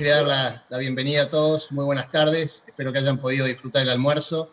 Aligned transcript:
quería 0.00 0.16
dar 0.16 0.28
la, 0.28 0.64
la, 0.70 0.78
bienvenida 0.78 1.24
a 1.24 1.28
todos. 1.28 1.72
Muy 1.72 1.84
buenas 1.84 2.10
tardes. 2.10 2.64
Espero 2.66 2.90
que 2.90 3.00
hayan 3.00 3.18
podido 3.18 3.44
disfrutar 3.44 3.82
el 3.82 3.90
almuerzo. 3.90 4.50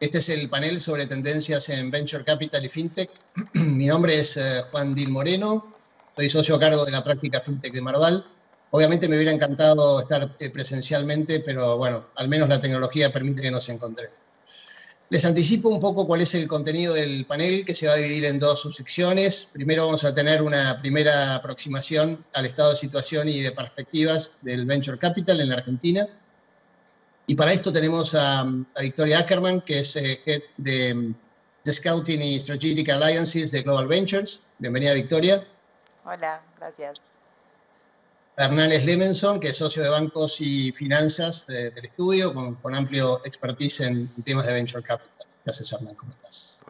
Este 0.00 0.16
es 0.16 0.30
el 0.30 0.48
panel 0.48 0.80
sobre 0.80 1.04
tendencias 1.04 1.68
en 1.68 1.90
Venture 1.90 2.24
Capital 2.24 2.64
y 2.64 2.70
FinTech. 2.70 3.10
Mi 3.52 3.84
nombre 3.84 4.18
es 4.18 4.38
eh, 4.38 4.62
Juan 4.70 4.94
Dil 4.94 5.10
Moreno. 5.10 5.76
Soy 6.16 6.30
socio 6.30 6.54
a 6.54 6.60
cargo 6.60 6.86
de 6.86 6.92
la 6.92 7.04
práctica 7.04 7.42
FinTech 7.42 7.74
de 7.74 7.82
Marval. 7.82 8.24
Obviamente 8.70 9.10
me 9.10 9.16
hubiera 9.16 9.30
encantado 9.30 10.00
estar 10.00 10.34
eh, 10.40 10.48
presencialmente, 10.48 11.40
pero 11.40 11.76
bueno, 11.76 12.06
al 12.16 12.28
menos 12.30 12.48
la 12.48 12.58
tecnología 12.58 13.12
permite 13.12 13.42
que 13.42 13.50
nos 13.50 13.68
encontremos. 13.68 14.16
Les 15.10 15.24
anticipo 15.24 15.70
un 15.70 15.80
poco 15.80 16.06
cuál 16.06 16.20
es 16.20 16.34
el 16.34 16.46
contenido 16.46 16.92
del 16.92 17.24
panel, 17.24 17.64
que 17.64 17.72
se 17.72 17.86
va 17.86 17.94
a 17.94 17.96
dividir 17.96 18.26
en 18.26 18.38
dos 18.38 18.60
subsecciones. 18.60 19.48
Primero 19.54 19.86
vamos 19.86 20.04
a 20.04 20.12
tener 20.12 20.42
una 20.42 20.76
primera 20.76 21.34
aproximación 21.34 22.22
al 22.34 22.44
estado 22.44 22.70
de 22.70 22.76
situación 22.76 23.26
y 23.28 23.40
de 23.40 23.52
perspectivas 23.52 24.32
del 24.42 24.66
Venture 24.66 24.98
Capital 24.98 25.40
en 25.40 25.48
la 25.48 25.54
Argentina. 25.54 26.06
Y 27.26 27.34
para 27.34 27.54
esto 27.54 27.72
tenemos 27.72 28.14
a, 28.14 28.46
Victoria 28.80 29.20
Ackerman, 29.20 29.62
que 29.62 29.78
es 29.78 29.96
eh, 29.96 30.20
head 30.26 30.42
de, 30.58 31.14
de, 31.64 31.72
Scouting 31.72 32.22
y 32.22 32.38
Strategic 32.38 32.90
Alliances 32.90 33.50
de 33.50 33.62
Global 33.62 33.86
Ventures. 33.86 34.42
Bienvenida, 34.58 34.92
Victoria. 34.92 35.42
Hola, 36.04 36.42
gracias. 36.58 37.00
Hernández 38.38 38.84
Lemenson, 38.84 39.40
que 39.40 39.48
es 39.48 39.56
socio 39.56 39.82
de 39.82 39.88
bancos 39.88 40.40
y 40.40 40.70
finanzas 40.70 41.44
de, 41.48 41.70
del 41.70 41.86
estudio, 41.86 42.32
con, 42.32 42.54
con, 42.54 42.72
amplio 42.72 43.20
expertise 43.24 43.80
en, 43.80 44.08
temas 44.22 44.46
de 44.46 44.52
venture 44.52 44.82
capital. 44.82 45.26
Gracias, 45.44 45.72
Hernán, 45.72 45.96
¿cómo 45.96 46.12
estás? 46.12 46.60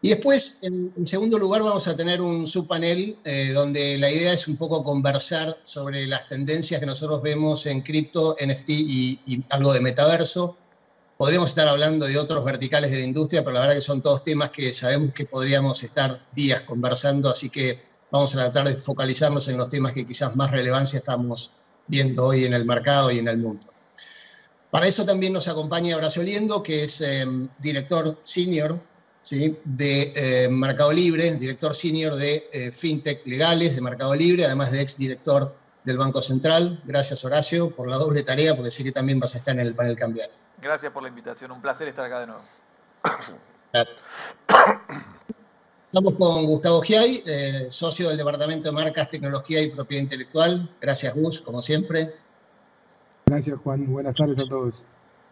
Y 0.00 0.08
después, 0.08 0.56
en, 0.62 0.90
en, 0.96 1.06
segundo 1.06 1.38
lugar, 1.38 1.62
vamos 1.62 1.86
a 1.86 1.94
tener 1.94 2.22
un 2.22 2.46
subpanel 2.46 3.18
eh, 3.24 3.52
donde 3.52 3.98
la 3.98 4.10
idea 4.10 4.32
es 4.32 4.48
un 4.48 4.56
poco 4.56 4.82
conversar 4.82 5.54
sobre 5.64 6.06
las 6.06 6.26
tendencias 6.26 6.80
que 6.80 6.86
nosotros 6.86 7.20
vemos 7.20 7.66
en 7.66 7.82
cripto, 7.82 8.34
NFT 8.40 8.70
y, 8.70 9.20
y 9.26 9.44
algo 9.50 9.74
de 9.74 9.80
metaverso. 9.80 10.56
Podríamos 11.18 11.50
estar 11.50 11.68
hablando 11.68 12.06
de 12.06 12.16
otros 12.16 12.42
verticales 12.42 12.90
de 12.90 13.00
la 13.00 13.04
industria, 13.04 13.44
pero 13.44 13.52
la 13.52 13.60
verdad 13.60 13.74
que 13.74 13.82
son 13.82 14.00
todos 14.00 14.24
temas 14.24 14.48
que 14.48 14.72
sabemos 14.72 15.12
que 15.12 15.26
podríamos 15.26 15.82
estar 15.82 16.26
días 16.32 16.62
conversando, 16.62 17.28
así 17.28 17.50
que 17.50 17.90
vamos 18.10 18.34
a 18.34 18.40
tratar 18.40 18.68
de 18.68 18.74
focalizarnos 18.74 19.48
en 19.48 19.56
los 19.56 19.68
temas 19.68 19.92
que 19.92 20.06
quizás 20.06 20.34
más 20.36 20.50
relevancia 20.50 20.98
estamos 20.98 21.52
viendo 21.86 22.26
hoy 22.26 22.44
en 22.44 22.52
el 22.52 22.64
mercado 22.64 23.10
y 23.10 23.18
en 23.18 23.28
el 23.28 23.38
mundo. 23.38 23.66
Para 24.70 24.86
eso 24.86 25.04
también 25.04 25.32
nos 25.32 25.48
acompaña 25.48 25.96
Horacio 25.96 26.22
Liendo, 26.22 26.62
que 26.62 26.84
es 26.84 27.00
eh, 27.00 27.26
director 27.58 28.16
senior 28.22 28.80
¿sí? 29.22 29.58
de 29.64 30.12
eh, 30.14 30.48
Mercado 30.48 30.92
Libre, 30.92 31.34
director 31.36 31.74
senior 31.74 32.14
de 32.14 32.48
eh, 32.52 32.70
FinTech 32.70 33.26
Legales 33.26 33.74
de 33.74 33.82
Mercado 33.82 34.14
Libre, 34.14 34.44
además 34.44 34.70
de 34.70 34.80
ex 34.80 34.96
director 34.96 35.56
del 35.82 35.98
Banco 35.98 36.22
Central. 36.22 36.80
Gracias, 36.84 37.24
Horacio, 37.24 37.74
por 37.74 37.88
la 37.88 37.96
doble 37.96 38.22
tarea, 38.22 38.54
porque 38.54 38.70
sé 38.70 38.84
que 38.84 38.92
también 38.92 39.18
vas 39.18 39.34
a 39.34 39.38
estar 39.38 39.54
en 39.54 39.60
el 39.60 39.74
panel 39.74 39.96
cambiario. 39.96 40.36
Gracias 40.62 40.92
por 40.92 41.02
la 41.02 41.08
invitación, 41.08 41.50
un 41.50 41.60
placer 41.60 41.88
estar 41.88 42.04
acá 42.04 42.20
de 42.20 42.26
nuevo. 42.28 42.44
Estamos 45.92 46.14
con 46.14 46.46
Gustavo 46.46 46.82
Giai, 46.82 47.20
eh, 47.26 47.66
socio 47.68 48.10
del 48.10 48.16
Departamento 48.16 48.68
de 48.68 48.76
Marcas, 48.76 49.10
Tecnología 49.10 49.60
y 49.60 49.70
Propiedad 49.70 50.04
Intelectual. 50.04 50.70
Gracias, 50.80 51.16
Gus, 51.16 51.40
como 51.40 51.60
siempre. 51.60 52.14
Gracias, 53.26 53.58
Juan. 53.64 53.92
Buenas 53.92 54.14
tardes 54.14 54.38
a 54.38 54.48
todos. 54.48 54.84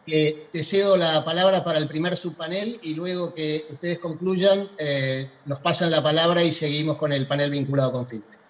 Eh, 0.09 0.49
te 0.51 0.65
cedo 0.65 0.97
la 0.97 1.25
palabra 1.25 1.63
para 1.63 1.79
el 1.79 1.87
primer 1.87 2.17
subpanel 2.17 2.77
y 2.83 2.97
luego 2.97 3.33
que 3.35 3.67
ustedes 3.71 4.01
concluyan, 4.01 4.67
eh, 4.81 5.31
nos 5.45 5.61
pasan 5.61 5.93
la 5.93 6.03
palabra 6.03 6.43
y 6.43 6.51
seguimos 6.51 6.97
con 6.97 7.13
el 7.13 7.29
panel 7.29 7.53
vinculado 7.53 7.93
con 7.93 8.05
FinTech. 8.05 8.41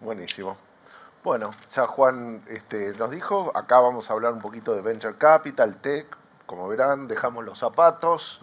Buenísimo. 0.00 0.58
Bueno, 1.24 1.54
ya 1.74 1.86
Juan 1.86 2.44
este, 2.50 2.92
nos 2.98 3.10
dijo, 3.10 3.52
acá 3.56 3.80
vamos 3.80 4.10
a 4.10 4.12
hablar 4.12 4.34
un 4.34 4.42
poquito 4.42 4.74
de 4.74 4.82
Venture 4.82 5.16
Capital, 5.16 5.80
Tech. 5.80 6.14
Como 6.44 6.68
verán, 6.68 7.08
dejamos 7.08 7.42
los 7.42 7.58
zapatos 7.58 8.38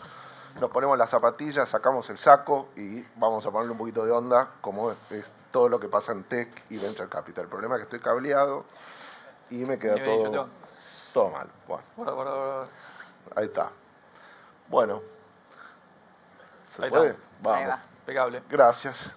nos 0.60 0.72
ponemos 0.72 0.98
las 0.98 1.10
zapatillas, 1.10 1.68
sacamos 1.68 2.10
el 2.10 2.18
saco 2.18 2.70
y 2.76 3.02
vamos 3.16 3.46
a 3.46 3.52
ponerle 3.52 3.74
un 3.74 3.78
poquito 3.78 4.06
de 4.06 4.12
onda, 4.12 4.50
como 4.62 4.92
es 4.92 5.30
todo 5.52 5.70
lo 5.70 5.80
que 5.80 5.88
pasa 5.88 6.12
en 6.12 6.24
Tech 6.24 6.64
y 6.70 6.78
Venture 6.78 7.10
Capital. 7.10 7.46
El 7.46 7.50
problema 7.50 7.76
es 7.76 7.80
que 7.80 7.84
estoy 7.84 8.00
cableado 8.00 8.66
y 9.50 9.66
me 9.66 9.78
queda 9.78 10.04
todo, 10.04 10.50
todo 11.14 11.30
mal. 11.30 11.48
Bueno. 11.68 12.68
Ahí 13.36 13.46
está. 13.46 13.72
Bueno. 14.68 15.02
¿Se 16.72 16.84
Ahí 16.84 16.90
puede? 16.90 17.10
Está. 17.10 17.22
Vamos. 17.42 17.60
Ahí 17.60 17.68
va. 17.68 17.80
Pegable. 18.06 18.44
Gracias. 18.50 19.12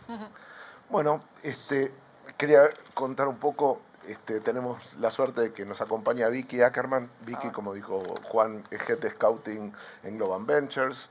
Bueno, 0.88 1.22
este, 1.42 1.92
quería 2.36 2.70
contar 2.94 3.28
un 3.28 3.36
poco 3.36 3.80
este, 4.08 4.40
tenemos 4.40 4.94
la 4.96 5.10
suerte 5.10 5.42
de 5.42 5.52
que 5.52 5.66
nos 5.66 5.80
acompaña 5.80 6.28
Vicky 6.28 6.62
Ackerman. 6.62 7.10
Vicky, 7.26 7.48
ah. 7.48 7.52
como 7.52 7.74
dijo 7.74 8.02
Juan, 8.24 8.64
es 8.70 8.88
Head 8.88 8.98
de 8.98 9.10
Scouting 9.10 9.72
en 10.02 10.16
Global 10.16 10.44
Ventures. 10.44 11.10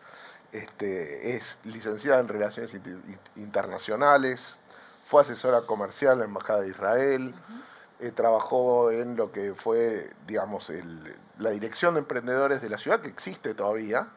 Este, 0.51 1.35
es 1.35 1.57
licenciada 1.65 2.19
en 2.19 2.27
Relaciones 2.27 2.75
Internacionales, 3.35 4.55
fue 5.05 5.21
asesora 5.21 5.61
comercial 5.63 6.13
en 6.13 6.19
la 6.19 6.25
Embajada 6.25 6.61
de 6.61 6.69
Israel, 6.69 7.35
eh, 7.99 8.11
trabajó 8.11 8.89
en 8.89 9.17
lo 9.17 9.31
que 9.31 9.53
fue, 9.53 10.09
digamos, 10.25 10.69
el, 10.69 11.15
la 11.37 11.49
Dirección 11.49 11.95
de 11.95 11.99
Emprendedores 11.99 12.61
de 12.61 12.69
la 12.69 12.77
ciudad, 12.77 13.01
que 13.01 13.09
existe 13.09 13.53
todavía, 13.53 14.07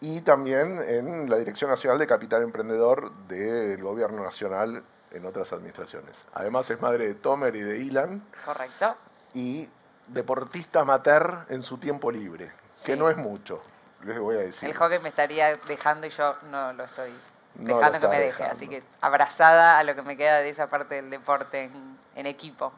y 0.00 0.20
también 0.22 0.82
en 0.86 1.30
la 1.30 1.38
Dirección 1.38 1.70
Nacional 1.70 1.98
de 1.98 2.06
Capital 2.08 2.42
Emprendedor 2.42 3.12
del 3.28 3.82
Gobierno 3.82 4.24
Nacional 4.24 4.82
en 5.12 5.26
otras 5.26 5.52
administraciones. 5.52 6.24
Además 6.34 6.70
es 6.70 6.80
madre 6.80 7.06
de 7.06 7.14
Tomer 7.14 7.54
y 7.56 7.60
de 7.60 7.78
Ilan. 7.78 8.22
Correcto. 8.44 8.96
Y 9.34 9.68
deportista 10.06 10.80
amateur 10.80 11.46
en 11.48 11.62
su 11.62 11.78
tiempo 11.78 12.10
libre, 12.10 12.50
que 12.84 12.96
no 12.96 13.10
es 13.10 13.16
mucho 13.16 13.60
les 14.04 14.18
voy 14.18 14.36
a 14.36 14.40
decir. 14.40 14.68
El 14.68 14.76
hockey 14.76 14.98
me 15.00 15.08
estaría 15.08 15.56
dejando 15.56 16.06
y 16.06 16.10
yo 16.10 16.36
no 16.50 16.72
lo 16.72 16.84
estoy 16.84 17.12
dejando 17.54 18.00
que 18.00 18.08
me 18.08 18.20
deje. 18.20 18.44
Así 18.44 18.68
que 18.68 18.82
abrazada 19.00 19.78
a 19.78 19.84
lo 19.84 19.94
que 19.94 20.02
me 20.02 20.16
queda 20.16 20.38
de 20.38 20.50
esa 20.50 20.68
parte 20.68 20.96
del 20.96 21.10
deporte 21.10 21.70
en, 22.14 22.26
equipo. 22.26 22.72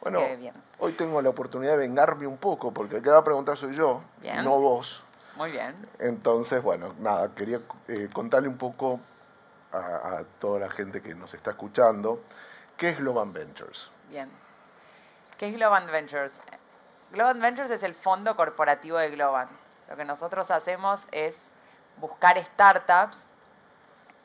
Bueno, 0.00 0.20
hoy 0.78 0.92
tengo 0.92 1.20
la 1.20 1.30
oportunidad 1.30 1.72
de 1.72 1.78
vengarme 1.78 2.26
un 2.26 2.36
poco, 2.36 2.72
porque 2.72 2.96
el 2.96 3.02
que 3.02 3.10
va 3.10 3.18
a 3.18 3.24
preguntar 3.24 3.56
soy 3.56 3.74
yo, 3.74 4.02
no 4.42 4.60
vos. 4.60 5.02
Muy 5.36 5.50
bien. 5.50 5.74
Entonces, 5.98 6.62
bueno, 6.62 6.94
nada, 6.98 7.34
quería 7.34 7.60
eh, 7.88 8.08
contarle 8.12 8.48
un 8.48 8.56
poco 8.56 9.00
a, 9.72 10.22
toda 10.38 10.60
la 10.60 10.70
gente 10.70 11.02
que 11.02 11.14
nos 11.14 11.34
está 11.34 11.50
escuchando 11.50 12.22
qué 12.76 12.90
es 12.90 12.98
Global 12.98 13.30
Ventures. 13.30 13.90
Bien. 14.08 14.30
¿Qué 15.38 15.48
es 15.48 15.54
Global 15.54 15.86
Ventures? 15.90 16.40
Global 17.10 17.40
Ventures 17.40 17.70
es 17.70 17.82
el 17.82 17.94
fondo 17.94 18.36
corporativo 18.36 18.98
de 18.98 19.10
Global. 19.10 19.48
Lo 19.88 19.96
que 19.96 20.04
nosotros 20.04 20.50
hacemos 20.50 21.06
es 21.12 21.36
buscar 21.98 22.42
startups 22.42 23.26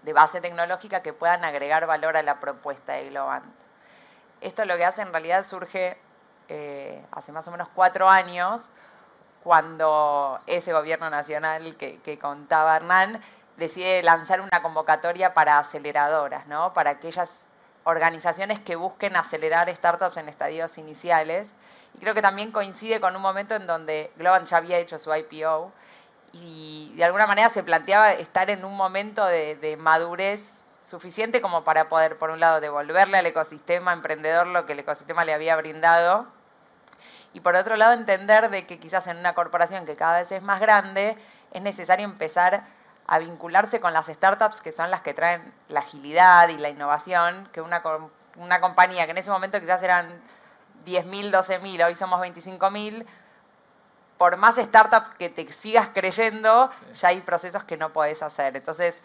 de 0.03 0.13
base 0.13 0.41
tecnológica 0.41 1.01
que 1.01 1.13
puedan 1.13 1.43
agregar 1.43 1.85
valor 1.85 2.17
a 2.17 2.23
la 2.23 2.39
propuesta 2.39 2.93
de 2.93 3.09
Globant. 3.09 3.45
Esto 4.41 4.65
lo 4.65 4.75
que 4.77 4.85
hace 4.85 5.03
en 5.03 5.11
realidad 5.11 5.45
surge 5.45 5.97
eh, 6.49 7.05
hace 7.11 7.31
más 7.31 7.47
o 7.47 7.51
menos 7.51 7.69
cuatro 7.69 8.09
años, 8.09 8.69
cuando 9.43 10.39
ese 10.47 10.73
gobierno 10.73 11.09
nacional 11.09 11.77
que, 11.77 12.19
contaba 12.19 12.75
Hernán 12.75 13.21
decide 13.57 14.01
lanzar 14.03 14.41
una 14.41 14.61
convocatoria 14.61 15.33
para 15.33 15.59
aceleradoras, 15.59 16.47
¿no? 16.47 16.73
para 16.73 16.91
aquellas 16.91 17.47
organizaciones 17.83 18.59
que 18.59 18.75
busquen 18.75 19.15
acelerar 19.15 19.73
startups 19.73 20.17
en 20.17 20.29
estadios 20.29 20.77
iniciales 20.77 21.51
y 21.95 21.99
creo 21.99 22.13
que 22.13 22.21
también 22.21 22.51
coincide 22.51 23.01
con 23.01 23.15
un 23.15 23.21
momento 23.21 23.55
en 23.55 23.67
donde 23.67 24.11
Globant 24.17 24.47
ya 24.47 24.57
había 24.57 24.77
hecho 24.77 24.99
su 24.99 25.13
IPO 25.13 25.71
y 26.33 26.93
de 26.95 27.03
alguna 27.03 27.27
manera 27.27 27.49
se 27.49 27.63
planteaba 27.63 28.13
estar 28.13 28.49
en 28.49 28.63
un 28.63 28.75
momento 28.75 29.25
de, 29.25 29.75
madurez 29.79 30.63
suficiente 30.87 31.41
como 31.41 31.63
para 31.63 31.89
poder, 31.89 32.17
por 32.17 32.29
un 32.29 32.39
lado, 32.39 32.61
devolverle 32.61 33.17
al 33.17 33.25
ecosistema 33.25 33.93
emprendedor 33.93 34.47
lo 34.47 34.65
que 34.65 34.73
el 34.73 34.79
ecosistema 34.79 35.25
le 35.25 35.33
había 35.33 35.55
brindado 35.55 36.27
y 37.33 37.39
por 37.39 37.55
otro 37.55 37.77
lado 37.77 37.93
entender 37.93 38.49
de 38.49 38.65
que 38.65 38.77
quizás 38.77 39.07
en 39.07 39.17
una 39.17 39.33
corporación 39.33 39.85
que 39.85 39.95
cada 39.95 40.19
vez 40.19 40.31
es 40.31 40.41
más 40.41 40.59
grande 40.59 41.17
es 41.51 41.61
necesario 41.61 42.05
empezar 42.05 42.65
a 43.07 43.19
vincularse 43.19 43.79
con 43.79 43.93
las 43.93 44.07
startups 44.07 44.61
que 44.61 44.71
son 44.71 44.91
las 44.91 45.01
que 45.01 45.13
traen 45.13 45.41
la 45.69 45.81
agilidad 45.81 46.49
y 46.49 46.57
la 46.57 46.69
innovación 46.69 47.49
que 47.51 47.61
una, 47.61 47.81
una 48.37 48.61
compañía 48.61 49.05
que 49.05 49.11
en 49.11 49.17
ese 49.17 49.31
momento 49.31 49.59
quizás 49.59 49.83
eran 49.83 50.21
10.000, 50.85 51.31
12.000, 51.31 51.85
hoy 51.85 51.95
somos 51.95 52.19
25.000, 52.21 53.05
por 54.17 54.37
más 54.37 54.57
startup 54.57 55.15
que 55.17 55.29
te 55.29 55.51
sigas 55.51 55.89
creyendo, 55.93 56.69
ya 56.95 57.09
hay 57.09 57.21
procesos 57.21 57.63
que 57.63 57.77
no 57.77 57.91
podés 57.91 58.21
hacer. 58.21 58.55
Entonces, 58.55 59.01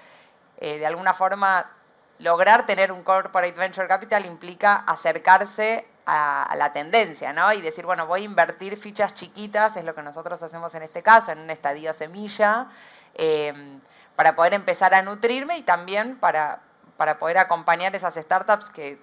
eh, 0.58 0.78
de 0.78 0.86
alguna 0.86 1.14
forma, 1.14 1.70
lograr 2.18 2.66
tener 2.66 2.92
un 2.92 3.02
corporate 3.02 3.52
venture 3.52 3.88
capital 3.88 4.26
implica 4.26 4.84
acercarse 4.86 5.86
a, 6.06 6.54
la 6.56 6.72
tendencia, 6.72 7.32
¿no? 7.32 7.52
Y 7.52 7.60
decir, 7.60 7.84
bueno, 7.84 8.06
voy 8.06 8.22
a 8.22 8.24
invertir 8.24 8.76
fichas 8.76 9.12
chiquitas, 9.14 9.76
es 9.76 9.84
lo 9.84 9.94
que 9.94 10.02
nosotros 10.02 10.42
hacemos 10.42 10.74
en 10.74 10.82
este 10.82 11.02
caso, 11.02 11.32
en 11.32 11.40
un 11.40 11.50
estadio 11.50 11.92
semilla, 11.92 12.66
eh, 13.16 13.52
para 14.14 14.36
poder 14.36 14.54
empezar 14.54 14.94
a 14.94 15.02
nutrirme 15.02 15.58
y 15.58 15.62
también 15.62 16.16
para, 16.16 16.60
para 16.96 17.18
poder 17.18 17.38
acompañar 17.38 17.94
esas 17.94 18.14
startups 18.14 18.70
que 18.70 18.98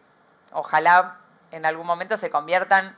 ojalá 0.52 1.18
en 1.52 1.66
algún 1.66 1.86
momento 1.86 2.18
se 2.18 2.30
conviertan 2.30 2.96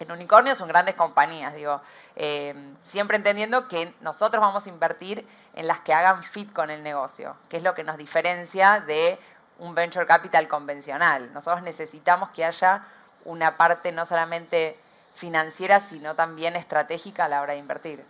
en 0.00 0.10
unicornios 0.10 0.56
son 0.56 0.66
grandes 0.66 0.94
compañías, 0.94 1.54
digo, 1.54 1.82
eh, 2.16 2.54
siempre 2.82 3.18
entendiendo 3.18 3.68
que 3.68 3.94
nosotros 4.00 4.40
vamos 4.40 4.66
a 4.66 4.70
invertir 4.70 5.28
en 5.54 5.66
las 5.66 5.80
que 5.80 5.92
hagan 5.92 6.22
fit 6.22 6.50
con 6.54 6.70
el 6.70 6.82
negocio, 6.82 7.36
que 7.50 7.58
es 7.58 7.62
lo 7.62 7.74
que 7.74 7.84
nos 7.84 7.98
diferencia 7.98 8.80
de 8.80 9.18
un 9.58 9.74
venture 9.74 10.06
capital 10.06 10.48
convencional. 10.48 11.30
Nosotros 11.34 11.62
necesitamos 11.62 12.30
que 12.30 12.46
haya 12.46 12.86
una 13.26 13.58
parte 13.58 13.92
no 13.92 14.06
solamente 14.06 14.80
financiera, 15.14 15.80
sino 15.80 16.14
también 16.14 16.56
estratégica 16.56 17.26
a 17.26 17.28
la 17.28 17.42
hora 17.42 17.52
de 17.52 17.58
invertir. 17.58 18.04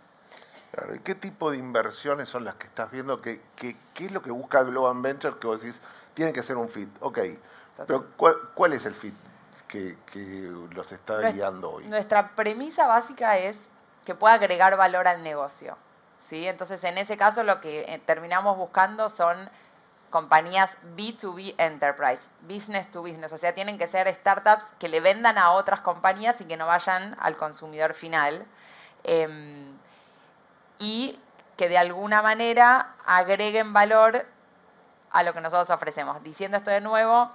Claro, 0.71 0.95
¿y 0.95 0.99
qué 0.99 1.15
tipo 1.15 1.51
de 1.51 1.57
inversiones 1.57 2.29
son 2.29 2.45
las 2.45 2.55
que 2.55 2.67
estás 2.67 2.91
viendo? 2.91 3.21
¿Qué, 3.21 3.41
qué, 3.55 3.75
es 3.99 4.11
lo 4.11 4.21
que 4.21 4.31
busca 4.31 4.63
Global 4.63 5.01
Venture 5.01 5.37
que 5.39 5.47
vos 5.47 5.61
decís, 5.61 5.81
tiene 6.13 6.31
que 6.31 6.43
ser 6.43 6.57
un 6.57 6.69
fit? 6.69 6.89
Ok, 7.01 7.19
pero 7.85 8.05
¿cuál 8.55 8.73
es 8.73 8.85
el 8.85 8.93
fit? 8.93 9.13
que, 9.71 10.51
los 10.73 10.91
está 10.91 11.19
guiando 11.31 11.71
hoy? 11.71 11.85
Nuestra 11.85 12.29
premisa 12.29 12.87
básica 12.87 13.37
es 13.37 13.69
que 14.05 14.15
pueda 14.15 14.33
agregar 14.33 14.75
valor 14.77 15.07
al 15.07 15.23
negocio. 15.23 15.77
¿sí? 16.19 16.47
Entonces, 16.47 16.83
en 16.83 16.97
ese 16.97 17.17
caso, 17.17 17.43
lo 17.43 17.61
que 17.61 17.81
eh, 17.81 18.01
terminamos 18.05 18.57
buscando 18.57 19.09
son 19.09 19.49
compañías 20.09 20.77
B2B 20.97 21.55
Enterprise, 21.57 22.23
business 22.41 22.91
to 22.91 23.01
business, 23.01 23.31
o 23.31 23.37
sea, 23.37 23.55
tienen 23.55 23.77
que 23.77 23.87
ser 23.87 24.13
startups 24.13 24.65
que 24.77 24.89
le 24.89 24.99
vendan 24.99 25.37
a 25.37 25.51
otras 25.51 25.79
compañías 25.79 26.41
y 26.41 26.45
que 26.45 26.57
no 26.57 26.67
vayan 26.67 27.15
al 27.19 27.37
consumidor 27.37 27.93
final. 27.93 28.45
Em, 29.03 29.71
y 30.81 31.17
que 31.55 31.69
de 31.69 31.77
alguna 31.77 32.21
manera 32.21 32.95
agreguen 33.05 33.71
valor 33.71 34.25
a 35.11 35.23
lo 35.23 35.33
que 35.33 35.39
nosotros 35.41 35.69
ofrecemos. 35.69 36.21
Diciendo 36.23 36.57
esto 36.57 36.71
de 36.71 36.81
nuevo, 36.81 37.31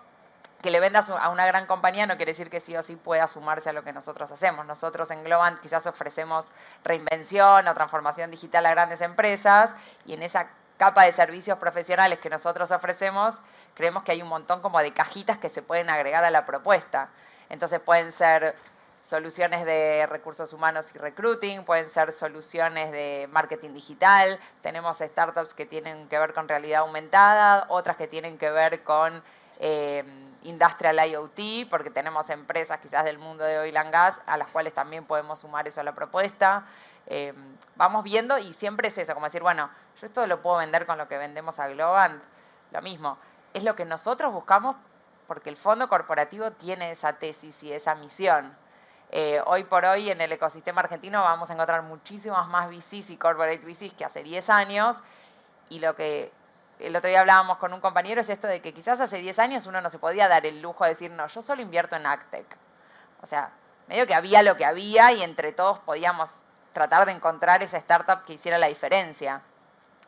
que 0.62 0.70
le 0.70 0.80
vendas 0.80 1.08
a 1.08 1.28
una 1.28 1.46
gran 1.46 1.66
compañía 1.66 2.06
no 2.06 2.16
quiere 2.16 2.32
decir 2.32 2.50
que 2.50 2.60
sí 2.60 2.76
o 2.76 2.82
sí 2.82 2.96
pueda 2.96 3.28
sumarse 3.28 3.70
a 3.70 3.72
lo 3.72 3.84
que 3.84 3.92
nosotros 3.92 4.30
hacemos. 4.32 4.66
Nosotros 4.66 5.10
en 5.12 5.22
Globant 5.22 5.60
quizás 5.60 5.86
ofrecemos 5.86 6.46
reinvención 6.82 7.68
o 7.68 7.74
transformación 7.74 8.30
digital 8.30 8.66
a 8.66 8.70
grandes 8.70 9.00
empresas 9.00 9.74
y 10.06 10.14
en 10.14 10.22
esa 10.22 10.48
capa 10.76 11.04
de 11.04 11.12
servicios 11.12 11.58
profesionales 11.58 12.18
que 12.18 12.28
nosotros 12.28 12.70
ofrecemos, 12.70 13.36
creemos 13.74 14.02
que 14.02 14.12
hay 14.12 14.22
un 14.22 14.28
montón 14.28 14.60
como 14.60 14.80
de 14.80 14.92
cajitas 14.92 15.38
que 15.38 15.48
se 15.48 15.62
pueden 15.62 15.88
agregar 15.88 16.24
a 16.24 16.30
la 16.30 16.44
propuesta. 16.44 17.10
Entonces 17.48 17.80
pueden 17.80 18.10
ser 18.10 18.56
soluciones 19.06 19.64
de 19.64 20.04
recursos 20.06 20.52
humanos 20.52 20.90
y 20.92 20.98
recruiting, 20.98 21.64
pueden 21.64 21.88
ser 21.88 22.12
soluciones 22.12 22.90
de 22.90 23.28
marketing 23.30 23.72
digital, 23.72 24.40
tenemos 24.62 24.98
startups 24.98 25.54
que 25.54 25.64
tienen 25.64 26.08
que 26.08 26.18
ver 26.18 26.34
con 26.34 26.48
realidad 26.48 26.80
aumentada, 26.80 27.66
otras 27.68 27.96
que 27.96 28.08
tienen 28.08 28.36
que 28.36 28.50
ver 28.50 28.82
con 28.82 29.22
eh, 29.60 30.04
Industrial 30.42 31.08
IoT, 31.08 31.70
porque 31.70 31.90
tenemos 31.90 32.28
empresas 32.30 32.80
quizás 32.80 33.04
del 33.04 33.18
mundo 33.18 33.44
de 33.44 33.60
oil 33.60 33.76
and 33.76 33.92
gas 33.92 34.20
a 34.26 34.36
las 34.36 34.48
cuales 34.48 34.74
también 34.74 35.04
podemos 35.04 35.38
sumar 35.38 35.68
eso 35.68 35.80
a 35.80 35.84
la 35.84 35.94
propuesta. 35.94 36.66
Eh, 37.06 37.32
vamos 37.76 38.02
viendo 38.02 38.38
y 38.38 38.52
siempre 38.52 38.88
es 38.88 38.98
eso, 38.98 39.14
como 39.14 39.26
decir, 39.26 39.42
bueno, 39.42 39.70
yo 40.00 40.06
esto 40.06 40.26
lo 40.26 40.42
puedo 40.42 40.56
vender 40.56 40.84
con 40.84 40.98
lo 40.98 41.06
que 41.06 41.16
vendemos 41.16 41.60
a 41.60 41.68
Globant, 41.68 42.22
lo 42.72 42.82
mismo. 42.82 43.18
Es 43.54 43.62
lo 43.62 43.76
que 43.76 43.84
nosotros 43.84 44.32
buscamos 44.32 44.74
porque 45.28 45.48
el 45.48 45.56
fondo 45.56 45.88
corporativo 45.88 46.50
tiene 46.50 46.90
esa 46.90 47.12
tesis 47.14 47.62
y 47.62 47.72
esa 47.72 47.94
misión. 47.94 48.65
Eh, 49.10 49.40
hoy 49.46 49.64
por 49.64 49.84
hoy 49.84 50.10
en 50.10 50.20
el 50.20 50.32
ecosistema 50.32 50.80
argentino 50.80 51.22
vamos 51.22 51.48
a 51.48 51.52
encontrar 51.52 51.82
muchísimas 51.82 52.48
más 52.48 52.68
VCs 52.68 53.10
y 53.10 53.16
corporate 53.16 53.58
VCs 53.58 53.94
que 53.94 54.04
hace 54.04 54.22
10 54.22 54.50
años 54.50 54.96
y 55.68 55.78
lo 55.78 55.94
que 55.94 56.32
el 56.78 56.94
otro 56.94 57.08
día 57.08 57.20
hablábamos 57.20 57.58
con 57.58 57.72
un 57.72 57.80
compañero, 57.80 58.20
es 58.20 58.28
esto 58.28 58.46
de 58.46 58.60
que 58.60 58.74
quizás 58.74 59.00
hace 59.00 59.18
10 59.18 59.38
años 59.38 59.66
uno 59.66 59.80
no 59.80 59.90
se 59.90 59.98
podía 59.98 60.28
dar 60.28 60.44
el 60.44 60.60
lujo 60.60 60.84
de 60.84 60.90
decir, 60.90 61.10
no, 61.10 61.26
yo 61.26 61.40
solo 61.40 61.62
invierto 61.62 61.96
en 61.96 62.04
Actec. 62.04 62.46
O 63.22 63.26
sea, 63.26 63.50
medio 63.86 64.06
que 64.06 64.14
había 64.14 64.42
lo 64.42 64.56
que 64.56 64.64
había 64.64 65.12
y 65.12 65.22
entre 65.22 65.52
todos 65.52 65.78
podíamos 65.78 66.28
tratar 66.72 67.06
de 67.06 67.12
encontrar 67.12 67.62
esa 67.62 67.78
startup 67.78 68.24
que 68.24 68.34
hiciera 68.34 68.58
la 68.58 68.66
diferencia. 68.66 69.40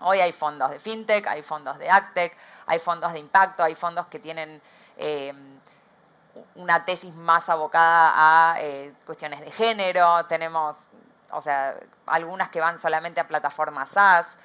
Hoy 0.00 0.20
hay 0.20 0.32
fondos 0.32 0.70
de 0.70 0.78
fintech, 0.78 1.26
hay 1.26 1.42
fondos 1.42 1.78
de 1.78 1.90
Actec, 1.90 2.36
hay 2.66 2.78
fondos 2.78 3.12
de 3.12 3.18
impacto, 3.18 3.64
hay 3.64 3.74
fondos 3.74 4.06
que 4.06 4.18
tienen 4.18 4.60
eh, 4.96 5.32
una 6.54 6.84
tesis 6.84 7.14
más 7.14 7.48
abocada 7.48 8.12
a 8.52 8.60
eh, 8.60 8.92
cuestiones 9.06 9.40
de 9.40 9.50
género, 9.50 10.26
tenemos, 10.26 10.76
o 11.30 11.40
sea, 11.40 11.74
algunas 12.06 12.48
que 12.50 12.60
van 12.60 12.78
solamente 12.78 13.20
a 13.20 13.28
plataformas 13.28 13.90
SaaS, 13.90 14.36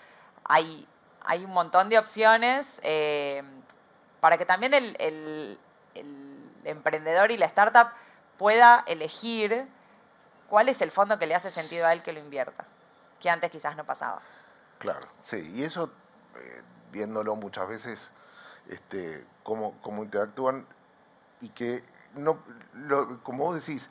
hay 0.45 0.87
hay 1.25 1.45
un 1.45 1.51
montón 1.51 1.89
de 1.89 1.97
opciones 1.97 2.79
eh, 2.83 3.43
para 4.19 4.37
que 4.37 4.45
también 4.45 4.73
el, 4.73 5.59
emprendedor 6.65 7.31
y 7.31 7.37
la 7.37 7.45
startup 7.45 7.89
pueda 8.37 8.83
elegir 8.87 9.67
cuál 10.49 10.69
es 10.69 10.81
el 10.81 10.91
fondo 10.91 11.19
que 11.19 11.27
le 11.27 11.35
hace 11.35 11.51
sentido 11.51 11.85
a 11.85 11.93
él 11.93 12.01
que 12.01 12.13
lo 12.13 12.19
invierta, 12.19 12.65
que 13.19 13.29
antes 13.29 13.51
quizás 13.51 13.75
no 13.75 13.83
pasaba. 13.83 14.21
Claro, 14.79 15.07
sí, 15.23 15.51
y 15.53 15.63
eso, 15.63 15.91
eh, 16.37 16.61
viéndolo 16.91 17.35
muchas 17.35 17.67
veces, 17.67 18.11
este, 18.69 19.25
cómo, 19.43 19.75
cómo 19.81 20.03
interactúan 20.03 20.65
y 21.43 21.49
que, 21.49 21.83
no, 22.15 22.39
como 23.23 23.45
vos 23.45 23.65
decís, 23.65 23.89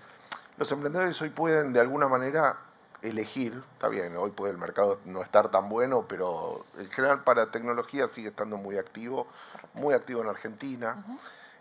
los 0.56 0.70
emprendedores 0.72 1.20
hoy 1.20 1.30
pueden 1.30 1.72
de 1.72 1.80
alguna 1.80 2.08
manera 2.08 2.56
elegir, 3.02 3.62
está 3.74 3.88
bien, 3.88 4.16
hoy 4.16 4.30
puede 4.30 4.52
el 4.52 4.58
mercado 4.58 5.00
no 5.04 5.22
estar 5.22 5.50
tan 5.50 5.68
bueno, 5.68 6.06
pero 6.08 6.64
en 6.78 6.88
general 6.90 7.24
para 7.24 7.50
tecnología 7.50 8.08
sigue 8.08 8.28
estando 8.28 8.56
muy 8.56 8.78
activo, 8.78 9.26
muy 9.74 9.94
activo 9.94 10.22
en 10.22 10.28
Argentina. 10.28 11.04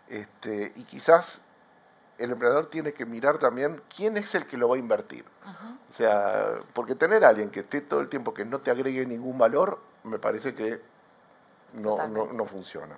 este, 0.08 0.72
y 0.76 0.84
quizás 0.84 1.40
el 2.18 2.30
emprendedor 2.30 2.66
tiene 2.66 2.92
que 2.92 3.04
mirar 3.04 3.38
también 3.38 3.82
quién 3.94 4.16
es 4.16 4.34
el 4.34 4.46
que 4.46 4.56
lo 4.56 4.68
va 4.68 4.76
a 4.76 4.78
invertir. 4.78 5.24
O 5.90 5.94
sea, 5.94 6.60
porque 6.72 6.94
tener 6.94 7.24
a 7.24 7.28
alguien 7.28 7.50
que 7.50 7.60
esté 7.60 7.80
todo 7.80 8.00
el 8.00 8.08
tiempo 8.08 8.32
que 8.32 8.44
no 8.44 8.60
te 8.60 8.70
agregue 8.70 9.04
ningún 9.04 9.36
valor, 9.38 9.80
me 10.04 10.18
parece 10.18 10.54
que 10.54 10.80
no, 11.74 12.06
no, 12.08 12.44
funciona. 12.46 12.96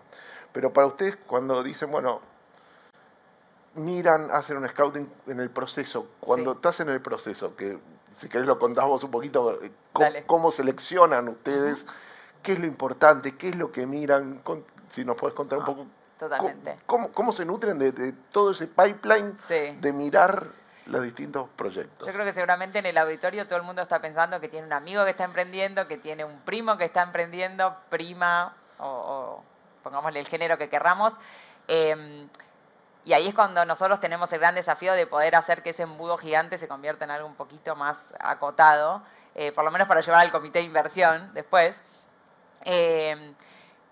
Pero 0.52 0.72
para 0.72 0.86
ustedes, 0.86 1.16
cuando 1.26 1.62
dicen, 1.62 1.90
bueno, 1.90 2.20
miran, 3.74 4.30
hacen 4.30 4.56
un 4.56 4.68
scouting 4.68 5.08
en 5.26 5.40
el 5.40 5.50
proceso, 5.50 6.08
cuando 6.20 6.52
estás 6.52 6.80
en 6.80 6.88
el 6.88 7.00
proceso, 7.00 7.56
que 7.56 7.78
si 8.16 8.28
querés 8.28 8.46
lo 8.46 8.58
contás 8.58 8.84
vos 8.84 9.02
un 9.04 9.10
poquito, 9.10 9.62
eh, 9.62 9.70
cómo, 10.26 10.50
seleccionan 10.50 11.28
ustedes, 11.28 11.86
qué 12.42 12.52
es 12.52 12.58
lo 12.60 12.66
importante, 12.66 13.36
qué 13.36 13.48
es 13.48 13.56
lo 13.56 13.72
que 13.72 13.86
miran, 13.86 14.42
si 14.90 15.04
nos 15.04 15.16
puedes 15.16 15.34
contar 15.34 15.58
un 15.58 15.64
ah, 15.64 15.66
poco. 15.66 15.86
Totalmente. 16.18 16.76
Cómo, 16.86 17.32
se 17.32 17.44
nutren 17.44 17.78
de, 17.78 18.12
todo 18.30 18.52
ese 18.52 18.66
pipeline 18.66 19.36
de 19.80 19.92
mirar 19.92 20.46
los 20.86 21.02
distintos 21.02 21.48
proyectos? 21.56 22.06
Yo 22.06 22.14
creo 22.14 22.24
que 22.24 22.32
seguramente 22.32 22.78
en 22.78 22.86
el 22.86 22.96
auditorio 22.98 23.46
todo 23.46 23.58
el 23.58 23.64
mundo 23.64 23.82
está 23.82 24.00
pensando 24.00 24.40
que 24.40 24.48
tiene 24.48 24.66
un 24.66 24.72
amigo 24.72 25.04
que 25.04 25.10
está 25.10 25.24
emprendiendo, 25.24 25.88
que 25.88 25.98
tiene 25.98 26.24
un 26.24 26.38
primo 26.40 26.78
que 26.78 26.84
está 26.84 27.02
emprendiendo, 27.02 27.76
prima 27.90 28.54
o, 28.78 29.42
pongámosle 29.82 30.20
el 30.20 30.28
género 30.28 30.56
que 30.56 30.68
querramos. 30.68 31.12
Em, 31.66 32.28
y 33.04 33.12
ahí 33.12 33.28
es 33.28 33.34
cuando 33.34 33.64
nosotros 33.66 34.00
tenemos 34.00 34.32
el 34.32 34.40
gran 34.40 34.54
desafío 34.54 34.94
de 34.94 35.06
poder 35.06 35.36
hacer 35.36 35.62
que 35.62 35.70
ese 35.70 35.82
embudo 35.82 36.16
gigante 36.16 36.56
se 36.56 36.66
convierta 36.66 37.04
en 37.04 37.10
algo 37.10 37.28
un 37.28 37.34
poquito 37.34 37.76
más 37.76 37.98
acotado, 38.18 39.02
eh, 39.34 39.52
por 39.52 39.64
lo 39.64 39.70
menos 39.70 39.86
para 39.86 40.00
llevar 40.00 40.22
al 40.22 40.32
comité 40.32 40.60
de 40.60 40.64
inversión 40.64 41.32
después. 41.34 41.82
Eh, 42.62 43.34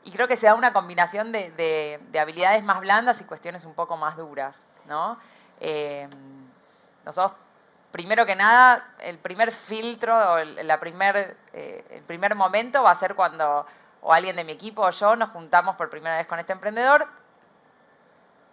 y 0.04 0.12
creo 0.12 0.28
que 0.28 0.36
se 0.36 0.46
da 0.46 0.54
una 0.54 0.72
combinación 0.72 1.30
de, 1.30 2.00
habilidades 2.18 2.64
más 2.64 2.80
blandas 2.80 3.20
y 3.20 3.24
cuestiones 3.24 3.64
un 3.66 3.74
poco 3.74 3.98
más 3.98 4.16
duras. 4.16 4.56
¿no? 4.86 5.18
Eh, 5.60 6.08
nosotros, 7.04 7.38
primero 7.90 8.24
que 8.24 8.34
nada, 8.34 8.94
el 8.98 9.18
primer 9.18 9.52
filtro 9.52 10.16
o 10.16 10.38
el, 10.38 10.66
la 10.66 10.80
primer, 10.80 11.36
el 11.52 12.02
primer 12.04 12.34
momento 12.34 12.82
va 12.82 12.92
a 12.92 12.96
ser 12.96 13.14
cuando 13.14 13.66
o 14.00 14.12
alguien 14.12 14.34
de 14.34 14.42
mi 14.42 14.52
equipo 14.52 14.82
o 14.82 14.90
yo 14.90 15.14
nos 15.16 15.28
juntamos 15.28 15.76
por 15.76 15.90
primera 15.90 16.16
vez 16.16 16.26
con 16.26 16.38
este 16.38 16.52
emprendedor 16.52 17.06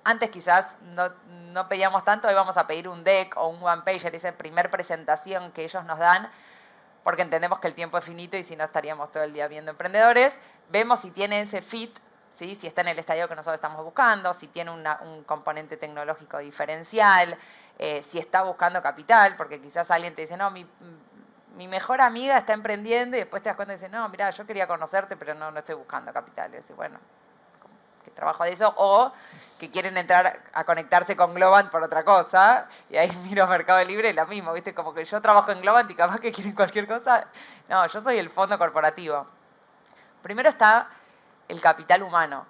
antes 0.04 0.30
quizás 0.30 0.78
no, 0.82 1.68
pedíamos 1.68 2.04
tanto, 2.04 2.28
hoy 2.28 2.34
vamos 2.34 2.58
a 2.58 2.68
pedir 2.68 2.88
un 2.88 3.04
deck 3.04 3.36
o 3.38 3.48
un 3.48 3.62
one 3.62 3.82
pager, 3.84 4.16
esa 4.16 4.32
primer 4.32 4.70
presentación 4.70 5.52
que 5.52 5.64
ellos 5.64 5.84
nos 5.86 6.00
dan, 6.00 6.30
porque 7.04 7.22
entendemos 7.22 7.60
que 7.60 7.68
el 7.68 7.76
tiempo 7.76 7.98
es 7.98 8.06
finito 8.06 8.38
y 8.38 8.44
si 8.44 8.56
no 8.56 8.64
estaríamos 8.64 9.12
todo 9.12 9.24
el 9.24 9.34
día 9.34 9.48
viendo 9.48 9.72
emprendedores. 9.72 10.38
Vemos 10.70 11.00
si 11.00 11.12
tiene 11.12 11.42
ese 11.42 11.62
fit, 11.62 11.98
¿sí? 12.34 12.56
si 12.56 12.68
está 12.68 12.82
en 12.82 12.90
el 12.90 13.00
estadio 13.00 13.28
que 13.28 13.36
nosotros 13.36 13.56
estamos 13.56 13.84
buscando, 13.84 14.34
si 14.34 14.48
tiene 14.48 14.72
un 14.72 15.24
componente 15.26 15.78
tecnológico 15.78 16.38
diferencial, 16.38 17.38
eh, 17.78 18.04
si 18.04 18.20
está 18.20 18.44
buscando 18.44 18.82
capital, 18.82 19.36
porque 19.38 19.62
quizás 19.62 19.90
alguien 19.92 20.14
te 20.16 20.24
dice, 20.24 20.38
no, 20.38 20.52
mi, 20.52 20.68
mejor 21.68 22.02
amiga 22.02 22.38
está 22.38 22.54
emprendiendo 22.54 23.18
y 23.18 23.22
después 23.22 23.44
te 23.44 23.50
das 23.50 23.56
cuenta 23.56 23.74
y 23.74 23.78
dices, 23.78 23.92
no, 23.92 24.08
mira, 24.10 24.30
yo 24.30 24.46
quería 24.46 24.68
conocerte, 24.68 25.18
pero 25.18 25.34
no, 25.34 25.52
no 25.52 25.60
estoy 25.60 25.76
buscando 25.76 26.14
capital. 26.14 26.52
Y 26.54 26.74
bueno, 26.74 27.00
que 28.04 28.12
trabajo 28.12 28.44
de 28.44 28.52
eso, 28.52 28.74
o 28.78 29.12
que 29.60 29.70
quieren 29.70 29.98
entrar 29.98 30.42
a 30.54 30.64
conectarse 30.64 31.16
con 31.16 31.34
Globant 31.34 31.70
por 31.70 31.84
otra 31.84 32.04
cosa, 32.04 32.68
y 32.90 32.98
ahí 32.98 33.12
miro 33.30 33.46
Mercado 33.48 33.84
Libre 33.84 34.10
y 34.10 34.14
lo 34.14 34.26
mismo, 34.28 34.54
¿viste? 34.54 34.74
Como 34.74 34.94
que 34.94 35.06
yo 35.06 35.22
trabajo 35.22 35.52
en 35.52 35.62
Globant 35.62 35.90
y 35.92 35.96
capaz 35.96 36.20
que 36.20 36.32
quieren 36.32 36.54
cualquier 36.54 36.88
cosa. 36.88 37.28
No, 37.68 37.86
yo 37.86 38.02
soy 38.02 38.18
el 38.18 38.30
fondo 38.30 38.58
corporativo. 38.58 39.28
Primero 40.22 40.50
está 40.50 40.90
el 41.48 41.62
capital 41.62 42.04
humano, 42.04 42.46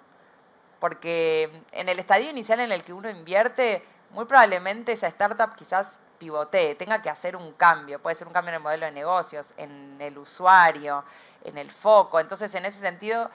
porque 0.78 1.62
en 1.72 1.88
el 1.88 1.98
estadio 1.98 2.30
inicial 2.30 2.60
en 2.60 2.72
el 2.72 2.82
que 2.82 2.92
uno 2.92 3.10
invierte, 3.10 3.84
muy 4.10 4.24
probablemente 4.24 4.92
esa 4.92 5.08
startup 5.08 5.54
quizás 5.54 5.98
pivotee, 6.18 6.74
tenga 6.74 7.00
que 7.00 7.08
hacer 7.08 7.34
un 7.34 7.52
cambio, 7.52 7.98
puede 7.98 8.14
ser 8.14 8.26
un 8.26 8.32
cambio 8.32 8.50
en 8.50 8.56
el 8.56 8.62
modelo 8.62 8.86
de 8.86 8.92
negocios, 8.92 9.52
en 9.56 9.96
el 10.00 10.18
usuario, 10.18 11.02
en 11.42 11.56
el 11.56 11.70
foco. 11.70 12.20
Entonces, 12.20 12.54
en 12.54 12.66
ese 12.66 12.78
sentido, 12.78 13.30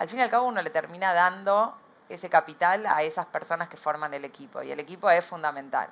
al 0.00 0.08
fin 0.08 0.18
y 0.18 0.22
al 0.22 0.30
cabo 0.30 0.46
uno 0.46 0.62
le 0.62 0.70
termina 0.70 1.12
dando 1.12 1.76
ese 2.08 2.30
capital 2.30 2.86
a 2.86 3.02
esas 3.02 3.26
personas 3.26 3.68
que 3.68 3.76
forman 3.76 4.14
el 4.14 4.24
equipo 4.24 4.62
y 4.62 4.72
el 4.72 4.80
equipo 4.80 5.10
es 5.10 5.22
fundamental. 5.24 5.90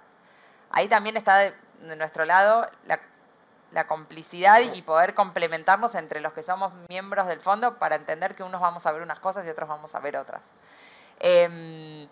Ahí 0.70 0.88
también 0.88 1.18
está 1.18 1.36
de, 1.36 1.54
nuestro 1.96 2.24
lado 2.24 2.66
la, 2.86 3.86
complicidad 3.86 4.60
y 4.60 4.80
poder 4.80 5.12
complementarnos 5.14 5.94
entre 5.94 6.20
los 6.20 6.32
que 6.32 6.42
somos 6.42 6.72
miembros 6.88 7.26
del 7.26 7.40
fondo 7.40 7.78
para 7.78 7.96
entender 7.96 8.34
que 8.34 8.42
unos 8.42 8.62
vamos 8.62 8.86
a 8.86 8.92
ver 8.92 9.02
unas 9.02 9.20
cosas 9.20 9.46
y 9.46 9.50
otros 9.50 9.68
vamos 9.68 9.94
a 9.94 10.00
ver 10.00 10.16
otras. 10.16 10.40
Em, 11.20 12.08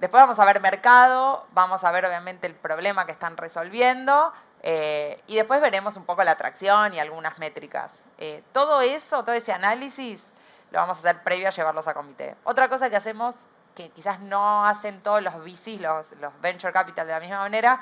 después 0.00 0.20
vamos 0.20 0.40
a 0.40 0.44
ver 0.44 0.60
mercado, 0.60 1.46
vamos 1.52 1.84
a 1.84 1.92
ver 1.92 2.04
obviamente 2.04 2.48
el 2.48 2.54
problema 2.54 3.06
que 3.06 3.12
están 3.12 3.36
resolviendo 3.36 4.32
eh, 4.62 5.22
y 5.28 5.36
después 5.36 5.60
veremos 5.60 5.96
un 5.96 6.04
poco 6.04 6.24
la 6.24 6.32
atracción 6.32 6.94
y 6.94 6.98
algunas 6.98 7.38
métricas. 7.38 8.02
Eh, 8.18 8.42
todo 8.52 8.80
eso, 8.80 9.22
todo 9.22 9.36
ese 9.36 9.52
análisis 9.52 10.32
lo 10.70 10.78
vamos 10.78 10.98
a 10.98 11.00
hacer 11.00 11.22
previo 11.22 11.48
a 11.48 11.50
llevarlos 11.50 11.88
a 11.88 11.94
comité. 11.94 12.36
Otra 12.44 12.68
cosa 12.68 12.90
que 12.90 12.96
hacemos, 12.96 13.46
que 13.74 13.90
quizás 13.90 14.20
no 14.20 14.66
hacen 14.66 15.02
todos 15.02 15.22
los 15.22 15.34
VCs, 15.34 15.80
los, 15.80 16.40
Venture 16.40 16.72
Capital 16.72 17.06
de 17.06 17.12
la 17.12 17.20
misma 17.20 17.38
manera, 17.38 17.80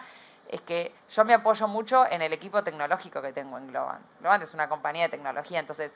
es 0.48 0.60
que 0.60 0.94
yo 1.10 1.24
me 1.24 1.34
apoyo 1.34 1.66
mucho 1.66 2.06
en 2.08 2.22
el 2.22 2.32
equipo 2.32 2.62
tecnológico 2.62 3.20
que 3.20 3.32
tengo 3.32 3.58
en 3.58 3.68
Globant. 3.68 4.04
Globant 4.20 4.42
es 4.42 4.54
una 4.54 4.68
compañía 4.68 5.04
de 5.04 5.08
tecnología, 5.08 5.58
entonces 5.58 5.92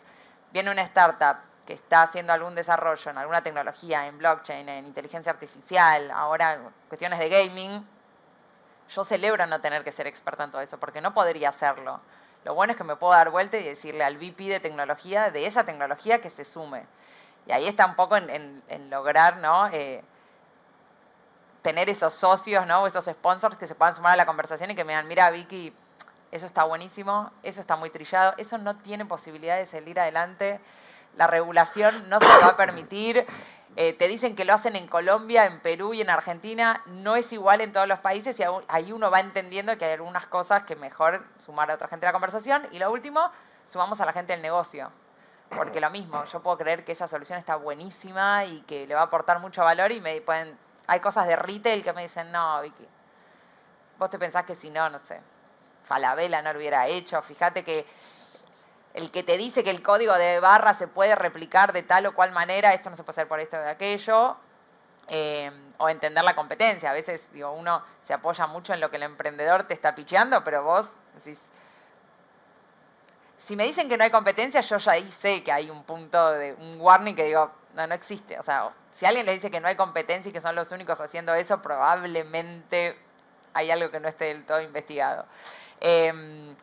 viene 0.52 0.70
una 0.70 0.82
startup 0.82 1.36
que 1.66 1.74
está 1.74 2.02
haciendo 2.02 2.32
algún 2.32 2.56
desarrollo 2.56 3.10
en 3.10 3.18
alguna 3.18 3.42
tecnología, 3.42 4.06
en 4.06 4.18
blockchain, 4.18 4.68
en 4.68 4.86
inteligencia 4.86 5.30
artificial, 5.30 6.10
ahora 6.10 6.58
cuestiones 6.88 7.20
de 7.20 7.28
gaming, 7.28 7.86
yo 8.90 9.04
celebro 9.04 9.46
no 9.46 9.60
tener 9.60 9.84
que 9.84 9.92
ser 9.92 10.06
experta 10.06 10.44
en 10.44 10.50
todo 10.50 10.60
eso, 10.60 10.78
porque 10.78 11.00
no 11.00 11.14
podría 11.14 11.50
hacerlo. 11.50 12.00
Lo 12.44 12.54
bueno 12.54 12.72
es 12.72 12.76
que 12.76 12.84
me 12.84 12.96
puedo 12.96 13.12
dar 13.12 13.30
vuelta 13.30 13.58
y 13.58 13.64
decirle 13.64 14.04
al 14.04 14.16
VP 14.16 14.44
de 14.44 14.60
tecnología, 14.60 15.30
de 15.30 15.46
esa 15.46 15.64
tecnología, 15.64 16.20
que 16.20 16.30
se 16.30 16.44
sume. 16.44 16.84
Y 17.46 17.52
ahí 17.52 17.66
está 17.66 17.86
un 17.86 17.94
poco 17.94 18.16
en, 18.16 18.62
lograr, 18.90 19.38
¿no? 19.38 19.68
Eh, 19.68 20.02
tener 21.62 21.90
esos 21.90 22.14
socios, 22.14 22.66
¿no? 22.66 22.86
esos 22.86 23.04
sponsors 23.04 23.56
que 23.56 23.66
se 23.66 23.74
puedan 23.74 23.94
sumar 23.94 24.14
a 24.14 24.16
la 24.16 24.26
conversación 24.26 24.70
y 24.70 24.74
que 24.74 24.84
me 24.84 24.92
digan, 24.92 25.08
mira, 25.08 25.30
Vicky, 25.30 25.74
eso 26.30 26.46
está 26.46 26.64
buenísimo, 26.64 27.30
eso 27.42 27.60
está 27.60 27.76
muy 27.76 27.90
trillado, 27.90 28.34
eso 28.38 28.56
no 28.56 28.76
tiene 28.76 29.04
posibilidad 29.04 29.56
de 29.56 29.66
salir 29.66 29.98
adelante, 29.98 30.60
la 31.16 31.26
regulación 31.26 32.08
no 32.08 32.20
se 32.20 32.26
va 32.26 32.48
a 32.48 32.56
permitir, 32.56 33.26
eh, 33.82 33.94
te 33.94 34.08
dicen 34.08 34.36
que 34.36 34.44
lo 34.44 34.52
hacen 34.52 34.76
en 34.76 34.86
Colombia, 34.86 35.46
en 35.46 35.58
Perú 35.60 35.94
y 35.94 36.02
en 36.02 36.10
Argentina, 36.10 36.82
no 36.84 37.16
es 37.16 37.32
igual 37.32 37.62
en 37.62 37.72
todos 37.72 37.88
los 37.88 37.98
países 38.00 38.38
y 38.38 38.42
ahí 38.68 38.92
uno 38.92 39.10
va 39.10 39.20
entendiendo 39.20 39.78
que 39.78 39.86
hay 39.86 39.94
algunas 39.94 40.26
cosas 40.26 40.64
que 40.64 40.76
mejor 40.76 41.24
sumar 41.38 41.70
a 41.70 41.76
otra 41.76 41.88
gente 41.88 42.04
a 42.04 42.10
la 42.10 42.12
conversación. 42.12 42.68
Y 42.72 42.78
lo 42.78 42.92
último, 42.92 43.30
sumamos 43.64 43.98
a 44.02 44.04
la 44.04 44.12
gente 44.12 44.34
del 44.34 44.42
negocio. 44.42 44.92
Porque 45.48 45.80
lo 45.80 45.88
mismo, 45.88 46.22
yo 46.26 46.42
puedo 46.42 46.58
creer 46.58 46.84
que 46.84 46.92
esa 46.92 47.08
solución 47.08 47.38
está 47.38 47.56
buenísima 47.56 48.44
y 48.44 48.60
que 48.66 48.86
le 48.86 48.94
va 48.94 49.00
a 49.00 49.04
aportar 49.04 49.38
mucho 49.38 49.64
valor 49.64 49.90
y 49.92 50.02
me 50.02 50.20
pueden... 50.20 50.58
Hay 50.86 51.00
cosas 51.00 51.26
de 51.26 51.36
retail 51.36 51.82
que 51.82 51.94
me 51.94 52.02
dicen, 52.02 52.30
no, 52.30 52.60
Vicky, 52.60 52.86
vos 53.98 54.10
te 54.10 54.18
pensás 54.18 54.44
que 54.44 54.54
si 54.54 54.68
no, 54.68 54.90
no 54.90 54.98
sé, 54.98 55.22
Falabella 55.84 56.42
no 56.42 56.52
lo 56.52 56.58
hubiera 56.58 56.86
hecho, 56.86 57.22
fíjate 57.22 57.64
que 57.64 57.86
el 58.94 59.10
que 59.10 59.22
te 59.22 59.36
dice 59.36 59.62
que 59.62 59.70
el 59.70 59.82
código 59.82 60.14
de 60.14 60.40
barra 60.40 60.74
se 60.74 60.88
puede 60.88 61.14
replicar 61.14 61.72
de 61.72 61.82
tal 61.82 62.06
o 62.06 62.14
cual 62.14 62.32
manera, 62.32 62.72
esto 62.72 62.90
no 62.90 62.96
se 62.96 63.04
puede 63.04 63.12
hacer 63.12 63.28
por 63.28 63.40
esto 63.40 63.56
o 63.56 63.60
de 63.60 63.70
aquello, 63.70 64.36
eh, 65.08 65.50
o 65.78 65.88
entender 65.88 66.24
la 66.24 66.34
competencia. 66.34 66.90
A 66.90 66.92
veces 66.92 67.26
digo, 67.32 67.52
uno 67.52 67.82
se 68.02 68.12
apoya 68.12 68.46
mucho 68.46 68.74
en 68.74 68.80
lo 68.80 68.90
que 68.90 68.96
el 68.96 69.04
emprendedor 69.04 69.64
te 69.64 69.74
está 69.74 69.94
picheando, 69.94 70.42
pero 70.44 70.64
vos 70.64 70.88
decís, 71.14 71.40
si 73.38 73.56
me 73.56 73.64
dicen 73.64 73.88
que 73.88 73.96
no 73.96 74.04
hay 74.04 74.10
competencia, 74.10 74.60
yo 74.60 74.76
ya 74.76 74.92
ahí 74.92 75.10
sé 75.10 75.42
que 75.42 75.52
hay 75.52 75.70
un 75.70 75.84
punto 75.84 76.32
de 76.32 76.54
un 76.54 76.80
warning 76.80 77.14
que 77.14 77.24
digo, 77.24 77.50
no, 77.74 77.86
no 77.86 77.94
existe. 77.94 78.38
O 78.38 78.42
sea, 78.42 78.70
si 78.90 79.06
alguien 79.06 79.24
le 79.24 79.32
dice 79.32 79.50
que 79.50 79.60
no 79.60 79.68
hay 79.68 79.76
competencia 79.76 80.30
y 80.30 80.32
que 80.32 80.40
son 80.40 80.54
los 80.54 80.70
únicos 80.72 81.00
haciendo 81.00 81.32
eso, 81.34 81.62
probablemente 81.62 82.98
hay 83.54 83.70
algo 83.70 83.90
que 83.90 84.00
no 84.00 84.08
esté 84.08 84.26
del 84.26 84.44
todo 84.44 84.60
investigado. 84.60 85.26
Eh, 85.80 86.54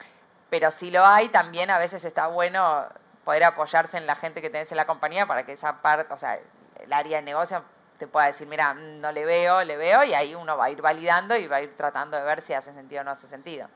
pero 0.49 0.71
si 0.71 0.91
lo 0.91 1.05
hay, 1.05 1.29
también 1.29 1.69
a 1.69 1.77
veces 1.77 2.03
está 2.05 2.27
bueno 2.27 2.85
poder 3.23 3.43
apoyarse 3.43 3.97
en 3.97 4.07
la 4.07 4.15
gente 4.15 4.41
que 4.41 4.49
tenés 4.49 4.71
en 4.71 4.77
la 4.77 4.87
compañía 4.87 5.25
para 5.25 5.45
que 5.45 5.53
esa 5.53 5.81
parte, 5.81 6.13
o 6.13 6.17
sea, 6.17 6.39
el 6.79 6.93
área 6.93 7.17
de 7.17 7.23
negocio 7.23 7.61
te 7.97 8.07
pueda 8.07 8.27
decir, 8.27 8.47
mira, 8.47 8.73
no 8.73 9.11
le 9.11 9.25
veo, 9.25 9.63
le 9.63 9.75
veo, 9.75 10.03
y 10.03 10.13
ahí 10.13 10.35
uno 10.35 10.55
va 10.55 10.65
a 10.65 10.69
ir 10.69 10.81
validando 10.81 11.35
y 11.35 11.47
va 11.47 11.57
a 11.57 11.61
ir 11.61 11.75
tratando 11.75 12.15
de 12.15 12.23
ver 12.23 12.41
si 12.41 12.53
hace 12.53 12.73
sentido 12.73 13.01
o 13.01 13.03
no 13.03 13.11
hace 13.11 13.27
sentido. 13.27 13.67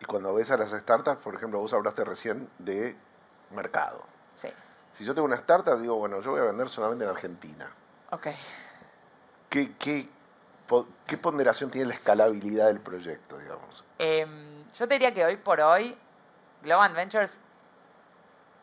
Y 0.00 0.04
cuando 0.04 0.32
ves 0.34 0.50
a 0.50 0.56
las 0.56 0.70
startups, 0.70 1.22
por 1.22 1.34
ejemplo, 1.34 1.58
vos 1.60 1.72
hablaste 1.72 2.04
recién 2.04 2.48
de 2.58 2.94
mercado. 3.50 4.02
Sí. 4.34 4.48
Si 4.96 5.04
yo 5.04 5.14
tengo 5.14 5.26
una 5.26 5.36
startup, 5.36 5.78
digo, 5.80 5.96
bueno, 5.96 6.20
yo 6.20 6.30
voy 6.30 6.40
a 6.40 6.44
vender 6.44 6.68
solamente 6.68 7.04
en 7.04 7.10
Argentina. 7.10 7.70
Ok. 8.10 8.28
¿Qué, 9.48 9.74
qué, 9.78 10.08
qué 11.06 11.18
ponderación 11.18 11.70
tiene 11.70 11.88
la 11.88 11.94
escalabilidad 11.94 12.66
del 12.66 12.80
proyecto, 12.80 13.38
digamos? 13.38 13.84
Em, 13.98 14.64
yo 14.72 14.86
te 14.86 14.94
diría 14.94 15.12
que 15.12 15.24
hoy 15.24 15.36
por 15.36 15.60
hoy 15.60 15.98
Global 16.62 16.94
Ventures 16.94 17.38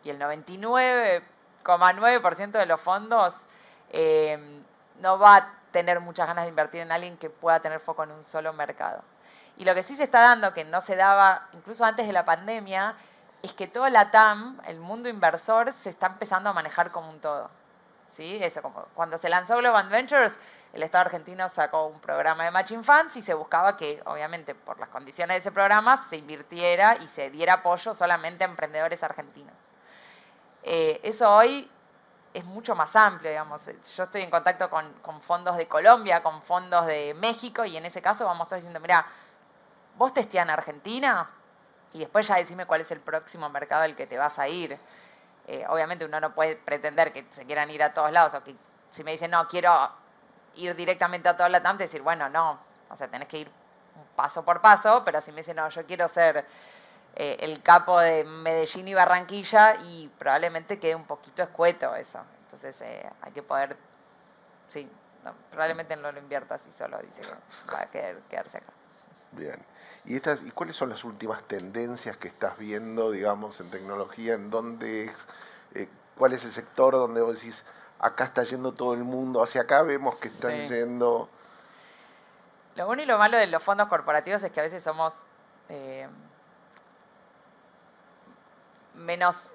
y 0.03 0.09
el 0.09 0.19
99,9% 0.19 2.51
de 2.51 2.65
los 2.65 2.79
fondos 2.79 3.35
eh, 3.89 4.61
no 4.99 5.19
va 5.19 5.35
a 5.35 5.53
tener 5.71 5.99
muchas 5.99 6.27
ganas 6.27 6.45
de 6.45 6.49
invertir 6.49 6.81
en 6.81 6.91
alguien 6.91 7.17
que 7.17 7.29
pueda 7.29 7.59
tener 7.59 7.79
foco 7.79 8.03
en 8.03 8.11
un 8.11 8.23
solo 8.23 8.53
mercado. 8.53 9.03
Y 9.57 9.65
lo 9.65 9.75
que 9.75 9.83
sí 9.83 9.95
se 9.95 10.03
está 10.03 10.21
dando, 10.21 10.53
que 10.53 10.63
no 10.63 10.81
se 10.81 10.95
daba 10.95 11.47
incluso 11.53 11.83
antes 11.83 12.07
de 12.07 12.13
la 12.13 12.25
pandemia, 12.25 12.95
es 13.41 13.53
que 13.53 13.67
todo 13.67 13.89
la 13.89 14.11
TAM, 14.11 14.61
el 14.65 14.79
mundo 14.79 15.09
inversor, 15.09 15.73
se 15.73 15.89
está 15.89 16.07
empezando 16.07 16.49
a 16.49 16.53
manejar 16.53 16.91
como 16.91 17.09
un 17.09 17.19
todo. 17.19 17.49
¿Sí? 18.09 18.39
Eso, 18.41 18.61
cuando 18.93 19.17
se 19.17 19.29
lanzó 19.29 19.57
Global 19.57 19.89
Ventures, 19.89 20.37
el 20.77 20.83
Estado 20.83 21.05
argentino 21.05 21.49
sacó 21.49 21.87
un 21.87 21.99
programa 21.99 22.43
de 22.43 22.51
Matching 22.51 22.83
Funds 22.83 23.17
y 23.17 23.23
se 23.23 23.33
buscaba 23.33 23.75
que, 23.75 23.99
obviamente, 24.05 24.53
por 24.53 24.79
las 24.79 24.89
condiciones 24.89 25.33
de 25.33 25.39
ese 25.39 25.51
programa, 25.51 25.97
se 26.03 26.17
invirtiera 26.17 26.97
y 27.01 27.07
se 27.07 27.31
diera 27.31 27.53
apoyo 27.53 27.95
solamente 27.95 28.43
a 28.43 28.47
emprendedores 28.47 29.01
argentinos. 29.01 29.55
Eh, 30.61 30.99
eso 31.01 31.35
hoy 31.35 31.67
es 32.31 32.45
mucho 32.45 32.75
más 32.75 32.95
amplio, 32.95 33.31
digamos. 33.31 33.63
Yo 33.95 34.03
estoy 34.03 34.21
en 34.21 34.29
contacto 34.29 34.69
con, 34.69 34.93
fondos 35.21 35.57
de 35.57 35.67
Colombia, 35.67 36.21
con 36.21 36.43
fondos 36.43 36.85
de 36.85 37.15
México, 37.15 37.65
y 37.65 37.75
en 37.75 37.85
ese 37.85 37.99
caso 37.99 38.25
vamos 38.25 38.41
a 38.41 38.43
estar 38.43 38.57
diciendo, 38.57 38.79
mira, 38.79 39.03
vos 39.97 40.13
testeás 40.13 40.43
en 40.43 40.51
Argentina 40.51 41.27
y 41.93 41.99
después 41.99 42.27
ya 42.27 42.35
decime 42.35 42.67
cuál 42.67 42.81
es 42.81 42.91
el 42.91 42.99
próximo 42.99 43.49
mercado 43.49 43.81
al 43.81 43.95
que 43.95 44.05
te 44.05 44.19
vas 44.19 44.37
a 44.37 44.47
ir. 44.47 44.77
Eh, 45.47 45.65
obviamente 45.69 46.05
uno 46.05 46.19
no 46.19 46.35
puede 46.35 46.55
pretender 46.55 47.11
que 47.11 47.25
se 47.31 47.45
quieran 47.45 47.71
ir 47.71 47.81
a 47.81 47.95
todos 47.95 48.11
lados, 48.11 48.35
o 48.35 48.43
que 48.43 48.55
si 48.91 49.03
me 49.03 49.11
dicen, 49.11 49.31
no, 49.31 49.47
quiero 49.47 49.91
ir 50.57 50.75
directamente 50.75 51.29
a 51.29 51.37
toda 51.37 51.49
la 51.49 51.61
TAM, 51.61 51.77
decir, 51.77 52.01
bueno, 52.01 52.29
no, 52.29 52.59
o 52.89 52.95
sea, 52.95 53.07
tenés 53.07 53.27
que 53.27 53.39
ir 53.39 53.51
paso 54.15 54.43
por 54.43 54.61
paso, 54.61 55.03
pero 55.05 55.21
si 55.21 55.31
me 55.31 55.37
dicen, 55.37 55.57
no, 55.57 55.69
yo 55.69 55.85
quiero 55.85 56.07
ser 56.07 56.45
eh, 57.15 57.37
el 57.39 57.61
capo 57.61 57.99
de 57.99 58.23
Medellín 58.23 58.87
y 58.87 58.93
Barranquilla, 58.93 59.75
y 59.83 60.09
probablemente 60.19 60.79
quede 60.79 60.95
un 60.95 61.05
poquito 61.05 61.43
escueto 61.43 61.95
eso. 61.95 62.19
Entonces 62.45 62.79
eh, 62.81 63.09
hay 63.21 63.31
que 63.31 63.43
poder, 63.43 63.77
sí, 64.67 64.89
probablemente 65.49 65.95
no 65.95 66.11
lo 66.11 66.19
invierta 66.19 66.55
así 66.55 66.71
solo, 66.71 66.97
dice 66.99 67.21
que 67.21 67.73
va 67.73 67.81
a 67.81 67.85
querer 67.87 68.19
quedarse 68.29 68.57
acá. 68.57 68.73
Bien. 69.31 69.63
¿Y, 70.05 70.15
estas, 70.15 70.41
¿Y 70.41 70.51
cuáles 70.51 70.75
son 70.75 70.89
las 70.89 71.03
últimas 71.03 71.43
tendencias 71.43 72.17
que 72.17 72.29
estás 72.29 72.57
viendo, 72.57 73.11
digamos, 73.11 73.59
en 73.59 73.69
tecnología? 73.69 74.35
¿En 74.35 74.49
dónde 74.49 75.11
eh, 75.75 75.87
¿Cuál 76.17 76.33
es 76.33 76.43
el 76.45 76.51
sector 76.51 76.93
donde 76.93 77.21
vos 77.21 77.35
decís, 77.35 77.63
acá 77.99 78.25
está 78.25 78.43
yendo 78.43 78.71
todo 78.71 78.93
el 78.93 79.03
mundo, 79.03 79.41
hacia 79.41 79.61
acá 79.61 79.81
vemos 79.81 80.15
que 80.15 80.27
están 80.27 80.67
yendo... 80.67 81.29
Lo 82.75 82.85
bueno 82.85 83.01
y 83.01 83.05
lo 83.05 83.17
malo 83.17 83.37
de 83.37 83.47
los 83.47 83.63
fondos 83.63 83.87
corporativos 83.87 84.43
es 84.43 84.51
que 84.51 84.59
a 84.59 84.63
veces 84.63 84.83
somos 84.83 85.13
eh, 85.69 86.07
menos, 88.93 89.51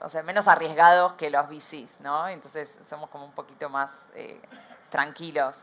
o 0.00 0.08
sea, 0.08 0.22
menos 0.22 0.48
arriesgados 0.48 1.14
que 1.14 1.28
los 1.28 1.48
VCs, 1.48 2.00
¿no? 2.00 2.28
Entonces 2.28 2.78
somos 2.88 3.10
como 3.10 3.26
un 3.26 3.32
poquito 3.32 3.68
más 3.68 3.90
eh, 4.14 4.40
tranquilos. 4.90 5.56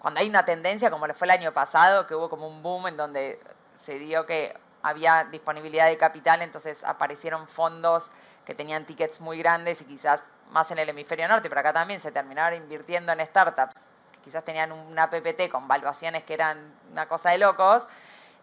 Cuando 0.00 0.18
hay 0.18 0.28
una 0.28 0.44
tendencia, 0.44 0.90
como 0.90 1.06
le 1.06 1.14
fue 1.14 1.26
el 1.26 1.32
año 1.32 1.52
pasado, 1.52 2.06
que 2.08 2.16
hubo 2.16 2.28
como 2.28 2.48
un 2.48 2.62
boom 2.62 2.88
en 2.88 2.96
donde 2.96 3.38
se 3.84 3.98
dio 3.98 4.26
que 4.26 4.56
había 4.82 5.24
disponibilidad 5.24 5.86
de 5.86 5.96
capital, 5.96 6.42
entonces 6.42 6.82
aparecieron 6.82 7.46
fondos 7.46 8.10
que 8.44 8.54
tenían 8.54 8.84
tickets 8.84 9.20
muy 9.20 9.38
grandes 9.38 9.80
y 9.82 9.84
quizás 9.84 10.22
más 10.50 10.70
en 10.70 10.78
el 10.78 10.88
hemisferio 10.88 11.26
norte, 11.28 11.48
pero 11.48 11.60
acá 11.60 11.72
también 11.72 12.00
se 12.00 12.12
terminaron 12.12 12.58
invirtiendo 12.58 13.12
en 13.12 13.24
startups 13.24 13.74
que 14.12 14.18
quizás 14.20 14.44
tenían 14.44 14.72
una 14.72 15.08
PPT 15.08 15.50
con 15.50 15.66
valuaciones 15.66 16.24
que 16.24 16.34
eran 16.34 16.74
una 16.90 17.06
cosa 17.06 17.30
de 17.30 17.38
locos, 17.38 17.86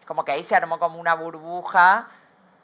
como 0.06 0.24
que 0.24 0.32
ahí 0.32 0.44
se 0.44 0.56
armó 0.56 0.78
como 0.78 0.98
una 0.98 1.14
burbuja 1.14 2.08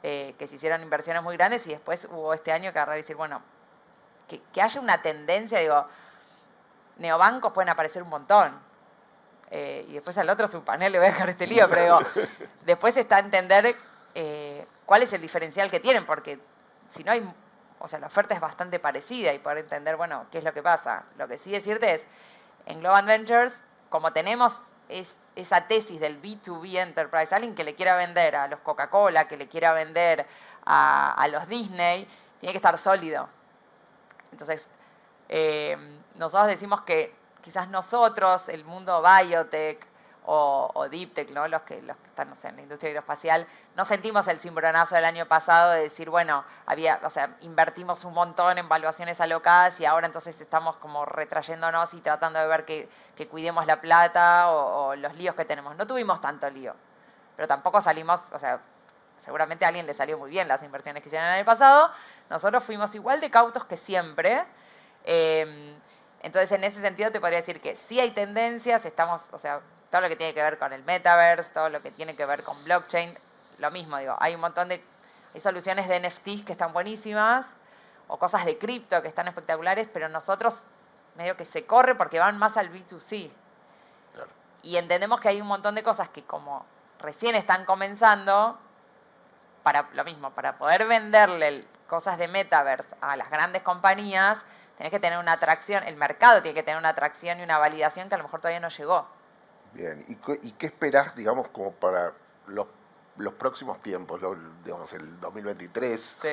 eh, 0.03 0.35
que 0.37 0.47
se 0.47 0.55
hicieron 0.55 0.81
inversiones 0.81 1.23
muy 1.23 1.37
grandes 1.37 1.65
y 1.67 1.71
después 1.71 2.07
hubo 2.11 2.33
este 2.33 2.51
año 2.51 2.71
que 2.73 2.79
agarrar 2.79 2.97
y 2.97 3.01
decir, 3.01 3.15
bueno, 3.15 3.41
que, 4.27 4.61
haya 4.61 4.81
una 4.81 5.01
tendencia, 5.01 5.59
digo, 5.59 5.87
neobancos 6.97 7.53
pueden 7.53 7.69
aparecer 7.69 8.03
un 8.03 8.09
montón. 8.09 8.59
eh, 9.49 9.85
y 9.87 9.93
después 9.93 10.17
al 10.17 10.29
otro 10.29 10.47
su 10.47 10.61
panel 10.63 10.91
le 10.91 10.99
voy 10.99 11.07
a 11.07 11.11
dejar 11.11 11.29
este 11.29 11.47
lío, 11.47 11.69
pero 11.69 11.81
digo, 11.81 11.99
después 12.65 12.97
está 12.97 13.19
entender 13.19 13.75
eh, 14.13 14.67
cuál 14.85 15.03
es 15.03 15.13
el 15.13 15.21
diferencial 15.21 15.71
que 15.71 15.79
tienen, 15.79 16.05
porque 16.05 16.39
si 16.89 17.03
no 17.03 17.11
hay, 17.11 17.33
o 17.79 17.87
sea, 17.87 17.99
la 17.99 18.07
oferta 18.07 18.33
es 18.33 18.41
bastante 18.41 18.79
parecida 18.79 19.33
y 19.33 19.39
poder 19.39 19.59
entender, 19.59 19.95
bueno, 19.95 20.25
qué 20.31 20.39
es 20.39 20.43
lo 20.43 20.53
que 20.53 20.63
pasa. 20.63 21.03
Lo 21.17 21.27
que 21.27 21.37
sí 21.37 21.51
decirte 21.51 21.93
es, 21.93 22.05
en 22.65 22.79
Global 22.79 23.05
Ventures, 23.05 23.61
como 23.89 24.11
tenemos 24.13 24.53
esa 25.35 25.67
tesis 25.67 25.99
del 25.99 26.21
B2B 26.21 26.77
Enterprise, 26.77 27.33
alguien 27.33 27.55
que 27.55 27.63
le 27.63 27.75
quiera 27.75 27.95
vender 27.95 28.35
a 28.35 28.47
los 28.47 28.59
Coca-Cola, 28.59 29.27
que 29.27 29.37
le 29.37 29.47
quiera 29.47 29.73
vender 29.73 30.25
a, 30.65 31.27
los 31.31 31.47
Disney, 31.47 32.07
tiene 32.39 32.53
que 32.53 32.57
estar 32.57 32.77
sólido. 32.77 33.29
Entonces, 34.31 34.69
eh, 35.29 35.77
nosotros 36.15 36.47
decimos 36.47 36.81
que 36.81 37.15
quizás 37.41 37.69
nosotros, 37.69 38.49
el 38.49 38.65
mundo 38.65 39.01
biotech 39.01 39.85
o, 40.29 40.69
o 40.73 40.89
deep 40.89 41.13
tech, 41.13 41.31
¿no? 41.31 41.47
los, 41.47 41.61
que, 41.61 41.81
los 41.81 41.95
que 41.95 42.07
están 42.07 42.33
en 42.43 42.55
la 42.57 42.61
industria 42.61 42.89
aeroespacial, 42.89 43.47
no 43.75 43.85
sentimos 43.85 44.27
el 44.27 44.39
cimbronazo 44.41 44.95
del 44.95 45.05
año 45.05 45.25
pasado 45.25 45.71
de 45.71 45.83
decir, 45.83 46.09
bueno, 46.09 46.43
había, 46.65 46.99
o 47.03 47.09
sea, 47.09 47.37
invertimos 47.41 48.03
un 48.03 48.13
montón 48.13 48.57
en 48.57 48.67
valuaciones 48.67 49.21
alocadas 49.21 49.79
y 49.79 49.85
ahora 49.85 50.05
entonces 50.05 50.39
estamos 50.41 50.75
como 50.77 51.05
retrayéndonos 51.05 51.93
y 51.93 52.01
tratando 52.01 52.39
de 52.39 52.47
ver 52.47 52.65
que, 52.65 52.89
cuidemos 53.29 53.65
la 53.65 53.79
plata 53.79 54.51
o, 54.51 54.95
los 54.97 55.15
líos 55.15 55.33
que 55.33 55.45
tenemos. 55.45 55.77
No 55.77 55.87
tuvimos 55.87 56.19
tanto 56.19 56.49
lío, 56.49 56.75
pero 57.37 57.47
tampoco 57.47 57.79
salimos, 57.79 58.19
o 58.33 58.39
sea, 58.39 58.59
seguramente 59.19 59.63
a 59.63 59.69
alguien 59.69 59.87
le 59.87 59.93
salió 59.93 60.17
muy 60.17 60.29
bien 60.29 60.49
las 60.49 60.61
inversiones 60.61 61.01
que 61.01 61.07
hicieron 61.07 61.29
en 61.29 61.35
el 61.35 61.45
pasado. 61.45 61.89
Nosotros 62.29 62.65
fuimos 62.65 62.93
igual 62.95 63.21
de 63.21 63.31
cautos 63.31 63.63
que 63.63 63.77
siempre. 63.77 64.43
Eh, 65.05 65.73
entonces, 66.21 66.51
en 66.51 66.65
ese 66.65 66.81
sentido, 66.81 67.11
te 67.11 67.21
podría 67.21 67.39
decir 67.39 67.61
que 67.61 67.77
sí 67.77 67.97
hay 68.01 68.11
tendencias, 68.11 68.85
estamos, 68.85 69.29
o 69.31 69.37
sea, 69.37 69.61
todo 69.91 70.01
lo 70.01 70.09
que 70.09 70.15
tiene 70.15 70.33
que 70.33 70.41
ver 70.41 70.57
con 70.57 70.73
el 70.73 70.83
metaverse, 70.83 71.51
todo 71.53 71.69
lo 71.69 71.81
que 71.81 71.91
tiene 71.91 72.15
que 72.15 72.25
ver 72.25 72.43
con 72.43 72.61
blockchain, 72.63 73.17
lo 73.57 73.71
mismo, 73.71 73.97
digo, 73.97 74.15
hay 74.19 74.35
un 74.35 74.41
montón 74.41 74.69
de 74.69 74.83
hay 75.33 75.41
soluciones 75.41 75.87
de 75.87 75.99
NFTs 75.99 76.43
que 76.43 76.53
están 76.53 76.73
buenísimas, 76.73 77.47
o 78.07 78.17
cosas 78.17 78.45
de 78.45 78.57
cripto 78.57 79.01
que 79.01 79.07
están 79.07 79.27
espectaculares, 79.27 79.87
pero 79.91 80.09
nosotros 80.09 80.55
medio 81.15 81.35
que 81.35 81.45
se 81.45 81.65
corre 81.65 81.95
porque 81.95 82.19
van 82.19 82.37
más 82.37 82.57
al 82.57 82.71
B2C. 82.71 83.31
Y 84.63 84.77
entendemos 84.77 85.19
que 85.19 85.29
hay 85.29 85.41
un 85.41 85.47
montón 85.47 85.75
de 85.75 85.83
cosas 85.83 86.09
que 86.09 86.23
como 86.23 86.65
recién 86.99 87.35
están 87.35 87.65
comenzando, 87.65 88.57
para 89.63 89.89
lo 89.93 90.03
mismo, 90.03 90.31
para 90.31 90.57
poder 90.57 90.87
venderle 90.87 91.65
cosas 91.87 92.17
de 92.17 92.27
metaverse 92.27 92.95
a 93.01 93.15
las 93.15 93.29
grandes 93.29 93.61
compañías, 93.61 94.45
tenés 94.77 94.91
que 94.91 94.99
tener 94.99 95.19
una 95.19 95.33
atracción, 95.33 95.83
el 95.83 95.95
mercado 95.95 96.41
tiene 96.41 96.55
que 96.55 96.63
tener 96.63 96.77
una 96.77 96.89
atracción 96.89 97.39
y 97.39 97.43
una 97.43 97.57
validación 97.57 98.09
que 98.09 98.15
a 98.15 98.17
lo 98.17 98.23
mejor 98.23 98.39
todavía 98.39 98.59
no 98.59 98.69
llegó. 98.69 99.07
Bien, 99.73 100.05
¿y, 100.07 100.51
qué 100.53 100.65
esperás, 100.65 101.15
digamos, 101.15 101.47
como 101.49 101.71
para 101.71 102.13
los, 102.47 102.67
próximos 103.37 103.81
tiempos, 103.81 104.21
digamos, 104.63 104.93
el 104.93 105.19
2023? 105.19 105.99
Sí. 105.99 106.27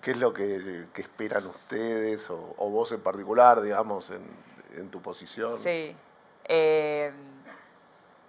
¿Qué 0.00 0.12
es 0.12 0.16
lo 0.16 0.32
que, 0.32 0.86
esperan 0.96 1.46
ustedes 1.46 2.28
o, 2.30 2.70
vos 2.70 2.92
en 2.92 3.00
particular, 3.00 3.60
digamos, 3.60 4.10
en, 4.10 4.90
tu 4.90 5.02
posición? 5.02 5.58
Sí. 5.58 5.96
Eh, 6.44 7.12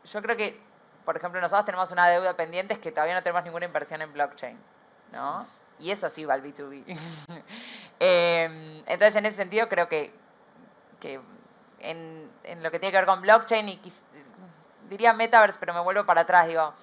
yo 0.06 0.22
creo 0.22 0.36
que, 0.36 0.60
por 1.06 1.16
ejemplo, 1.16 1.40
nosotros 1.40 1.66
tenemos 1.66 1.92
una 1.92 2.08
deuda 2.10 2.36
pendiente 2.36 2.74
es 2.74 2.80
que 2.80 2.92
todavía 2.92 3.16
no 3.16 3.24
tenemos 3.24 3.44
ninguna 3.44 3.66
inversión 3.66 4.02
en 4.02 4.12
blockchain, 4.12 4.58
¿no? 5.12 5.48
Y 5.80 5.92
eso 5.92 6.10
sí 6.10 6.26
va 6.26 6.34
al 6.34 6.44
B2B. 6.44 6.84
Em, 8.02 8.78
entonces, 8.86 9.16
en 9.18 9.26
ese 9.26 9.36
sentido, 9.36 9.68
creo 9.68 9.90
que, 9.90 10.14
en, 11.80 12.30
lo 12.62 12.72
que 12.72 12.80
tiene 12.80 12.92
que 12.92 12.98
ver 12.98 13.06
con 13.06 13.22
blockchain, 13.22 13.68
y 13.68 13.78
diría 14.90 15.14
metaverse, 15.14 15.60
pero 15.60 15.74
me 15.74 15.80
vuelvo 15.80 16.06
para 16.06 16.22
atrás, 16.22 16.48
digo, 16.48 16.74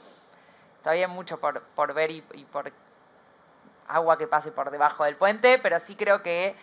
todavía 0.82 1.06
hay 1.06 1.12
mucho 1.12 1.38
por, 1.38 1.62
por 1.62 1.92
ver 1.92 2.10
y, 2.10 2.22
por 2.52 2.72
agua 3.88 4.16
que 4.18 4.26
pase 4.26 4.52
por 4.52 4.70
debajo 4.70 5.04
del 5.04 5.16
puente, 5.16 5.58
pero 5.58 5.78
sí 5.80 5.96
creo 5.96 6.22
que 6.22 6.56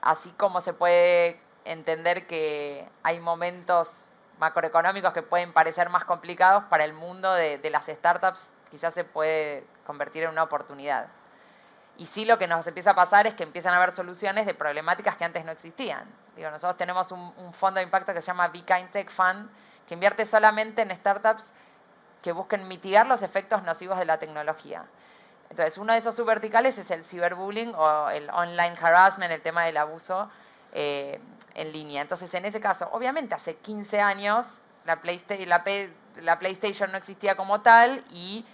así 0.00 0.30
como 0.32 0.60
se 0.60 0.72
puede 0.72 1.40
entender 1.64 2.26
que 2.26 2.88
hay 3.02 3.20
momentos 3.20 4.04
macroeconómicos 4.38 5.12
que 5.12 5.22
pueden 5.22 5.52
parecer 5.52 5.88
más 5.88 6.04
complicados 6.04 6.64
para 6.64 6.84
el 6.84 6.92
mundo 6.92 7.32
de 7.32 7.70
las 7.70 7.86
startups, 7.86 8.52
quizás 8.70 8.92
se 8.92 9.04
puede 9.04 9.64
convertir 9.86 10.24
en 10.24 10.30
una 10.30 10.42
oportunidad. 10.42 11.08
Y 11.96 12.06
sí 12.06 12.24
lo 12.24 12.38
que 12.38 12.46
nos 12.46 12.66
empieza 12.66 12.90
a 12.90 12.94
pasar 12.94 13.26
es 13.26 13.34
que 13.34 13.44
empiezan 13.44 13.72
a 13.72 13.76
haber 13.76 13.94
soluciones 13.94 14.46
de 14.46 14.54
problemáticas 14.54 15.16
que 15.16 15.24
antes 15.24 15.44
no 15.44 15.52
existían. 15.52 16.04
Digo, 16.36 16.50
nosotros 16.50 16.76
tenemos 16.76 17.12
un, 17.12 17.54
fondo 17.54 17.78
de 17.78 17.84
impacto 17.84 18.12
que 18.12 18.20
se 18.20 18.26
llama 18.26 18.48
Be 18.48 18.62
Kind 18.62 18.90
Tech 18.90 19.10
Fund, 19.10 19.48
que 19.86 19.94
invierte 19.94 20.24
solamente 20.24 20.82
en 20.82 20.90
startups 20.90 21.52
que 22.22 22.32
busquen 22.32 22.66
mitigar 22.66 23.06
los 23.06 23.22
efectos 23.22 23.62
nocivos 23.62 23.98
de 23.98 24.06
la 24.06 24.18
tecnología. 24.18 24.84
Entonces, 25.50 25.78
uno 25.78 25.92
de 25.92 26.00
esos 26.00 26.16
subverticales 26.16 26.78
es 26.78 26.90
el 26.90 27.04
ciberbullying 27.04 27.74
o 27.76 28.10
el 28.10 28.28
online 28.30 28.76
harassment, 28.80 29.30
el 29.30 29.42
tema 29.42 29.64
del 29.64 29.76
abuso 29.76 30.28
eh, 30.72 31.20
en 31.54 31.72
línea. 31.72 32.02
Entonces, 32.02 32.32
en 32.34 32.44
ese 32.44 32.60
caso, 32.60 32.88
obviamente 32.90 33.34
hace 33.34 33.56
15 33.56 34.00
años 34.00 34.46
la, 34.84 34.98
la 36.22 36.38
PlayStation 36.38 36.90
no 36.90 36.98
existía 36.98 37.36
como 37.36 37.60
tal 37.60 38.02
y 38.10 38.44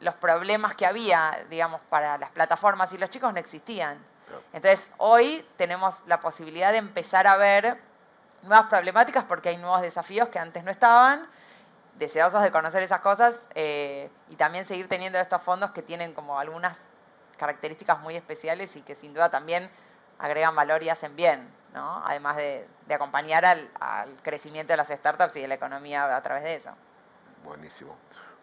los 0.00 0.14
problemas 0.14 0.74
que 0.74 0.86
había, 0.86 1.44
digamos, 1.48 1.80
para 1.88 2.18
las 2.18 2.30
plataformas 2.30 2.92
y 2.92 2.98
los 2.98 3.10
chicos 3.10 3.32
no 3.32 3.40
existían. 3.40 3.98
Entonces, 4.52 4.90
hoy 4.98 5.46
tenemos 5.56 5.94
la 6.06 6.20
posibilidad 6.20 6.72
de 6.72 6.78
empezar 6.78 7.26
a 7.26 7.36
ver 7.36 7.78
nuevas 8.42 8.66
problemáticas 8.68 9.24
porque 9.24 9.50
hay 9.50 9.56
nuevos 9.56 9.80
desafíos 9.82 10.28
que 10.28 10.38
antes 10.38 10.62
no 10.64 10.70
estaban, 10.70 11.26
deseosos 11.98 12.42
de 12.42 12.50
conocer 12.50 12.82
esas 12.82 13.00
cosas 13.00 13.46
eh, 13.54 14.10
y 14.28 14.36
también 14.36 14.64
seguir 14.64 14.88
teniendo 14.88 15.18
estos 15.18 15.42
fondos 15.42 15.70
que 15.70 15.82
tienen 15.82 16.12
como 16.12 16.38
algunas 16.38 16.78
características 17.38 18.00
muy 18.00 18.16
especiales 18.16 18.76
y 18.76 18.82
que 18.82 18.94
sin 18.94 19.14
duda 19.14 19.30
también 19.30 19.70
agregan 20.18 20.54
valor 20.54 20.82
y 20.82 20.90
hacen 20.90 21.16
bien, 21.16 21.48
¿no? 21.74 22.02
además 22.04 22.36
de, 22.36 22.66
acompañar 22.90 23.44
al, 23.44 23.70
al 23.80 24.16
crecimiento 24.22 24.72
de 24.72 24.78
las 24.78 24.88
startups 24.88 25.36
y 25.36 25.42
de 25.42 25.48
la 25.48 25.54
economía 25.54 26.14
a 26.16 26.22
través 26.22 26.44
de 26.44 26.54
eso. 26.56 26.70
Buenísimo. 27.44 27.96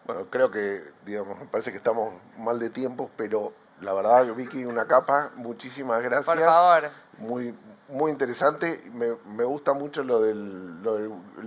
Bueno, 0.06 0.26
creo 0.30 0.50
que, 0.50 0.82
digamos, 1.04 1.38
me 1.38 1.46
parece 1.46 1.70
que 1.70 1.78
estamos 1.78 2.12
mal 2.36 2.58
de 2.58 2.70
tiempo, 2.70 3.10
pero 3.16 3.52
la 3.80 3.92
verdad, 3.92 4.26
Vicky, 4.34 4.64
una 4.64 4.86
capa, 4.86 5.30
muchísimas 5.36 6.02
gracias. 6.02 6.26
Por 6.26 6.44
favor. 6.44 6.90
Muy, 7.18 7.54
muy 7.88 8.10
interesante. 8.10 8.82
Me, 8.92 9.16
me 9.34 9.44
gusta 9.44 9.72
mucho 9.72 10.02
lo 10.02 10.20
del, 10.20 10.82
lo 10.82 10.96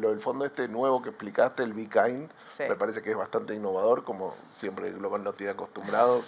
del, 0.10 0.20
fondo 0.20 0.46
este 0.46 0.67
nuevo 0.67 1.02
que 1.02 1.10
explicaste, 1.10 1.63
el 1.63 1.74
Be 1.74 1.88
Kind. 1.88 2.30
Me 2.60 2.76
parece 2.76 3.02
que 3.02 3.12
es 3.12 3.17
bastante 3.17 3.54
innovador, 3.54 4.04
como 4.04 4.34
siempre 4.54 4.91
Global 4.91 5.24
no 5.24 5.34
tiene 5.34 5.54
acostumbrado. 5.54 6.24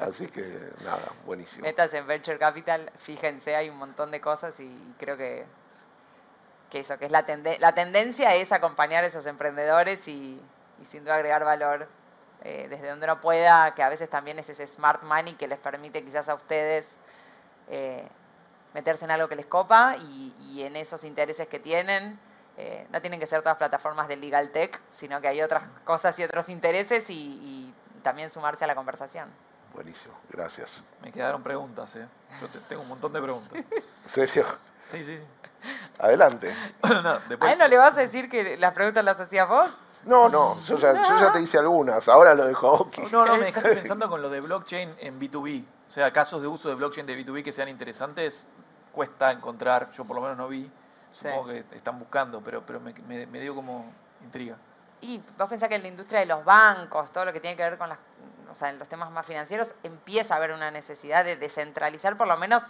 Así 0.00 0.26
que 0.26 0.58
nada, 0.82 1.12
buenísimo. 1.24 1.62
Metas 1.62 1.92
en 1.94 2.06
Venture 2.06 2.38
Capital, 2.38 2.90
fíjense, 2.98 3.54
hay 3.54 3.68
un 3.68 3.76
montón 3.76 4.10
de 4.10 4.20
cosas 4.20 4.58
y 4.58 4.94
creo 4.98 5.16
que, 5.16 5.44
que 6.70 6.80
eso, 6.80 6.98
que 6.98 7.06
es 7.06 7.12
la, 7.12 7.24
la 7.60 7.74
tendencia 7.74 8.34
es 8.34 8.50
acompañar 8.50 9.04
a 9.04 9.06
esos 9.06 9.24
emprendedores 9.26 10.08
y, 10.08 10.42
y 10.80 10.84
sin 10.86 11.04
duda 11.04 11.16
agregar 11.16 11.44
valor 11.44 11.88
eh, 12.46 12.66
desde 12.68 12.90
donde 12.90 13.06
uno 13.06 13.20
pueda, 13.22 13.74
que 13.74 13.82
a 13.82 13.88
veces 13.88 14.10
también 14.10 14.38
es 14.38 14.48
ese 14.50 14.66
smart 14.66 15.02
money 15.02 15.34
que 15.34 15.48
les 15.48 15.58
permite 15.58 16.04
quizás 16.04 16.28
a 16.28 16.34
ustedes 16.34 16.94
eh, 17.68 18.06
meterse 18.74 19.06
en 19.06 19.12
algo 19.12 19.28
que 19.28 19.36
les 19.36 19.46
copa 19.46 19.96
y, 19.96 20.62
en 20.62 20.76
esos 20.76 21.04
intereses 21.04 21.48
que 21.48 21.58
tienen. 21.58 22.18
Eh, 22.56 22.86
no 22.90 23.00
tienen 23.00 23.18
que 23.18 23.26
ser 23.26 23.40
todas 23.40 23.56
plataformas 23.56 24.08
de 24.08 24.16
legal 24.16 24.50
tech, 24.50 24.78
sino 24.92 25.20
que 25.22 25.28
hay 25.28 25.40
otras 25.40 25.62
cosas 25.84 26.18
y 26.18 26.24
otros 26.24 26.48
intereses 26.50 27.08
y, 27.08 27.72
también 28.02 28.28
sumarse 28.28 28.62
a 28.64 28.66
la 28.66 28.74
conversación. 28.74 29.30
Buenísimo, 29.72 30.12
gracias. 30.28 30.84
Me 31.00 31.10
quedaron 31.10 31.42
preguntas, 31.42 31.96
¿eh? 31.96 32.06
Yo 32.38 32.48
tengo 32.68 32.82
un 32.82 32.88
montón 32.88 33.14
de 33.14 33.22
preguntas. 33.22 33.54
¿En 33.54 34.08
serio? 34.10 34.44
Sí, 34.90 35.02
sí. 35.02 35.18
Adelante. 35.98 36.54
no, 36.82 37.18
después... 37.20 37.50
¿A 37.50 37.52
él 37.54 37.58
no 37.58 37.66
le 37.66 37.78
vas 37.78 37.96
a 37.96 38.00
decir 38.00 38.28
que 38.28 38.58
las 38.58 38.74
preguntas 38.74 39.02
las 39.02 39.18
hacías 39.18 39.48
vos? 39.48 39.70
No, 40.06 40.28
no, 40.28 40.60
yo 40.62 40.76
ya, 40.76 41.32
te 41.32 41.40
hice 41.40 41.58
algunas, 41.58 42.08
ahora 42.08 42.34
lo 42.34 42.46
dejo. 42.46 42.90
No, 43.10 43.24
no, 43.24 43.36
me 43.36 43.46
dejaste 43.46 43.74
pensando 43.74 44.08
con 44.08 44.20
lo 44.20 44.28
de 44.28 44.40
blockchain 44.40 44.94
en 44.98 45.20
B2B. 45.20 45.64
O 45.88 45.90
sea, 45.90 46.12
casos 46.12 46.42
de 46.42 46.48
uso 46.48 46.68
de 46.68 46.74
blockchain 46.74 47.06
de 47.06 47.18
B2B 47.18 47.42
que 47.42 47.52
sean 47.52 47.68
interesantes, 47.68 48.46
cuesta 48.92 49.30
encontrar, 49.30 49.90
yo 49.92 50.04
por 50.04 50.16
lo 50.16 50.22
menos 50.22 50.36
no 50.36 50.48
vi, 50.48 50.70
supongo 51.12 51.46
que 51.46 51.64
están 51.72 51.98
buscando, 51.98 52.40
pero, 52.40 52.62
pero 52.66 52.80
me, 52.80 52.92
me, 53.26 53.40
dio 53.40 53.54
como 53.54 53.92
intriga. 54.22 54.56
Y 55.00 55.22
vos 55.38 55.48
pensás 55.48 55.68
que 55.68 55.76
en 55.76 55.82
la 55.82 55.88
industria 55.88 56.20
de 56.20 56.26
los 56.26 56.44
bancos, 56.44 57.12
todo 57.12 57.24
lo 57.24 57.32
que 57.32 57.40
tiene 57.40 57.56
que 57.56 57.62
ver 57.62 57.78
con 57.78 57.88
las, 57.88 57.98
o 58.50 58.54
sea, 58.54 58.70
en 58.70 58.78
los 58.78 58.88
temas 58.88 59.10
más 59.10 59.26
financieros, 59.26 59.74
empieza 59.82 60.34
a 60.34 60.36
haber 60.38 60.52
una 60.52 60.70
necesidad 60.70 61.24
de 61.24 61.36
descentralizar 61.36 62.16
por 62.16 62.26
lo 62.26 62.36
menos 62.36 62.62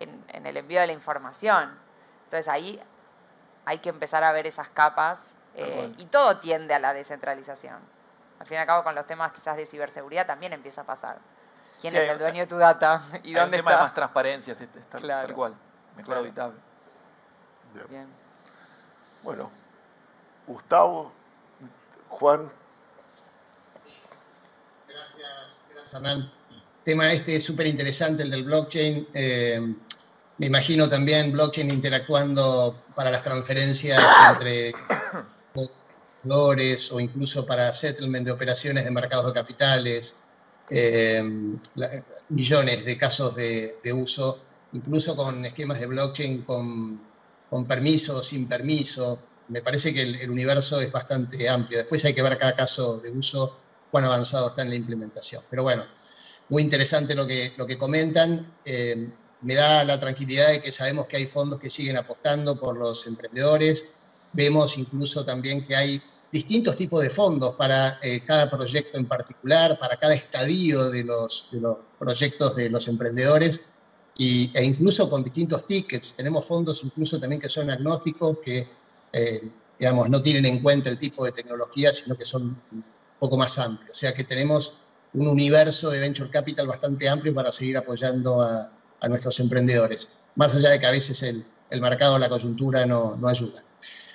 en, 0.00 0.24
en 0.28 0.46
el 0.46 0.56
envío 0.56 0.80
de 0.80 0.86
la 0.86 0.92
información. 0.92 1.76
Entonces 2.24 2.48
ahí 2.48 2.80
hay 3.64 3.78
que 3.78 3.88
empezar 3.88 4.24
a 4.24 4.32
ver 4.32 4.46
esas 4.46 4.68
capas 4.68 5.32
eh, 5.54 5.92
y 5.98 6.06
todo 6.06 6.38
tiende 6.38 6.74
a 6.74 6.78
la 6.78 6.94
descentralización. 6.94 7.78
Al 8.38 8.46
fin 8.46 8.56
y 8.56 8.60
al 8.60 8.66
cabo, 8.66 8.84
con 8.84 8.94
los 8.94 9.06
temas 9.06 9.32
quizás 9.32 9.56
de 9.56 9.66
ciberseguridad 9.66 10.26
también 10.26 10.52
empieza 10.52 10.82
a 10.82 10.84
pasar. 10.84 11.18
¿Quién 11.80 11.94
es 11.94 12.08
el 12.08 12.18
dueño 12.18 12.40
de 12.40 12.46
tu 12.46 12.56
data? 12.56 13.04
¿Y 13.22 13.32
dónde 13.32 13.56
tema 13.56 13.72
de 13.72 13.76
más 13.78 13.94
transparencia, 13.94 14.52
es, 14.52 14.58
tal, 14.88 15.34
cual. 15.34 15.54
Mejor 15.96 16.32
claro. 16.32 16.54
Bien. 17.88 18.06
Bueno, 19.22 19.50
Gustavo, 20.46 21.12
Juan. 22.08 22.48
Gracias, 24.86 25.60
gracias 25.72 25.94
Hernán. 25.94 26.32
Tema 26.84 27.12
este 27.12 27.36
es 27.36 27.44
súper 27.44 27.66
interesante, 27.66 28.22
el 28.22 28.30
del 28.30 28.44
blockchain. 28.44 29.08
Eh, 29.12 29.74
me 30.38 30.46
imagino 30.46 30.88
también 30.88 31.32
blockchain 31.32 31.70
interactuando 31.70 32.76
para 32.94 33.10
las 33.10 33.22
transferencias 33.22 34.00
entre 34.30 34.72
jugadores 36.22 36.92
o 36.92 37.00
incluso 37.00 37.46
para 37.46 37.72
settlement 37.72 38.26
de 38.26 38.32
operaciones 38.32 38.84
de 38.84 38.90
mercados 38.90 39.26
de 39.26 39.32
capitales. 39.32 40.16
Eh, 40.70 41.22
millones 42.28 42.84
de 42.84 42.96
casos 42.98 43.36
de, 43.36 43.92
uso, 43.94 44.38
incluso 44.74 45.16
con 45.16 45.44
esquemas 45.46 45.80
de 45.80 45.86
blockchain 45.86 46.42
con, 46.42 47.00
con 47.48 47.66
permiso 47.66 48.22
sin 48.22 48.46
permiso. 48.46 49.18
Me 49.48 49.62
parece 49.62 49.94
que 49.94 50.02
el, 50.02 50.30
universo 50.30 50.80
es 50.80 50.92
bastante 50.92 51.48
amplio. 51.48 51.78
Después 51.78 52.04
hay 52.04 52.12
que 52.12 52.22
ver 52.22 52.36
cada 52.36 52.54
caso 52.54 52.98
de 52.98 53.10
uso, 53.10 53.56
cuán 53.90 54.04
avanzado 54.04 54.48
está 54.48 54.62
en 54.62 54.68
la 54.68 54.74
implementación. 54.74 55.42
Pero 55.48 55.62
bueno, 55.62 55.86
muy 56.50 56.62
interesante 56.62 57.14
lo 57.14 57.26
que, 57.26 57.54
lo 57.56 57.66
que 57.66 57.78
comentan. 57.78 58.54
Eh, 58.64 59.10
me 59.40 59.54
da 59.54 59.84
la 59.84 59.98
tranquilidad 59.98 60.48
de 60.48 60.60
que 60.60 60.72
sabemos 60.72 61.06
que 61.06 61.16
hay 61.16 61.26
fondos 61.26 61.58
que 61.58 61.70
siguen 61.70 61.96
apostando 61.96 62.58
por 62.58 62.76
los 62.76 63.06
emprendedores. 63.06 63.84
Vemos 64.32 64.78
incluso 64.78 65.24
también 65.24 65.64
que 65.64 65.74
hay 65.74 66.02
distintos 66.30 66.76
tipos 66.76 67.00
de 67.00 67.10
fondos 67.10 67.54
para 67.54 67.98
eh, 68.02 68.24
cada 68.26 68.50
proyecto 68.50 68.98
en 68.98 69.06
particular, 69.06 69.78
para 69.78 69.96
cada 69.96 70.14
estadio 70.14 70.90
de 70.90 71.04
los, 71.04 71.48
los 71.52 71.78
proyectos 71.98 72.56
de 72.56 72.68
los 72.68 72.86
emprendedores 72.88 73.62
y, 74.16 74.50
e 74.54 74.64
incluso 74.64 75.08
con 75.08 75.22
distintos 75.22 75.64
tickets. 75.66 76.14
Tenemos 76.14 76.44
fondos 76.44 76.82
incluso 76.84 77.18
también 77.18 77.40
que 77.40 77.48
son 77.48 77.70
agnósticos, 77.70 78.38
que 78.44 78.68
eh, 79.12 79.50
digamos, 79.78 80.10
no 80.10 80.20
tienen 80.20 80.44
en 80.46 80.62
cuenta 80.62 80.90
el 80.90 80.98
tipo 80.98 81.24
de 81.24 81.32
tecnología, 81.32 81.92
sino 81.92 82.16
que 82.16 82.24
son 82.24 82.60
un 82.72 82.84
poco 83.18 83.36
más 83.36 83.58
amplios. 83.58 83.92
O 83.92 83.98
sea 83.98 84.12
que 84.12 84.24
tenemos 84.24 84.74
un 85.14 85.28
universo 85.28 85.88
de 85.90 86.00
venture 86.00 86.30
capital 86.30 86.66
bastante 86.66 87.08
amplio 87.08 87.34
para 87.34 87.50
seguir 87.50 87.78
apoyando 87.78 88.42
a, 88.42 88.70
a 89.00 89.08
nuestros 89.08 89.40
emprendedores, 89.40 90.10
más 90.34 90.54
allá 90.54 90.70
de 90.70 90.78
que 90.78 90.86
a 90.86 90.90
veces 90.90 91.22
el, 91.22 91.46
el 91.70 91.80
mercado, 91.80 92.18
la 92.18 92.28
coyuntura 92.28 92.84
no, 92.86 93.16
no 93.16 93.28
ayuda. 93.28 93.60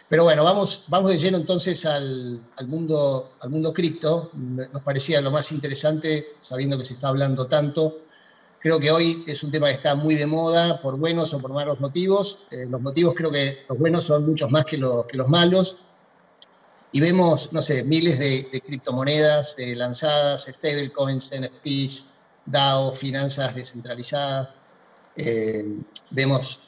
Pero 0.10 0.26
bueno, 0.26 0.44
vamos, 0.44 0.84
vamos 0.88 1.12
de 1.12 1.18
lleno 1.18 1.38
entonces 1.38 1.86
al, 1.86 2.42
mundo, 2.68 3.34
al 3.40 3.50
mundo 3.50 3.74
cripto. 3.74 4.30
Nos 4.34 4.82
parecía 4.84 5.22
lo 5.22 5.32
más 5.32 5.52
interesante, 5.52 6.36
sabiendo 6.40 6.78
que 6.78 6.86
se 6.86 6.94
está 6.94 7.08
hablando 7.08 7.48
tanto. 7.48 8.00
Creo 8.60 8.80
que 8.80 8.92
hoy 8.92 9.24
es 9.28 9.44
un 9.44 9.52
tema 9.52 9.68
que 9.68 9.74
está 9.74 9.96
muy 9.96 10.16
de 10.16 10.26
moda 10.26 10.80
por 10.82 10.98
buenos 10.98 11.34
o 11.34 11.40
por 11.40 11.52
malos 11.52 11.80
motivos. 11.80 12.40
Eh, 12.52 12.66
los 12.70 12.82
motivos 12.82 13.14
creo 13.16 13.32
que 13.32 13.66
los 13.68 13.78
buenos 13.78 14.06
son 14.06 14.26
muchos 14.26 14.50
más 14.52 14.66
que, 14.66 14.78
los, 14.78 15.06
que 15.06 15.18
los 15.18 15.28
malos. 15.28 15.78
Y 16.92 17.02
vemos, 17.02 17.52
no 17.52 17.62
sé, 17.62 17.84
miles 17.84 18.20
de, 18.20 18.48
de 18.52 18.62
criptomonedas 18.62 19.56
eh, 19.58 19.76
lanzadas, 19.76 20.46
stablecoins, 20.46 21.34
NFTs, 21.40 22.06
DAO, 22.46 22.92
finanzas 22.92 23.56
descentralizadas. 23.56 24.54
Eh, 25.16 25.66
vemos 26.12 26.62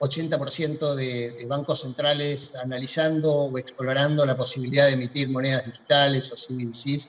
80% 0.00 0.94
de, 0.94 1.44
bancos 1.46 1.80
centrales 1.80 2.52
analizando 2.54 3.32
o 3.32 3.58
explorando 3.58 4.24
la 4.26 4.36
posibilidad 4.36 4.86
de 4.86 4.92
emitir 4.92 5.28
monedas 5.28 5.64
digitales 5.64 6.32
o 6.32 6.36
CBDCs 6.36 7.08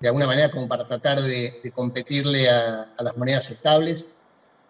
de 0.00 0.08
alguna 0.08 0.26
manera 0.26 0.50
como 0.50 0.66
para 0.66 0.86
tratar 0.86 1.20
de, 1.20 1.60
competirle 1.74 2.48
a, 2.48 2.92
las 2.98 3.16
monedas 3.16 3.50
estables. 3.50 4.06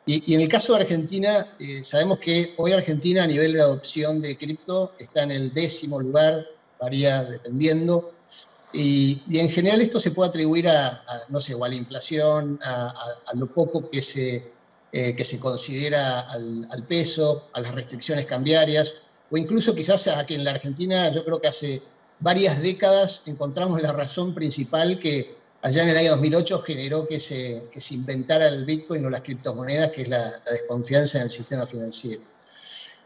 Y, 0.07 0.35
en 0.35 0.41
el 0.41 0.49
caso 0.49 0.75
de 0.75 0.81
Argentina, 0.81 1.47
eh, 1.61 1.85
sabemos 1.85 2.19
que 2.19 2.55
hoy 2.57 2.73
Argentina 2.73 3.23
a 3.23 3.27
nivel 3.27 3.53
de 3.53 3.61
adopción 3.61 4.21
de 4.21 4.37
cripto 4.37 4.93
está 4.99 5.23
en 5.23 5.31
el 5.31 5.55
décimo 5.55 6.01
lugar, 6.01 6.45
varía 6.81 7.23
dependiendo, 7.25 8.13
y, 8.73 9.23
en 9.39 9.49
general 9.49 9.81
esto 9.81 10.01
se 10.01 10.11
puede 10.11 10.31
atribuir 10.31 10.69
a, 10.69 11.03
no 11.29 11.41
sé, 11.41 11.55
a 11.55 11.69
la 11.69 11.75
inflación, 11.75 12.59
a, 12.65 12.93
a 13.27 13.35
lo 13.35 13.47
poco 13.53 13.89
que 13.89 14.03
se 14.03 14.51
eh, 14.93 15.15
que 15.15 15.25
se 15.25 15.39
considera 15.39 16.19
al, 16.19 16.85
peso, 16.89 17.49
a 17.53 17.61
las 17.61 17.77
restricciones 17.77 18.27
cambiarias, 18.27 18.97
o 19.31 19.37
incluso 19.37 19.73
quizás 19.73 20.09
a 20.09 20.27
que 20.27 20.35
en 20.35 20.43
la 20.43 20.51
Argentina 20.51 21.09
yo 21.13 21.25
creo 21.25 21.41
que 21.41 21.47
hace 21.47 21.81
varias 22.19 22.61
décadas 22.61 23.23
encontramos 23.27 23.81
la 23.81 23.93
razón 23.93 24.35
principal 24.35 24.99
que 24.99 25.37
allá 25.63 25.85
en 25.85 25.91
el 25.91 25.97
año 25.97 26.11
2008 26.11 26.59
generó 26.63 27.07
que 27.07 27.21
se, 27.21 27.71
inventara 27.91 28.49
el 28.49 28.65
Bitcoin 28.65 29.07
o 29.07 29.11
las 29.11 29.21
criptomonedas, 29.21 29.91
que 29.91 30.03
es 30.03 30.09
la, 30.09 30.29
desconfianza 30.51 31.19
en 31.19 31.25
el 31.25 31.31
sistema 31.31 31.67
financiero. 31.67 32.23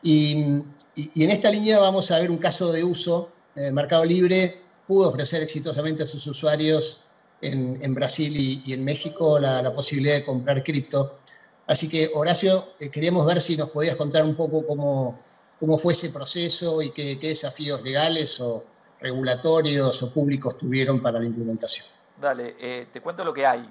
Y, 0.03 0.63
y, 0.95 1.23
en 1.23 1.31
esta 1.31 1.51
línea 1.51 1.79
vamos 1.79 2.11
a 2.11 2.19
ver 2.19 2.31
un 2.31 2.39
caso 2.39 2.73
de 2.73 2.83
uso. 2.83 3.29
Eh, 3.57 3.71
Mercado 3.71 4.07
Libre 4.07 4.59
pudo 4.87 5.09
ofrecer 5.09 5.43
exitosamente 5.43 6.05
a 6.05 6.07
sus 6.07 6.27
usuarios 6.27 7.01
en, 7.43 7.79
en 7.83 7.93
Brasil 7.93 8.35
y, 8.35 8.63
y, 8.65 8.73
en 8.73 8.85
México 8.85 9.39
la 9.39 9.71
posibilidad 9.75 10.15
de 10.15 10.25
comprar 10.25 10.65
cripto. 10.65 11.19
Así 11.67 11.89
que, 11.89 12.11
Horacio, 12.15 12.75
eh, 12.79 12.91
queríamos 12.91 13.27
ver 13.27 13.41
si 13.41 13.57
nos 13.57 13.71
podías 13.71 13.97
contar 13.97 14.25
un 14.25 14.35
poco 14.35 14.67
cómo, 14.67 15.19
cómo 15.59 15.79
fue 15.79 15.93
ese 15.93 16.11
proceso 16.11 16.83
y 16.83 16.91
qué, 16.91 17.17
desafíos 17.17 17.83
legales 17.83 18.41
o 18.41 18.65
regulatorios 19.01 20.03
o 20.03 20.13
públicos 20.13 20.59
tuvieron 20.59 20.99
para 20.99 21.19
la 21.19 21.25
implementación. 21.25 21.87
Dale, 22.21 22.57
eh, 22.59 22.87
te 22.93 23.01
cuento 23.01 23.25
lo 23.25 23.33
que 23.33 23.47
hay. 23.47 23.69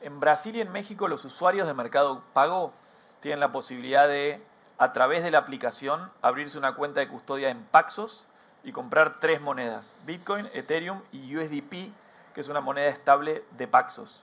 En 0.00 0.20
Brasil 0.20 0.56
y 0.56 0.60
en 0.60 0.72
México 0.72 1.06
los 1.06 1.24
usuarios 1.24 1.66
de 1.66 1.74
Mercado 1.74 2.22
Pago 2.32 2.72
tienen 3.20 3.40
la 3.40 3.52
posibilidad 3.52 4.08
de, 4.08 4.40
a 4.78 4.92
través 4.92 5.22
de 5.22 5.30
la 5.30 5.38
aplicación, 5.38 6.10
abrirse 6.22 6.58
una 6.58 6.74
cuenta 6.74 7.00
de 7.00 7.08
custodia 7.08 7.50
en 7.50 7.62
Paxos 7.64 8.26
y 8.62 8.72
comprar 8.72 9.20
tres 9.20 9.40
monedas, 9.40 9.96
Bitcoin, 10.06 10.48
Ethereum 10.54 11.02
y 11.12 11.36
USDP, 11.36 11.92
que 12.34 12.40
es 12.40 12.48
una 12.48 12.60
moneda 12.60 12.88
estable 12.88 13.44
de 13.56 13.68
Paxos. 13.68 14.22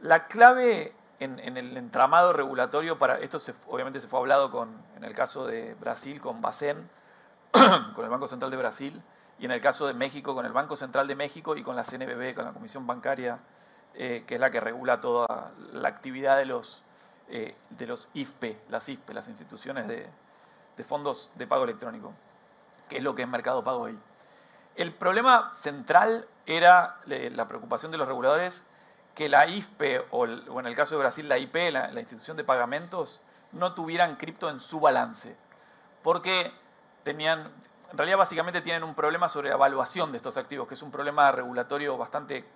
La 0.00 0.26
clave 0.28 0.94
en, 1.20 1.56
el 1.56 1.76
entramado 1.76 2.32
regulatorio 2.32 2.98
para 2.98 3.18
esto 3.18 3.38
obviamente 3.68 4.00
se 4.00 4.08
fue 4.08 4.18
hablado 4.18 4.50
con 4.50 4.70
en 4.96 5.04
el 5.04 5.14
caso 5.14 5.46
de 5.46 5.74
Brasil 5.74 6.20
con 6.20 6.40
Bacen 6.40 6.88
con 7.52 8.04
el 8.04 8.10
Banco 8.10 8.26
Central 8.26 8.50
de 8.50 8.56
Brasil 8.56 9.02
y 9.38 9.44
en 9.44 9.50
el 9.50 9.60
caso 9.60 9.86
de 9.86 9.94
México 9.94 10.34
con 10.34 10.46
el 10.46 10.52
Banco 10.52 10.76
Central 10.76 11.06
de 11.06 11.14
México 11.14 11.56
y 11.56 11.62
con 11.62 11.76
la 11.76 11.84
CNBB 11.84 12.34
con 12.34 12.44
la 12.44 12.52
Comisión 12.52 12.86
Bancaria 12.86 13.38
eh, 13.94 14.24
que 14.26 14.34
es 14.34 14.40
la 14.40 14.50
que 14.50 14.60
regula 14.60 15.00
toda 15.00 15.52
la 15.72 15.88
actividad 15.88 16.36
de 16.36 16.46
los 16.46 16.82
eh, 17.28 17.54
de 17.70 17.86
los 17.86 18.08
IFP 18.14 18.70
las 18.70 18.88
IFP 18.88 19.10
las 19.10 19.28
instituciones 19.28 19.86
de, 19.86 20.08
de 20.76 20.84
fondos 20.84 21.30
de 21.36 21.46
pago 21.46 21.64
electrónico 21.64 22.12
que 22.90 22.96
es 22.96 23.02
lo 23.02 23.14
que 23.14 23.22
es 23.22 23.28
Mercado 23.28 23.62
Pago 23.62 23.82
hoy. 23.82 23.98
El 24.74 24.92
problema 24.92 25.52
central 25.54 26.26
era 26.44 26.98
eh, 27.08 27.30
la 27.34 27.46
preocupación 27.46 27.92
de 27.92 27.98
los 27.98 28.08
reguladores 28.08 28.64
que 29.20 29.28
la 29.28 29.46
IFPE 29.46 30.06
o, 30.12 30.24
en 30.24 30.66
el 30.66 30.74
caso 30.74 30.94
de 30.94 31.00
Brasil 31.00 31.28
la 31.28 31.36
IP, 31.36 31.54
la, 31.70 31.92
institución 32.00 32.38
de 32.38 32.42
pagamentos, 32.42 33.20
no 33.52 33.74
tuvieran 33.74 34.16
cripto 34.16 34.48
en 34.48 34.60
su 34.60 34.80
balance. 34.80 35.36
Porque 36.02 36.50
tenían, 37.02 37.52
en 37.90 37.98
realidad 37.98 38.16
básicamente 38.16 38.62
tienen 38.62 38.82
un 38.82 38.94
problema 38.94 39.28
sobre 39.28 39.50
la 39.50 39.56
evaluación 39.56 40.10
de 40.10 40.16
estos 40.16 40.38
activos, 40.38 40.66
que 40.66 40.72
es 40.72 40.80
un 40.80 40.90
problema 40.90 41.30
regulatorio 41.32 41.98
bastante 41.98 42.46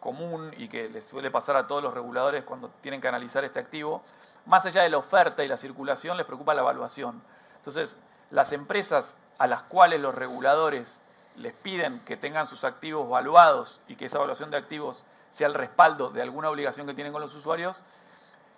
común 0.00 0.50
y 0.56 0.66
que 0.66 0.88
les 0.88 1.04
suele 1.04 1.30
pasar 1.30 1.56
a 1.56 1.66
todos 1.66 1.82
los 1.82 1.92
reguladores 1.92 2.42
cuando 2.44 2.70
tienen 2.80 3.02
que 3.02 3.08
analizar 3.08 3.44
este 3.44 3.60
activo. 3.60 4.02
Más 4.46 4.64
allá 4.64 4.82
de 4.82 4.88
la 4.88 4.96
oferta 4.96 5.44
y 5.44 5.48
la 5.48 5.58
circulación, 5.58 6.16
les 6.16 6.24
preocupa 6.24 6.54
la 6.54 6.62
evaluación. 6.62 7.22
Entonces, 7.56 7.98
las 8.30 8.52
empresas 8.52 9.14
a 9.36 9.46
las 9.46 9.64
cuales 9.64 10.00
los 10.00 10.14
reguladores 10.14 11.02
les 11.36 11.52
piden 11.52 12.00
que 12.00 12.16
tengan 12.16 12.46
sus 12.46 12.64
activos 12.64 13.06
evaluados 13.06 13.82
y 13.88 13.96
que 13.96 14.06
esa 14.06 14.16
evaluación 14.16 14.50
de 14.50 14.56
activos 14.56 15.04
sea 15.30 15.46
el 15.46 15.54
respaldo 15.54 16.10
de 16.10 16.22
alguna 16.22 16.50
obligación 16.50 16.86
que 16.86 16.94
tienen 16.94 17.12
con 17.12 17.22
los 17.22 17.34
usuarios, 17.34 17.82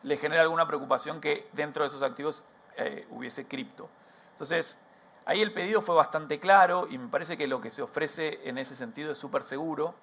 le 0.02 0.16
genera 0.16 0.42
alguna 0.42 0.66
preocupación 0.66 1.20
que 1.20 1.48
dentro 1.52 1.84
de 1.84 1.88
esos 1.88 2.02
activos 2.02 2.44
eh, 2.76 3.06
hubiese 3.10 3.46
cripto. 3.46 3.88
Entonces, 4.32 4.78
ahí 5.26 5.40
el 5.40 5.52
pedido 5.52 5.82
fue 5.82 5.94
bastante 5.94 6.40
claro 6.40 6.86
y 6.90 6.98
me 6.98 7.08
parece 7.08 7.36
que 7.36 7.46
lo 7.46 7.60
que 7.60 7.70
se 7.70 7.82
ofrece 7.82 8.40
en 8.48 8.58
ese 8.58 8.74
sentido 8.74 9.12
es 9.12 9.18
súper 9.18 9.42
seguro. 9.42 9.94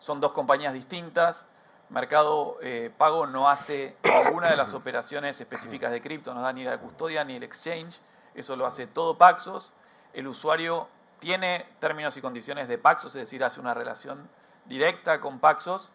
Son 0.00 0.20
dos 0.20 0.32
compañías 0.32 0.74
distintas. 0.74 1.46
Mercado 1.88 2.58
eh, 2.62 2.90
Pago 2.96 3.26
no 3.26 3.48
hace 3.48 3.96
ninguna 4.24 4.50
de 4.50 4.56
las 4.56 4.74
operaciones 4.74 5.40
específicas 5.40 5.90
de 5.90 6.02
cripto, 6.02 6.34
no 6.34 6.42
da 6.42 6.52
ni 6.52 6.64
la 6.64 6.78
custodia 6.78 7.24
ni 7.24 7.36
el 7.36 7.42
exchange. 7.42 8.00
Eso 8.34 8.56
lo 8.56 8.66
hace 8.66 8.86
todo 8.86 9.16
Paxos. 9.16 9.72
El 10.12 10.26
usuario 10.26 10.88
tiene 11.20 11.66
términos 11.78 12.16
y 12.16 12.20
condiciones 12.20 12.68
de 12.68 12.78
Paxos, 12.78 13.14
es 13.14 13.22
decir, 13.22 13.42
hace 13.44 13.60
una 13.60 13.74
relación 13.74 14.28
directa 14.66 15.20
con 15.20 15.38
Paxos. 15.38 15.92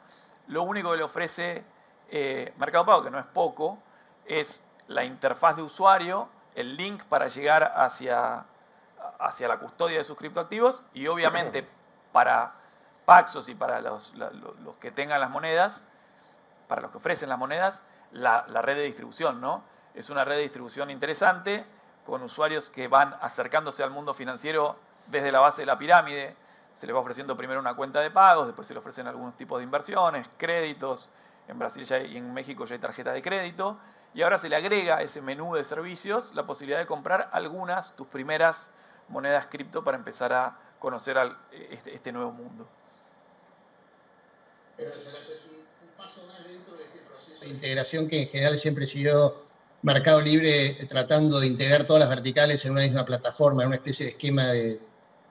Lo 0.48 0.64
único 0.64 0.92
que 0.92 0.98
le 0.98 1.04
ofrece 1.04 1.64
eh, 2.10 2.54
Mercado 2.58 2.86
Pago, 2.86 3.04
que 3.04 3.12
no 3.12 3.20
es 3.20 3.26
poco, 3.26 3.80
es 4.26 4.62
la 4.88 5.04
interfaz 5.04 5.56
de 5.56 5.62
usuario, 5.62 6.30
el 6.56 6.76
link 6.76 7.04
para 7.04 7.28
llegar 7.28 7.74
hacia, 7.76 8.46
hacia 9.20 9.48
la 9.48 9.58
custodia 9.58 10.00
de 10.00 10.04
sus 10.04 10.18
criptoactivos 10.18 10.84
y 10.94 11.08
obviamente 11.08 11.68
para 12.12 12.54
Paxos 13.06 13.50
y 13.50 13.56
para 13.56 13.82
los, 13.82 14.14
los, 14.14 14.76
que 14.80 14.92
tengan 14.92 15.20
las 15.20 15.30
monedas, 15.30 15.82
para 16.68 16.82
los 16.82 16.92
que 16.92 16.98
ofrecen 16.98 17.30
las 17.30 17.40
monedas, 17.40 17.82
la, 18.12 18.44
red 18.62 18.76
de 18.76 18.84
distribución, 18.84 19.42
¿no? 19.42 19.64
Es 19.96 20.10
una 20.10 20.24
red 20.26 20.36
de 20.36 20.44
distribución 20.44 20.92
interesante 20.92 21.66
con 22.06 22.22
usuarios 22.22 22.70
que 22.70 22.88
van 22.88 23.16
acercándose 23.22 23.84
al 23.84 23.90
mundo 23.90 24.14
financiero 24.14 24.78
desde 25.08 25.32
la 25.32 25.40
base 25.40 25.64
de 25.64 25.66
la 25.66 25.78
pirámide. 25.78 26.36
Se 26.80 26.88
les 26.88 26.96
va 26.96 27.02
ofreciendo 27.02 27.36
primero 27.36 27.60
una 27.60 27.76
cuenta 27.76 28.00
de 28.00 28.10
pagos, 28.10 28.46
después 28.46 28.66
se 28.66 28.74
les 28.74 28.80
ofrecen 28.80 29.06
algunos 29.06 29.36
tipos 29.36 29.60
de 29.60 29.66
inversiones, 29.66 30.30
créditos. 30.38 31.10
En 31.50 31.60
Brasil 31.60 31.86
y 32.10 32.16
en 32.16 32.34
México 32.34 32.64
ya 32.64 32.76
hay 32.76 32.80
tarjeta 32.80 33.12
de 33.12 33.22
crédito. 33.22 33.78
Y 34.14 34.22
ahora 34.22 34.38
se 34.38 34.48
le 34.48 34.56
agrega 34.56 34.96
a 34.96 35.02
ese 35.02 35.20
menú 35.20 35.54
de 35.56 35.66
servicios 35.66 36.34
la 36.36 36.46
posibilidad 36.46 36.80
de 36.80 36.86
comprar 36.86 37.30
algunas, 37.34 37.98
tus 37.98 38.08
primeras 38.08 38.70
monedas 39.10 39.48
cripto 39.48 39.84
para 39.84 39.98
empezar 39.98 40.32
a 40.32 40.58
conocer 40.80 41.18
este, 41.52 41.96
este, 41.96 42.14
nuevo 42.14 42.32
mundo. 42.32 42.66
Es 44.78 44.88
un, 45.52 45.98
paso 45.98 46.26
más 46.28 46.48
dentro 46.48 46.78
de 46.78 46.84
este 46.86 47.00
proceso 47.00 47.44
de 47.44 47.50
integración 47.50 48.08
que 48.08 48.22
en 48.22 48.30
general 48.30 48.58
siempre 48.58 48.86
siguió 48.86 49.36
Mercado 49.82 50.22
Libre 50.22 50.78
tratando 50.88 51.42
de 51.42 51.48
integrar 51.48 51.84
todas 51.84 52.00
las 52.00 52.10
verticales 52.10 52.64
en 52.64 52.72
una 52.72 52.84
misma 52.84 53.04
plataforma, 53.04 53.64
en 53.64 53.68
una 53.68 53.76
especie 53.76 54.06
de 54.06 54.12
esquema 54.14 54.46
de, 54.46 54.80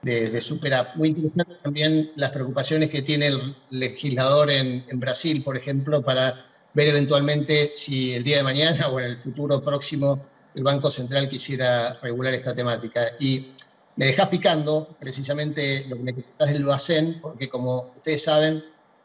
de, 0.01 0.75
app. 0.75 0.95
Muy 0.95 1.09
interesante 1.09 1.55
también 1.63 2.11
las 2.15 2.31
preocupaciones 2.31 2.89
que 2.89 3.01
tiene 3.01 3.27
el 3.27 3.55
legislador 3.69 4.49
en, 4.51 4.83
Brasil, 4.93 5.43
por 5.43 5.57
ejemplo, 5.57 6.03
para 6.03 6.45
ver 6.73 6.87
eventualmente 6.87 7.71
si 7.75 8.13
el 8.13 8.23
día 8.23 8.37
de 8.37 8.43
mañana 8.43 8.87
o 8.91 8.99
en 8.99 9.05
el 9.05 9.17
futuro 9.17 9.61
próximo 9.61 10.25
el 10.55 10.63
Banco 10.63 10.89
Central 10.89 11.29
quisiera 11.29 11.93
regular 12.01 12.33
esta 12.33 12.53
temática. 12.53 13.01
Y 13.19 13.53
me 13.95 14.05
dejas 14.05 14.29
picando 14.29 14.95
precisamente 14.99 15.85
lo 15.87 15.97
que 15.97 16.03
me 16.03 16.13
preguntas 16.13 16.53
del 16.53 16.65
Bacen, 16.65 17.19
porque 17.21 17.49
como 17.49 17.81
ustedes 17.95 18.23
saben, 18.23 18.63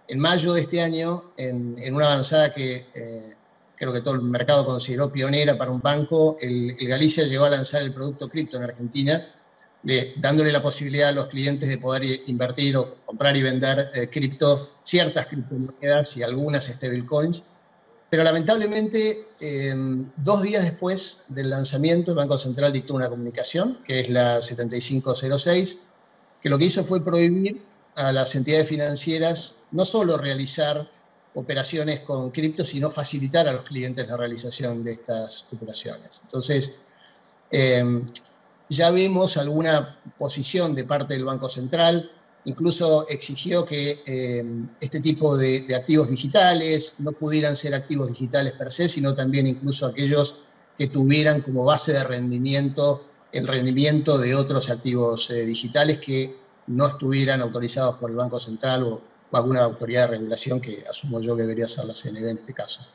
en 0.08 0.18
mayo 0.18 0.52
de 0.52 0.62
este 0.62 0.80
año, 0.80 1.32
en, 1.36 1.76
una 1.94 2.06
avanzada 2.06 2.52
que 2.52 2.86
eh, 2.94 3.34
creo 3.76 3.92
que 3.92 4.00
todo 4.00 4.14
el 4.14 4.22
mercado 4.22 4.64
consideró 4.64 5.10
pionera 5.10 5.56
para 5.56 5.70
un 5.70 5.80
banco, 5.80 6.36
el, 6.40 6.76
Galicia 6.76 7.24
llegó 7.24 7.44
a 7.44 7.50
lanzar 7.50 7.82
el 7.82 7.92
producto 7.92 8.28
cripto 8.28 8.56
en 8.56 8.64
Argentina, 8.64 9.26
dándole 10.16 10.50
la 10.50 10.62
posibilidad 10.62 11.10
a 11.10 11.12
los 11.12 11.26
clientes 11.26 11.68
de 11.68 11.78
poder 11.78 12.04
invertir 12.26 12.76
o 12.76 12.96
comprar 13.04 13.36
y 13.36 13.42
vender 13.42 13.90
eh, 13.94 14.08
cripto, 14.08 14.70
ciertas 14.82 15.26
criptomonedas 15.26 16.16
y 16.16 16.22
algunas 16.22 16.64
stablecoins, 16.66 17.44
pero 18.14 18.22
lamentablemente, 18.22 19.26
em, 19.40 20.08
dos 20.16 20.42
días 20.42 20.62
después 20.62 21.22
del 21.28 21.50
lanzamiento, 21.50 22.12
el 22.12 22.16
Banco 22.16 22.38
Central 22.38 22.72
dictó 22.72 22.94
una 22.94 23.08
comunicación, 23.08 23.80
que 23.84 23.98
es 23.98 24.08
la 24.08 24.40
7506, 24.40 25.80
que 26.40 26.48
lo 26.48 26.56
que 26.56 26.66
hizo 26.66 26.84
fue 26.84 27.04
prohibir 27.04 27.60
a 27.96 28.12
las 28.12 28.36
entidades 28.36 28.68
financieras 28.68 29.56
no 29.72 29.84
solo 29.84 30.16
realizar 30.16 30.88
operaciones 31.34 32.00
con 32.00 32.30
cripto, 32.30 32.64
sino 32.64 32.88
facilitar 32.88 33.48
a 33.48 33.52
los 33.52 33.62
clientes 33.62 34.06
la 34.06 34.16
realización 34.16 34.84
de 34.84 34.92
estas 34.92 35.48
operaciones. 35.52 36.20
Entonces, 36.22 36.82
em, 37.50 38.06
ya 38.68 38.90
vemos 38.90 39.36
alguna 39.36 40.00
posición 40.18 40.74
de 40.74 40.84
parte 40.84 41.14
del 41.14 41.24
Banco 41.24 41.48
Central, 41.48 42.10
incluso 42.44 43.06
exigió 43.08 43.64
que 43.64 44.02
eh, 44.06 44.44
este 44.80 45.00
tipo 45.00 45.36
de, 45.36 45.66
activos 45.74 46.10
digitales 46.10 46.96
no 46.98 47.12
pudieran 47.12 47.56
ser 47.56 47.74
activos 47.74 48.08
digitales 48.08 48.52
per 48.54 48.70
se, 48.70 48.88
sino 48.88 49.14
también 49.14 49.46
incluso 49.46 49.86
aquellos 49.86 50.38
que 50.76 50.88
tuvieran 50.88 51.42
como 51.42 51.64
base 51.64 51.92
de 51.92 52.04
rendimiento 52.04 53.04
el 53.32 53.48
rendimiento 53.48 54.16
de 54.16 54.36
otros 54.36 54.70
activos 54.70 55.28
eh, 55.30 55.44
digitales 55.44 55.98
que 55.98 56.36
no 56.68 56.86
estuvieran 56.86 57.40
autorizados 57.42 57.96
por 57.96 58.10
el 58.10 58.16
Banco 58.16 58.38
Central 58.38 58.84
o, 58.84 59.02
alguna 59.32 59.64
autoridad 59.64 60.02
de 60.02 60.18
regulación 60.18 60.60
que 60.60 60.84
asumo 60.88 61.20
yo 61.20 61.34
que 61.34 61.42
debería 61.42 61.66
ser 61.66 61.86
la 61.86 61.94
CNB 61.94 62.28
en 62.28 62.38
este 62.38 62.54
caso. 62.54 62.86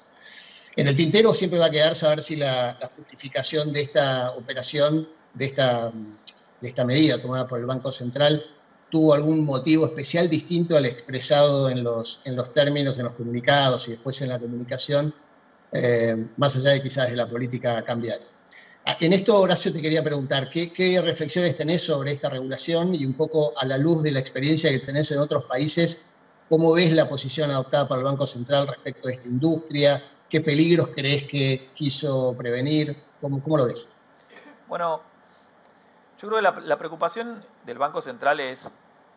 En 0.80 0.88
el 0.88 0.96
tintero 0.96 1.34
siempre 1.34 1.60
va 1.60 1.66
a 1.66 1.70
quedar 1.70 1.94
saber 1.94 2.24
si 2.24 2.38
la, 2.38 2.80
justificación 2.96 3.74
de 3.74 3.82
esta 3.82 4.32
operación, 4.38 5.10
de 5.34 5.46
esta, 5.46 5.92
de 5.92 6.68
esta 6.70 6.86
medida 6.86 7.20
tomada 7.20 7.46
por 7.46 7.60
el 7.60 7.66
Banco 7.66 7.92
Central, 7.92 8.46
tuvo 8.90 9.14
algún 9.14 9.44
motivo 9.44 9.86
especial 9.86 10.30
distinto 10.30 10.78
al 10.78 10.86
expresado 10.86 11.70
en 11.70 11.84
los, 11.84 12.22
en 12.24 12.38
los 12.38 12.54
términos, 12.54 12.98
en 12.98 13.04
los 13.04 13.14
comunicados 13.16 13.90
y 13.90 13.92
después 13.92 14.22
en 14.22 14.30
la 14.30 14.40
comunicación, 14.40 15.14
eh, 15.74 16.16
más 16.38 16.56
allá 16.56 16.70
de 16.70 16.82
quizás 16.82 17.10
de 17.10 17.18
la 17.18 17.28
política 17.28 17.84
cambiaria. 17.84 18.26
Ah, 18.86 18.96
en 19.02 19.12
esto, 19.12 19.38
Horacio, 19.38 19.74
te 19.74 19.82
quería 19.82 20.02
preguntar, 20.02 20.50
¿qué, 20.50 20.72
¿qué, 20.72 21.02
reflexiones 21.02 21.58
tenés 21.58 21.82
sobre 21.82 22.14
esta 22.14 22.30
regulación 22.30 22.96
y 22.96 23.04
un 23.04 23.16
poco 23.16 23.52
a 23.60 23.66
la 23.66 23.78
luz 23.78 24.02
de 24.02 24.14
la 24.14 24.22
experiencia 24.22 24.70
que 24.70 24.80
tenés 24.80 25.12
en 25.12 25.20
otros 25.20 25.44
países, 25.44 25.98
cómo 26.48 26.72
ves 26.72 26.94
la 26.94 27.10
posición 27.10 27.52
adoptada 27.52 27.86
por 27.86 27.98
el 27.98 28.06
Banco 28.06 28.26
Central 28.26 28.66
respecto 28.66 29.10
a 29.10 29.12
esta 29.12 29.28
industria? 29.28 30.02
¿Qué 30.30 30.42
peligros 30.42 30.90
crees 30.90 31.26
que 31.26 31.70
quiso 31.74 32.36
prevenir? 32.38 32.96
¿Cómo, 33.20 33.42
cómo 33.42 33.58
lo 33.58 33.66
ves? 33.66 33.90
Bueno, 34.68 35.02
yo 36.20 36.28
creo 36.28 36.54
que 36.54 36.62
la, 36.68 36.78
preocupación 36.78 37.44
del 37.66 37.78
Banco 37.78 38.02
Central 38.02 38.40
es 38.40 38.70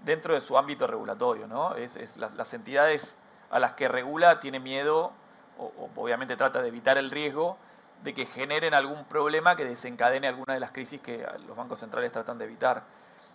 dentro 0.04 0.34
de 0.34 0.40
su 0.40 0.56
ámbito 0.56 0.86
regulatorio, 0.86 1.46
¿no? 1.46 1.74
Es, 1.76 2.16
las 2.16 2.54
entidades 2.54 3.16
a 3.50 3.58
las 3.58 3.72
que 3.72 3.88
regula 3.88 4.40
tiene 4.40 4.60
miedo, 4.60 5.12
o, 5.58 5.90
obviamente 5.96 6.36
trata 6.36 6.62
de 6.62 6.68
evitar 6.68 6.96
el 6.96 7.10
riesgo, 7.10 7.58
de 8.02 8.14
que 8.14 8.24
generen 8.24 8.72
algún 8.72 9.04
problema 9.04 9.54
que 9.56 9.64
desencadene 9.64 10.26
alguna 10.26 10.54
de 10.54 10.60
las 10.60 10.72
crisis 10.72 11.00
que 11.00 11.26
los 11.46 11.56
bancos 11.56 11.80
centrales 11.80 12.10
tratan 12.12 12.38
de 12.38 12.44
evitar. 12.44 12.84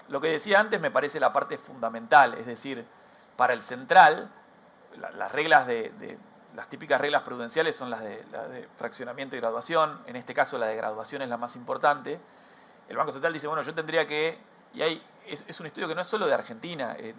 Lo 0.10 0.22
que 0.22 0.30
decía 0.30 0.60
antes 0.60 0.80
me 0.80 0.92
parece 0.92 1.20
la 1.20 1.34
parte 1.34 1.58
fundamental, 1.58 2.34
es 2.36 2.46
decir, 2.46 2.86
para 3.36 3.54
el 3.54 3.62
central, 3.62 4.30
las 5.16 5.32
reglas 5.32 5.68
de, 5.68 6.18
las 6.58 6.68
típicas 6.68 7.00
reglas 7.00 7.22
prudenciales 7.22 7.76
son 7.76 7.92
las 7.92 8.02
de, 8.02 8.68
fraccionamiento 8.78 9.36
y 9.36 9.40
graduación, 9.40 10.02
en 10.08 10.16
este 10.16 10.34
caso 10.34 10.58
la 10.58 10.66
de 10.66 10.76
graduación 10.76 11.22
es 11.22 11.30
la 11.30 11.38
más 11.38 11.56
importante, 11.56 12.20
el 12.90 12.98
Banco 12.98 13.12
Central 13.12 13.32
dice, 13.32 13.46
bueno, 13.46 13.62
yo 13.62 13.76
tendría 13.76 14.08
que, 14.08 14.40
y 14.74 14.82
hay, 14.82 15.04
es, 15.28 15.60
un 15.60 15.68
estudio 15.68 15.88
que 15.88 15.94
no 15.94 16.02
es 16.02 16.08
solo 16.08 16.26
de 16.26 16.34
Argentina, 16.34 16.96
en, 16.98 17.16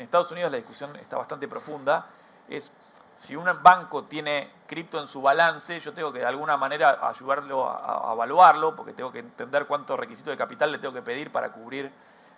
Estados 0.00 0.30
Unidos 0.30 0.50
la 0.50 0.56
discusión 0.56 0.96
está 0.96 1.18
bastante 1.18 1.48
profunda, 1.48 2.06
es 2.48 2.70
si 3.18 3.36
un 3.36 3.46
banco 3.62 4.04
tiene 4.04 4.48
cripto 4.66 4.98
en 4.98 5.06
su 5.06 5.20
balance, 5.20 5.80
yo 5.80 5.92
tengo 5.92 6.10
que 6.10 6.20
de 6.20 6.26
alguna 6.26 6.56
manera 6.56 7.06
ayudarlo 7.06 7.68
a, 7.68 8.10
evaluarlo, 8.14 8.74
porque 8.74 8.94
tengo 8.94 9.12
que 9.12 9.18
entender 9.18 9.66
cuánto 9.66 9.98
requisito 9.98 10.30
de 10.30 10.38
capital 10.38 10.72
le 10.72 10.78
tengo 10.78 10.94
que 10.94 11.02
pedir 11.02 11.30
para 11.30 11.52
cubrir 11.52 11.90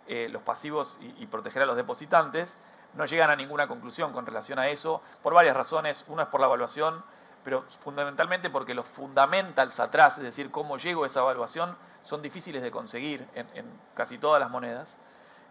eh, 0.09 0.29
los 0.33 0.43
pasivos 0.43 0.99
y, 1.01 1.27
proteger 1.27 1.63
a 1.63 1.67
los 1.67 1.77
depositantes. 1.77 2.57
No 2.95 3.05
llegan 3.05 3.31
a 3.31 3.37
ninguna 3.37 3.69
conclusión 3.69 4.13
con 4.13 4.27
relación 4.27 4.59
a 4.59 4.69
eso, 4.69 5.03
por 5.23 5.35
varias 5.35 5.57
razones. 5.57 6.05
Una 6.09 6.25
es 6.25 6.29
por 6.29 6.41
la 6.41 6.47
evaluación, 6.47 7.05
pero 7.45 7.65
fundamentalmente 7.81 8.51
porque 8.51 8.75
los 8.75 8.87
fundamentals 8.87 9.79
atrás, 9.81 10.19
es 10.19 10.25
decir, 10.25 10.51
cómo 10.51 10.77
llego 10.77 11.05
a 11.05 11.07
esa 11.07 11.21
evaluación, 11.21 11.77
son 12.03 12.23
difíciles 12.23 12.63
de 12.63 12.71
conseguir 12.71 13.27
en, 13.35 13.67
casi 13.95 14.19
todas 14.19 14.41
las 14.41 14.51
monedas. 14.51 14.97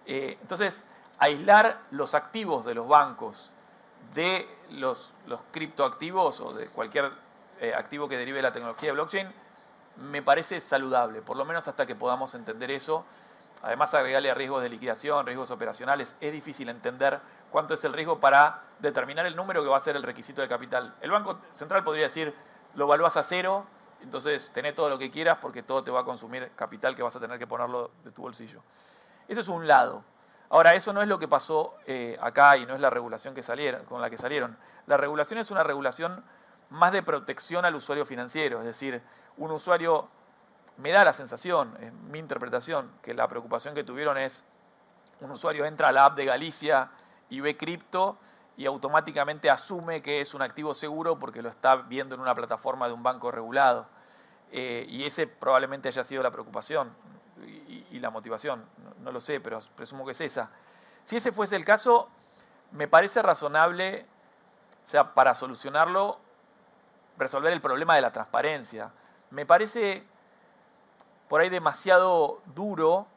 Eh, 0.05 0.37
entonces, 0.41 0.83
aislar 1.19 1.79
los 1.91 2.13
activos 2.13 2.65
de 2.65 2.75
los 2.75 2.87
bancos 2.87 3.51
de 4.13 4.47
los, 4.71 5.13
los 5.27 5.41
criptoactivos 5.51 6.39
o 6.39 6.53
de 6.53 6.67
cualquier 6.67 7.11
eh, 7.59 7.73
activo 7.75 8.07
que 8.07 8.17
derive 8.17 8.37
de 8.37 8.43
la 8.43 8.53
tecnología 8.53 8.89
de 8.89 8.93
blockchain 8.93 9.31
me 9.97 10.21
parece 10.21 10.59
saludable, 10.61 11.21
por 11.21 11.37
lo 11.37 11.45
menos 11.45 11.67
hasta 11.67 11.85
que 11.85 11.95
podamos 11.95 12.33
entender 12.33 12.71
eso. 12.71 13.03
Además, 13.61 13.93
agregarle 13.93 14.31
a 14.31 14.33
riesgos 14.33 14.61
de 14.61 14.69
liquidación, 14.69 15.25
riesgos 15.25 15.51
operacionales, 15.51 16.15
es 16.21 16.31
difícil 16.31 16.69
entender 16.69 17.19
cuánto 17.51 17.73
es 17.73 17.83
el 17.83 17.93
riesgo 17.93 18.19
para 18.19 18.61
determinar 18.79 19.25
el 19.25 19.35
número 19.35 19.61
que 19.63 19.69
va 19.69 19.77
a 19.77 19.81
ser 19.81 19.95
el 19.95 20.03
requisito 20.03 20.41
de 20.41 20.47
capital. 20.47 20.95
El 21.01 21.11
Banco 21.11 21.39
Central 21.51 21.83
podría 21.83 22.03
decir, 22.03 22.33
lo 22.75 22.85
evalúas 22.85 23.17
a 23.17 23.23
cero, 23.23 23.65
entonces 24.01 24.49
tené 24.53 24.73
todo 24.73 24.89
lo 24.89 24.97
que 24.97 25.11
quieras 25.11 25.37
porque 25.41 25.63
todo 25.63 25.83
te 25.83 25.91
va 25.91 26.01
a 26.01 26.05
consumir 26.05 26.51
capital 26.55 26.95
que 26.95 27.03
vas 27.03 27.15
a 27.15 27.19
tener 27.19 27.37
que 27.37 27.47
ponerlo 27.47 27.91
de 28.03 28.11
tu 28.11 28.21
bolsillo. 28.21 28.61
Eso 29.27 29.41
es 29.41 29.47
un 29.47 29.67
lado. 29.67 30.03
Ahora, 30.49 30.73
eso 30.73 30.93
no 30.93 31.01
es 31.01 31.07
lo 31.07 31.19
que 31.19 31.27
pasó 31.27 31.75
eh, 31.85 32.17
acá 32.21 32.57
y 32.57 32.65
no 32.65 32.73
es 32.73 32.81
la 32.81 32.89
regulación 32.89 33.35
que 33.35 33.43
salieron, 33.43 33.85
con 33.85 34.01
la 34.01 34.09
que 34.09 34.17
salieron. 34.17 34.57
La 34.87 34.97
regulación 34.97 35.39
es 35.39 35.51
una 35.51 35.63
regulación 35.63 36.23
más 36.69 36.91
de 36.91 37.03
protección 37.03 37.65
al 37.65 37.75
usuario 37.75 38.05
financiero, 38.05 38.59
es 38.59 38.65
decir, 38.65 39.01
un 39.37 39.51
usuario, 39.51 40.07
me 40.79 40.91
da 40.91 41.03
la 41.03 41.13
sensación, 41.13 41.75
en 41.79 42.11
mi 42.11 42.19
interpretación, 42.19 42.89
que 43.01 43.13
la 43.13 43.27
preocupación 43.27 43.75
que 43.75 43.83
tuvieron 43.83 44.17
es, 44.17 44.43
un 45.19 45.31
usuario 45.31 45.65
entra 45.65 45.89
a 45.89 45.91
la 45.91 46.05
app 46.05 46.15
de 46.15 46.23
Galicia 46.23 46.91
y 47.29 47.41
ve 47.41 47.57
cripto 47.57 48.17
y 48.55 48.65
automáticamente 48.65 49.49
asume 49.49 50.01
que 50.01 50.21
es 50.21 50.33
un 50.33 50.41
activo 50.41 50.73
seguro 50.73 51.19
porque 51.19 51.41
lo 51.41 51.49
está 51.49 51.75
viendo 51.75 52.15
en 52.15 52.21
una 52.21 52.33
plataforma 52.33 52.87
de 52.87 52.93
un 52.93 53.03
banco 53.03 53.29
regulado. 53.29 53.87
Eh, 54.51 54.85
y 54.89 55.03
ese 55.03 55.27
probablemente 55.27 55.89
haya 55.89 56.03
sido 56.03 56.23
la 56.23 56.31
preocupación 56.31 56.91
y, 57.91 57.99
la 57.99 58.09
motivación. 58.09 58.65
No, 59.01 59.11
lo 59.11 59.19
sé, 59.19 59.41
pero 59.41 59.59
presumo 59.75 60.05
que 60.05 60.11
es 60.11 60.21
esa. 60.21 60.49
Si 61.03 61.17
ese 61.17 61.33
fuese 61.33 61.57
el 61.57 61.65
caso, 61.65 62.07
me 62.71 62.87
parece 62.87 63.21
razonable, 63.21 64.05
o 64.85 64.87
sea, 64.87 65.13
para 65.13 65.35
solucionarlo, 65.35 66.19
resolver 67.17 67.51
el 67.51 67.59
problema 67.59 67.95
de 67.95 68.01
la 68.01 68.11
transparencia. 68.11 68.91
Me 69.31 69.45
parece 69.45 70.05
por 71.29 71.39
ahí 71.39 71.49
demasiado 71.49 72.41
duro 72.53 73.07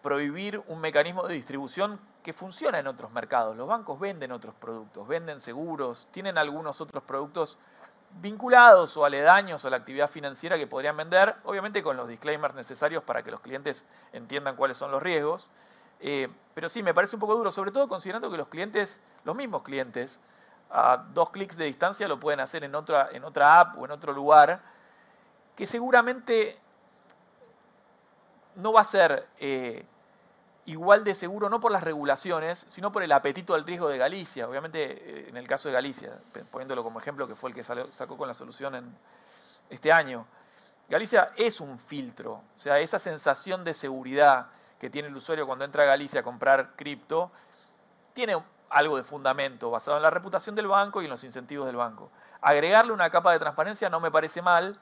prohibir 0.00 0.62
un 0.68 0.80
mecanismo 0.80 1.26
de 1.26 1.34
distribución 1.34 2.00
que 2.22 2.32
funciona 2.32 2.78
en 2.78 2.86
otros 2.86 3.10
mercados. 3.10 3.56
Los 3.56 3.68
bancos 3.68 3.98
venden 3.98 4.32
otros 4.32 4.54
productos, 4.54 5.06
venden 5.06 5.40
seguros, 5.40 6.08
tienen 6.12 6.38
algunos 6.38 6.80
otros 6.80 7.02
productos 7.02 7.58
vinculados 8.20 8.96
o 8.96 9.04
aledaños 9.04 9.64
a 9.64 9.70
la 9.70 9.76
actividad 9.76 10.08
financiera 10.08 10.56
que 10.56 10.66
podrían 10.66 10.96
vender, 10.96 11.34
obviamente 11.44 11.82
con 11.82 11.96
los 11.96 12.08
disclaimers 12.08 12.54
necesarios 12.54 13.02
para 13.02 13.22
que 13.22 13.30
los 13.30 13.40
clientes 13.40 13.86
entiendan 14.12 14.54
cuáles 14.54 14.76
son 14.76 14.92
los 14.92 15.02
riesgos. 15.02 15.50
Eh, 15.98 16.28
pero 16.54 16.68
sí, 16.68 16.82
me 16.82 16.94
parece 16.94 17.16
un 17.16 17.20
poco 17.20 17.34
duro, 17.34 17.50
sobre 17.50 17.72
todo 17.72 17.88
considerando 17.88 18.30
que 18.30 18.36
los 18.36 18.48
clientes, 18.48 19.00
los 19.24 19.34
mismos 19.34 19.62
clientes, 19.62 20.18
a 20.70 21.04
dos 21.12 21.30
clics 21.30 21.56
de 21.56 21.64
distancia 21.64 22.06
lo 22.08 22.18
pueden 22.20 22.40
hacer 22.40 22.64
en 22.64 22.74
otra, 22.74 23.08
en 23.12 23.24
otra 23.24 23.60
app 23.60 23.78
o 23.78 23.84
en 23.84 23.90
otro 23.90 24.12
lugar, 24.12 24.60
que 25.56 25.66
seguramente 25.66 26.58
no 28.56 28.72
va 28.72 28.82
a 28.82 28.84
ser 28.84 29.26
eh, 29.38 29.84
igual 30.66 31.04
de 31.04 31.14
seguro, 31.14 31.48
no 31.48 31.60
por 31.60 31.72
las 31.72 31.82
regulaciones, 31.82 32.64
sino 32.68 32.92
por 32.92 33.02
el 33.02 33.12
apetito 33.12 33.54
al 33.54 33.64
riesgo 33.64 33.88
de 33.88 33.98
Galicia. 33.98 34.48
Obviamente, 34.48 34.92
eh, 34.92 35.28
en 35.28 35.36
el 35.36 35.48
caso 35.48 35.68
de 35.68 35.74
Galicia, 35.74 36.18
poniéndolo 36.50 36.82
como 36.82 37.00
ejemplo, 37.00 37.26
que 37.26 37.34
fue 37.34 37.50
el 37.50 37.56
que 37.56 37.64
sacó 37.64 38.16
con 38.16 38.28
la 38.28 38.34
solución 38.34 38.74
en 38.74 38.96
este 39.70 39.92
año, 39.92 40.26
Galicia 40.88 41.28
es 41.36 41.60
un 41.60 41.78
filtro, 41.78 42.42
o 42.56 42.60
sea, 42.60 42.78
esa 42.78 42.98
sensación 42.98 43.64
de 43.64 43.72
seguridad 43.72 44.48
que 44.78 44.90
tiene 44.90 45.08
el 45.08 45.16
usuario 45.16 45.46
cuando 45.46 45.64
entra 45.64 45.84
a 45.84 45.86
Galicia 45.86 46.20
a 46.20 46.22
comprar 46.22 46.72
cripto, 46.76 47.30
tiene 48.12 48.36
algo 48.68 48.96
de 48.96 49.02
fundamento 49.02 49.70
basado 49.70 49.96
en 49.96 50.02
la 50.02 50.10
reputación 50.10 50.54
del 50.54 50.66
banco 50.66 51.00
y 51.00 51.04
en 51.04 51.10
los 51.10 51.24
incentivos 51.24 51.66
del 51.66 51.76
banco. 51.76 52.10
Agregarle 52.40 52.92
una 52.92 53.08
capa 53.10 53.32
de 53.32 53.38
transparencia 53.38 53.88
no 53.88 54.00
me 54.00 54.10
parece 54.10 54.42
mal, 54.42 54.78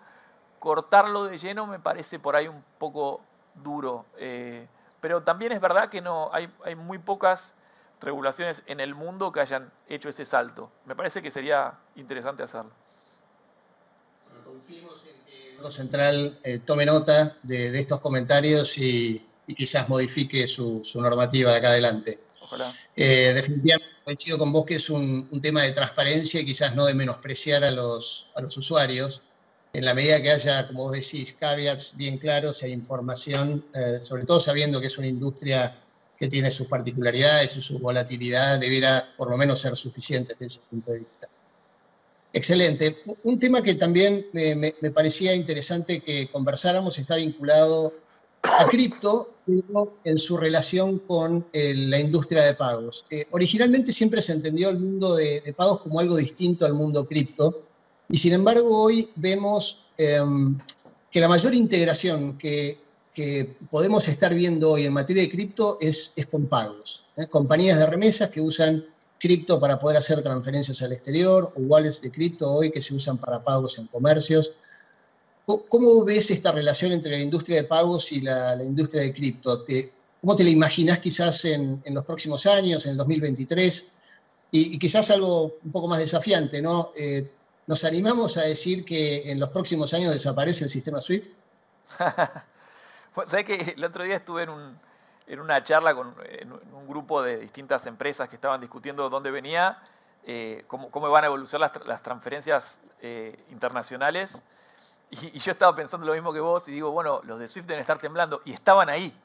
cortarlo 0.58 1.24
de 1.24 1.38
lleno 1.38 1.66
me 1.66 1.78
parece 1.78 2.18
por 2.18 2.34
ahí 2.34 2.48
un 2.48 2.64
poco 2.78 3.20
duro. 3.54 4.06
Eh, 4.18 4.66
pero 5.00 5.22
también 5.22 5.52
es 5.52 5.60
verdad 5.60 5.88
que 5.88 6.00
no 6.00 6.30
hay, 6.32 6.52
hay 6.64 6.74
muy 6.74 6.98
pocas 6.98 7.54
regulaciones 8.00 8.62
en 8.66 8.80
el 8.80 8.94
mundo 8.94 9.32
que 9.32 9.40
hayan 9.40 9.72
hecho 9.88 10.08
ese 10.08 10.24
salto. 10.24 10.70
Me 10.86 10.96
parece 10.96 11.22
que 11.22 11.30
sería 11.30 11.78
interesante 11.96 12.42
hacerlo. 12.42 12.72
Bueno, 14.24 14.60
en 14.60 15.26
que 15.26 15.50
el 15.50 15.56
Banco 15.56 15.70
Central 15.70 16.38
eh, 16.44 16.58
tome 16.58 16.86
nota 16.86 17.36
de, 17.42 17.78
estos 17.78 18.00
comentarios 18.00 18.78
y, 18.78 19.26
quizás 19.56 19.88
modifique 19.88 20.46
su, 20.46 20.82
normativa 20.96 21.50
de 21.50 21.58
acá 21.58 21.68
adelante. 21.70 22.20
Ojalá. 22.42 22.70
Eh, 22.96 23.32
definitivamente 23.34 23.90
coincido 24.04 24.38
con 24.38 24.52
vos 24.52 24.64
que 24.64 24.76
es 24.76 24.88
un, 24.90 25.28
un, 25.30 25.40
tema 25.40 25.62
de 25.62 25.72
transparencia 25.72 26.40
y 26.40 26.46
quizás 26.46 26.74
no 26.74 26.86
de 26.86 26.94
menospreciar 26.94 27.64
a 27.64 27.70
los, 27.70 28.28
a 28.36 28.40
los 28.40 28.56
usuarios 28.56 29.22
en 29.72 29.84
la 29.84 29.94
medida 29.94 30.20
que 30.20 30.30
haya, 30.30 30.66
como 30.66 30.84
vos 30.84 30.92
decís, 30.92 31.36
caveats 31.38 31.96
bien 31.96 32.18
claros, 32.18 32.62
hay 32.62 32.72
información, 32.72 33.64
eh, 33.74 33.98
sobre 34.02 34.24
todo 34.24 34.40
sabiendo 34.40 34.80
que 34.80 34.88
es 34.88 34.98
una 34.98 35.06
industria 35.06 35.76
que 36.18 36.28
tiene 36.28 36.50
sus 36.50 36.66
particularidades 36.66 37.56
y 37.56 37.62
su 37.62 37.78
volatilidad, 37.78 38.58
debiera 38.58 39.08
por 39.16 39.30
lo 39.30 39.36
menos 39.36 39.60
ser 39.60 39.76
suficiente 39.76 40.34
desde 40.38 40.46
ese 40.46 40.60
punto 40.68 40.92
de 40.92 40.98
vista. 40.98 41.28
Excelente. 42.32 42.98
Un 43.24 43.38
tema 43.38 43.62
que 43.62 43.74
también 43.74 44.26
me, 44.32 44.72
parecía 44.92 45.34
interesante 45.34 46.00
que 46.00 46.28
conversáramos 46.30 46.98
está 46.98 47.16
vinculado 47.16 47.94
a 48.42 48.66
cripto 48.66 49.34
en 50.04 50.18
su 50.18 50.36
relación 50.36 51.00
con 51.00 51.46
eh, 51.52 51.74
la 51.74 51.98
industria 51.98 52.42
de 52.42 52.54
pagos. 52.54 53.04
Eh, 53.10 53.26
originalmente 53.32 53.92
siempre 53.92 54.22
se 54.22 54.32
entendió 54.32 54.68
el 54.68 54.78
mundo 54.78 55.16
de, 55.16 55.40
de 55.40 55.52
pagos 55.52 55.80
como 55.80 55.98
algo 55.98 56.16
distinto 56.16 56.66
al 56.66 56.74
mundo 56.74 57.04
cripto, 57.04 57.69
y 58.10 58.18
sin 58.18 58.32
embargo, 58.32 58.82
hoy 58.82 59.08
vemos 59.16 59.86
em, 59.96 60.58
que 61.10 61.20
la 61.20 61.28
mayor 61.28 61.54
integración 61.54 62.36
que, 62.36 62.78
podemos 63.70 64.08
estar 64.08 64.34
viendo 64.34 64.70
hoy 64.70 64.86
en 64.86 64.94
materia 64.94 65.22
de 65.22 65.28
cripto 65.28 65.76
es, 65.78 66.14
con 66.30 66.46
pagos. 66.46 67.04
¿eh? 67.18 67.26
Compañías 67.26 67.78
de 67.78 67.84
remesas 67.84 68.30
que 68.30 68.40
usan 68.40 68.82
cripto 69.18 69.60
para 69.60 69.78
poder 69.78 69.98
hacer 69.98 70.22
transferencias 70.22 70.80
al 70.80 70.92
exterior 70.94 71.52
o 71.54 71.60
wallets 71.60 72.00
de 72.00 72.10
cripto 72.10 72.50
hoy 72.50 72.70
que 72.70 72.80
se 72.80 72.94
usan 72.94 73.18
para 73.18 73.44
pagos 73.44 73.78
en 73.78 73.88
comercios. 73.88 74.54
¿Cómo 75.44 76.02
ves 76.02 76.30
esta 76.30 76.52
relación 76.52 76.92
entre 76.92 77.18
la 77.18 77.22
industria 77.22 77.58
de 77.58 77.64
pagos 77.64 78.10
y 78.12 78.22
la, 78.22 78.58
industria 78.64 79.02
de 79.02 79.12
cripto? 79.12 79.66
¿Cómo 80.22 80.34
te 80.34 80.44
la 80.44 80.50
imaginas 80.50 81.00
quizás 81.00 81.44
en, 81.44 81.82
los 81.90 82.06
próximos 82.06 82.46
años, 82.46 82.86
en 82.86 82.92
el 82.92 82.96
2023? 82.96 83.88
Y, 84.52 84.78
quizás 84.78 85.10
algo 85.10 85.58
un 85.62 85.72
poco 85.72 85.88
más 85.88 85.98
desafiante, 85.98 86.62
¿no? 86.62 86.92
Eh, 86.96 87.28
¿Nos 87.70 87.84
animamos 87.84 88.36
a 88.36 88.42
decir 88.42 88.84
que 88.84 89.30
en 89.30 89.38
los 89.38 89.50
próximos 89.50 89.94
años 89.94 90.12
desaparece 90.12 90.64
el 90.64 90.70
sistema 90.70 90.98
SWIFT? 90.98 91.30
¿Sabes 93.28 93.44
que 93.44 93.74
el 93.76 93.84
otro 93.84 94.02
día 94.02 94.16
estuve 94.16 94.42
en, 94.42 95.40
una 95.40 95.62
charla 95.62 95.94
con 95.94 96.08
un 96.08 96.88
grupo 96.88 97.22
de 97.22 97.38
distintas 97.38 97.86
empresas 97.86 98.28
que 98.28 98.34
estaban 98.34 98.60
discutiendo 98.60 99.08
dónde 99.08 99.30
venía, 99.30 99.78
eh, 100.26 100.64
cómo, 100.66 100.90
cómo, 100.90 101.08
van 101.10 101.22
a 101.22 101.26
evolucionar 101.28 101.70
las, 101.86 102.02
transferencias 102.02 102.80
eh, 103.02 103.38
internacionales? 103.50 104.32
Y, 105.10 105.38
yo 105.38 105.52
estaba 105.52 105.72
pensando 105.72 106.04
lo 106.04 106.14
mismo 106.14 106.32
que 106.32 106.40
vos 106.40 106.66
y 106.66 106.72
digo, 106.72 106.90
bueno, 106.90 107.20
los 107.22 107.38
de 107.38 107.46
SWIFT 107.46 107.68
deben 107.68 107.82
estar 107.82 108.00
temblando 108.00 108.42
y 108.44 108.52
estaban 108.52 108.88
ahí. 108.88 109.16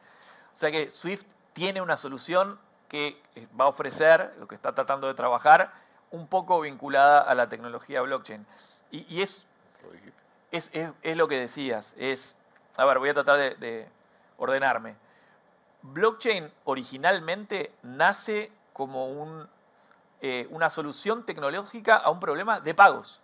O 0.54 0.56
sea 0.56 0.70
que 0.70 0.92
SWIFT 0.92 1.26
tiene 1.54 1.82
una 1.82 1.98
solución 1.98 2.60
que 2.90 3.20
va 3.60 3.66
a 3.66 3.70
ofrecer, 3.70 4.36
lo 4.38 4.48
que 4.48 4.54
está 4.54 4.76
tratando 4.76 5.08
de 5.08 5.16
trabajar, 5.16 5.74
un 6.12 6.28
poco 6.28 6.62
vinculada 6.62 7.22
a 7.22 7.36
la 7.36 7.50
tecnología 7.50 8.02
blockchain. 8.02 8.46
Y, 8.92 9.22
es, 9.22 9.46
es, 10.52 10.72
es, 10.74 11.18
lo 11.18 11.28
que 11.28 11.40
decías, 11.40 11.94
es, 11.98 12.36
a 12.78 12.86
ver, 12.86 13.00
voy 13.00 13.10
a 13.10 13.14
tratar 13.14 13.58
de, 13.58 13.88
ordenarme. 14.38 14.96
Blockchain 15.82 16.52
originalmente 16.66 17.74
nace 17.84 18.52
como 18.74 19.08
un, 19.08 19.48
eh, 20.22 20.48
una 20.50 20.70
solución 20.70 21.26
tecnológica 21.26 21.96
a 21.96 22.10
un 22.10 22.20
problema 22.20 22.60
de 22.60 22.74
pagos. 22.74 23.22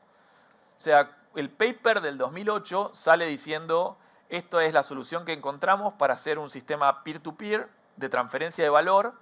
O 0.77 0.79
sea, 0.79 1.17
el 1.35 1.49
paper 1.49 2.01
del 2.01 2.17
2008 2.17 2.91
sale 2.93 3.25
diciendo, 3.25 3.97
esto 4.29 4.59
es 4.59 4.73
la 4.73 4.83
solución 4.83 5.25
que 5.25 5.33
encontramos 5.33 5.93
para 5.93 6.13
hacer 6.13 6.39
un 6.39 6.49
sistema 6.49 7.03
peer-to-peer 7.03 7.61
-peer 7.61 7.69
de 7.97 8.09
transferencia 8.09 8.63
de 8.63 8.69
valor 8.69 9.13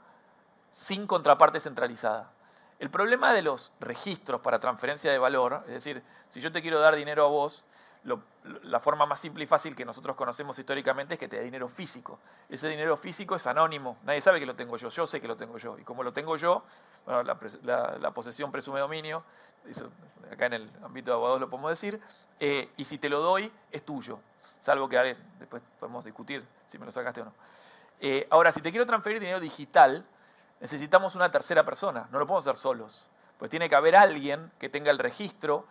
sin 0.72 1.08
contraparte 1.08 1.60
centralizada. 1.60 2.32
El 2.80 2.90
problema 2.90 3.34
de 3.34 3.42
los 3.42 3.74
registros 3.82 4.40
para 4.42 4.60
transferencia 4.60 5.12
de 5.12 5.20
valor, 5.20 5.64
es 5.68 5.74
decir, 5.74 6.02
si 6.30 6.40
yo 6.40 6.52
te 6.52 6.62
quiero 6.62 6.80
dar 6.80 6.96
dinero 6.96 7.26
a 7.26 7.28
vos, 7.28 7.66
la 8.64 8.80
forma 8.80 9.06
más 9.06 9.20
simple 9.20 9.44
y 9.44 9.48
fácil 9.48 9.76
que 9.76 9.84
nosotros 9.84 10.16
conocemos 10.16 10.58
históricamente 10.58 11.16
es 11.16 11.20
que 11.20 11.28
te 11.28 11.36
dé 11.38 11.44
dinero 11.44 11.68
físico. 11.68 12.20
Ese 12.48 12.70
dinero 12.70 12.96
físico 12.96 13.36
es 13.36 13.46
anónimo, 13.48 13.98
nadie 14.04 14.22
sabe 14.22 14.40
que 14.40 14.46
lo 14.46 14.56
tengo 14.56 14.78
yo, 14.78 14.88
yo 14.88 15.06
sé 15.06 15.20
que 15.20 15.28
lo 15.28 15.36
tengo 15.36 15.58
yo. 15.58 15.78
Y 15.78 15.84
como 15.84 16.04
lo 16.04 16.14
tengo 16.14 16.38
yo, 16.38 16.64
bueno, 17.06 17.24
la, 17.24 18.12
posesión 18.12 18.52
presume 18.52 18.80
dominio, 18.80 19.24
acá 20.32 20.46
en 20.46 20.54
el 20.54 20.72
ámbito 20.82 21.12
de 21.12 21.16
abogados 21.16 21.42
lo 21.42 21.50
podemos 21.50 21.72
decir, 21.72 22.00
eh, 22.40 22.70
y 22.78 22.86
si 22.86 22.98
te 22.98 23.10
lo 23.10 23.20
doy, 23.20 23.52
es 23.72 23.84
tuyo, 23.84 24.20
salvo 24.62 24.88
que 24.88 25.18
después 25.38 25.62
podemos 25.80 26.06
discutir 26.06 26.46
si 26.70 26.78
me 26.78 26.86
lo 26.86 26.94
sacaste 26.94 27.22
o 27.22 27.26
no. 27.26 27.34
Eh, 28.00 28.26
ahora, 28.30 28.54
si 28.54 28.62
te 28.62 28.72
quiero 28.72 28.86
transferir 28.86 29.20
dinero 29.20 29.42
digital, 29.42 30.06
necesitamos 30.60 31.16
una 31.16 31.32
tercera 31.32 31.64
persona, 31.64 32.08
no 32.12 32.20
lo 32.20 32.28
podemos 32.28 32.48
hacer 32.48 32.58
solos. 32.58 33.10
Pues 33.38 33.50
tiene 33.50 33.70
que 33.70 33.76
haber 33.76 33.96
alguien 33.96 34.52
que 34.60 34.70
tenga 34.70 34.92
el 34.92 35.00
registro, 35.00 35.66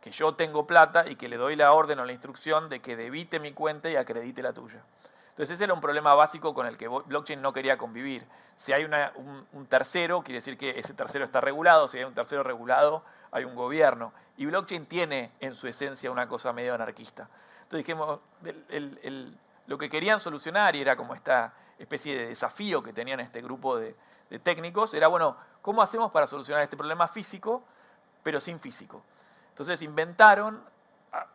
que 0.00 0.10
yo 0.10 0.34
tengo 0.34 0.66
plata 0.66 1.08
y 1.08 1.16
que 1.16 1.28
le 1.28 1.36
doy 1.36 1.56
la 1.56 1.72
orden 1.72 2.00
o 2.00 2.04
la 2.04 2.12
instrucción 2.12 2.68
de 2.68 2.80
que 2.80 2.96
debite 2.96 3.38
mi 3.38 3.52
cuenta 3.52 3.90
y 3.90 3.96
acredite 3.96 4.42
la 4.42 4.52
tuya. 4.52 4.82
Entonces 5.30 5.54
ese 5.54 5.64
era 5.64 5.72
un 5.72 5.80
problema 5.80 6.14
básico 6.14 6.52
con 6.52 6.66
el 6.66 6.76
que 6.76 6.88
blockchain 6.88 7.40
no 7.40 7.52
quería 7.52 7.78
convivir. 7.78 8.26
Si 8.58 8.72
hay 8.72 8.84
un, 8.84 9.66
tercero, 9.66 10.22
quiere 10.22 10.40
decir 10.40 10.58
que 10.58 10.78
ese 10.78 10.92
tercero 10.92 11.24
está 11.24 11.40
regulado, 11.40 11.88
si 11.88 11.98
hay 11.98 12.04
un 12.04 12.12
tercero 12.12 12.42
regulado, 12.42 13.02
hay 13.30 13.44
un 13.44 13.54
gobierno. 13.54 14.12
Y 14.36 14.44
blockchain 14.46 14.84
tiene 14.86 15.32
en 15.40 15.54
su 15.54 15.68
esencia 15.68 16.10
una 16.10 16.28
cosa 16.28 16.52
medio 16.52 16.74
anarquista. 16.74 17.28
Entonces 17.62 17.86
dijimos, 17.86 18.20
lo 19.66 19.78
que 19.78 19.88
querían 19.88 20.20
solucionar, 20.20 20.76
y 20.76 20.82
era 20.82 20.96
como 20.96 21.14
esta 21.14 21.54
especie 21.82 22.16
de 22.16 22.28
desafío 22.28 22.82
que 22.82 22.92
tenían 22.92 23.20
este 23.20 23.42
grupo 23.42 23.76
de, 23.76 23.94
técnicos, 24.42 24.94
era, 24.94 25.08
bueno, 25.08 25.36
¿cómo 25.60 25.82
hacemos 25.82 26.10
para 26.10 26.26
solucionar 26.26 26.62
este 26.62 26.76
problema 26.76 27.06
físico, 27.06 27.62
pero 28.22 28.40
sin 28.40 28.58
físico? 28.58 29.02
Entonces 29.50 29.82
inventaron, 29.82 30.62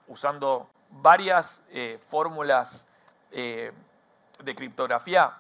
usando 0.08 0.68
varias 0.90 1.62
eh, 1.70 2.00
fórmulas 2.10 2.88
eh, 3.32 3.72
de 4.44 4.56
criptografía 4.56 5.38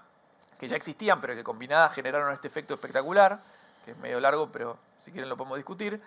que 0.60 0.68
ya 0.68 0.76
existían, 0.76 1.20
pero 1.20 1.34
que 1.36 1.44
combinadas 1.44 1.94
generaron 1.94 2.32
este 2.34 2.48
efecto 2.48 2.76
espectacular, 2.76 3.40
que 3.86 3.92
es 3.92 3.98
medio 3.98 4.20
largo, 4.20 4.52
pero 4.52 4.78
si 5.00 5.12
quieren 5.12 5.30
lo 5.30 5.38
podemos 5.38 5.58
discutir, 5.58 6.02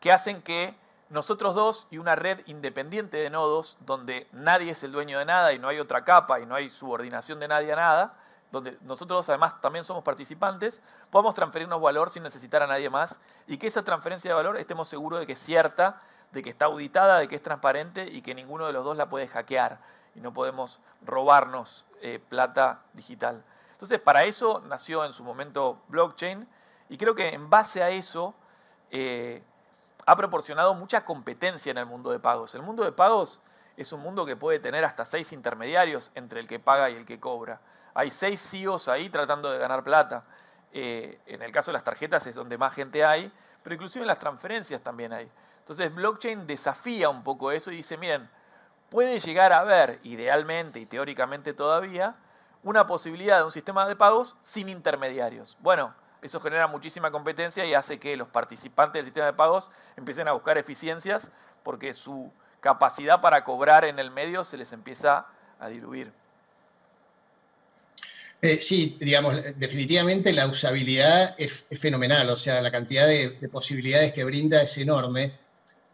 que 0.00 0.12
hacen 0.12 0.42
que 0.42 0.74
nosotros 1.10 1.54
dos 1.54 1.86
y 1.90 1.98
una 1.98 2.16
red 2.16 2.40
independiente 2.46 3.18
de 3.18 3.30
nodos, 3.30 3.76
donde 3.80 4.26
nadie 4.32 4.72
es 4.72 4.82
el 4.82 4.92
dueño 4.92 5.18
de 5.18 5.26
nada 5.26 5.52
y 5.52 5.58
no 5.58 5.68
hay 5.68 5.78
otra 5.78 6.04
capa 6.04 6.40
y 6.40 6.46
no 6.46 6.54
hay 6.54 6.70
subordinación 6.70 7.38
de 7.38 7.48
nadie 7.48 7.72
a 7.72 7.76
nada, 7.76 8.14
donde 8.52 8.78
nosotros 8.82 9.28
además 9.28 9.60
también 9.60 9.84
somos 9.84 10.04
participantes, 10.04 10.80
podamos 11.10 11.34
transferirnos 11.34 11.80
valor 11.80 12.10
sin 12.10 12.22
necesitar 12.22 12.62
a 12.62 12.66
nadie 12.66 12.90
más 12.90 13.18
y 13.46 13.56
que 13.56 13.66
esa 13.66 13.82
transferencia 13.82 14.30
de 14.30 14.34
valor 14.34 14.56
estemos 14.58 14.86
seguros 14.86 15.18
de 15.18 15.26
que 15.26 15.32
es 15.32 15.38
cierta, 15.38 16.00
de 16.30 16.42
que 16.42 16.50
está 16.50 16.66
auditada, 16.66 17.18
de 17.18 17.28
que 17.28 17.36
es 17.36 17.42
transparente 17.42 18.06
y 18.06 18.22
que 18.22 18.34
ninguno 18.34 18.66
de 18.66 18.72
los 18.72 18.84
dos 18.84 18.96
la 18.96 19.08
puede 19.08 19.26
hackear 19.26 19.80
y 20.14 20.20
no 20.20 20.32
podemos 20.32 20.80
robarnos 21.04 21.86
eh, 22.02 22.20
plata 22.28 22.82
digital. 22.92 23.42
Entonces, 23.72 23.98
para 23.98 24.24
eso 24.24 24.62
nació 24.66 25.04
en 25.04 25.12
su 25.12 25.24
momento 25.24 25.80
blockchain 25.88 26.46
y 26.88 26.98
creo 26.98 27.14
que 27.14 27.30
en 27.30 27.48
base 27.48 27.82
a 27.82 27.88
eso, 27.88 28.34
eh, 28.90 29.42
ha 30.04 30.16
proporcionado 30.16 30.74
mucha 30.74 31.04
competencia 31.04 31.70
en 31.70 31.78
el 31.78 31.86
mundo 31.86 32.10
de 32.10 32.18
pagos. 32.18 32.54
El 32.54 32.62
mundo 32.62 32.84
de 32.84 32.92
pagos 32.92 33.40
es 33.76 33.92
un 33.92 34.00
mundo 34.00 34.26
que 34.26 34.36
puede 34.36 34.58
tener 34.58 34.84
hasta 34.84 35.04
seis 35.04 35.32
intermediarios 35.32 36.10
entre 36.14 36.40
el 36.40 36.46
que 36.46 36.58
paga 36.58 36.90
y 36.90 36.96
el 36.96 37.06
que 37.06 37.18
cobra. 37.18 37.60
Hay 37.94 38.10
seis 38.10 38.40
CEOs 38.40 38.88
ahí 38.88 39.08
tratando 39.08 39.50
de 39.50 39.58
ganar 39.58 39.82
plata. 39.84 40.24
Eh, 40.72 41.20
en 41.26 41.42
el 41.42 41.52
caso 41.52 41.70
de 41.70 41.74
las 41.74 41.84
tarjetas 41.84 42.26
es 42.26 42.34
donde 42.34 42.56
más 42.56 42.74
gente 42.74 43.04
hay, 43.04 43.30
pero 43.62 43.74
inclusive 43.74 44.02
en 44.02 44.08
las 44.08 44.18
transferencias 44.18 44.82
también 44.82 45.12
hay. 45.12 45.30
Entonces 45.58 45.94
blockchain 45.94 46.46
desafía 46.46 47.08
un 47.08 47.22
poco 47.22 47.52
eso 47.52 47.70
y 47.70 47.76
dice, 47.76 47.96
miren, 47.96 48.28
puede 48.90 49.20
llegar 49.20 49.52
a 49.52 49.58
haber, 49.58 50.00
idealmente 50.02 50.80
y 50.80 50.86
teóricamente 50.86 51.54
todavía, 51.54 52.16
una 52.62 52.86
posibilidad 52.86 53.38
de 53.38 53.44
un 53.44 53.50
sistema 53.50 53.86
de 53.86 53.96
pagos 53.96 54.36
sin 54.42 54.68
intermediarios. 54.68 55.56
Bueno, 55.60 55.94
eso 56.22 56.40
genera 56.40 56.66
muchísima 56.66 57.10
competencia 57.10 57.64
y 57.64 57.74
hace 57.74 57.98
que 57.98 58.16
los 58.16 58.28
participantes 58.28 59.00
del 59.00 59.06
sistema 59.06 59.26
de 59.26 59.32
pagos 59.32 59.70
empiecen 59.96 60.28
a 60.28 60.32
buscar 60.32 60.56
eficiencias 60.56 61.30
porque 61.62 61.94
su 61.94 62.32
capacidad 62.60 63.20
para 63.20 63.44
cobrar 63.44 63.84
en 63.84 63.98
el 63.98 64.10
medio 64.10 64.44
se 64.44 64.56
les 64.56 64.72
empieza 64.72 65.26
a 65.58 65.68
diluir. 65.68 66.12
Eh, 68.44 68.58
sí, 68.58 68.96
digamos, 68.98 69.36
definitivamente 69.56 70.32
la 70.32 70.48
usabilidad 70.48 71.32
es, 71.38 71.64
fenomenal, 71.70 72.28
o 72.28 72.36
sea, 72.36 72.60
la 72.60 72.72
cantidad 72.72 73.06
de, 73.06 73.30
posibilidades 73.48 74.12
que 74.12 74.24
brinda 74.24 74.60
es 74.60 74.76
enorme. 74.78 75.32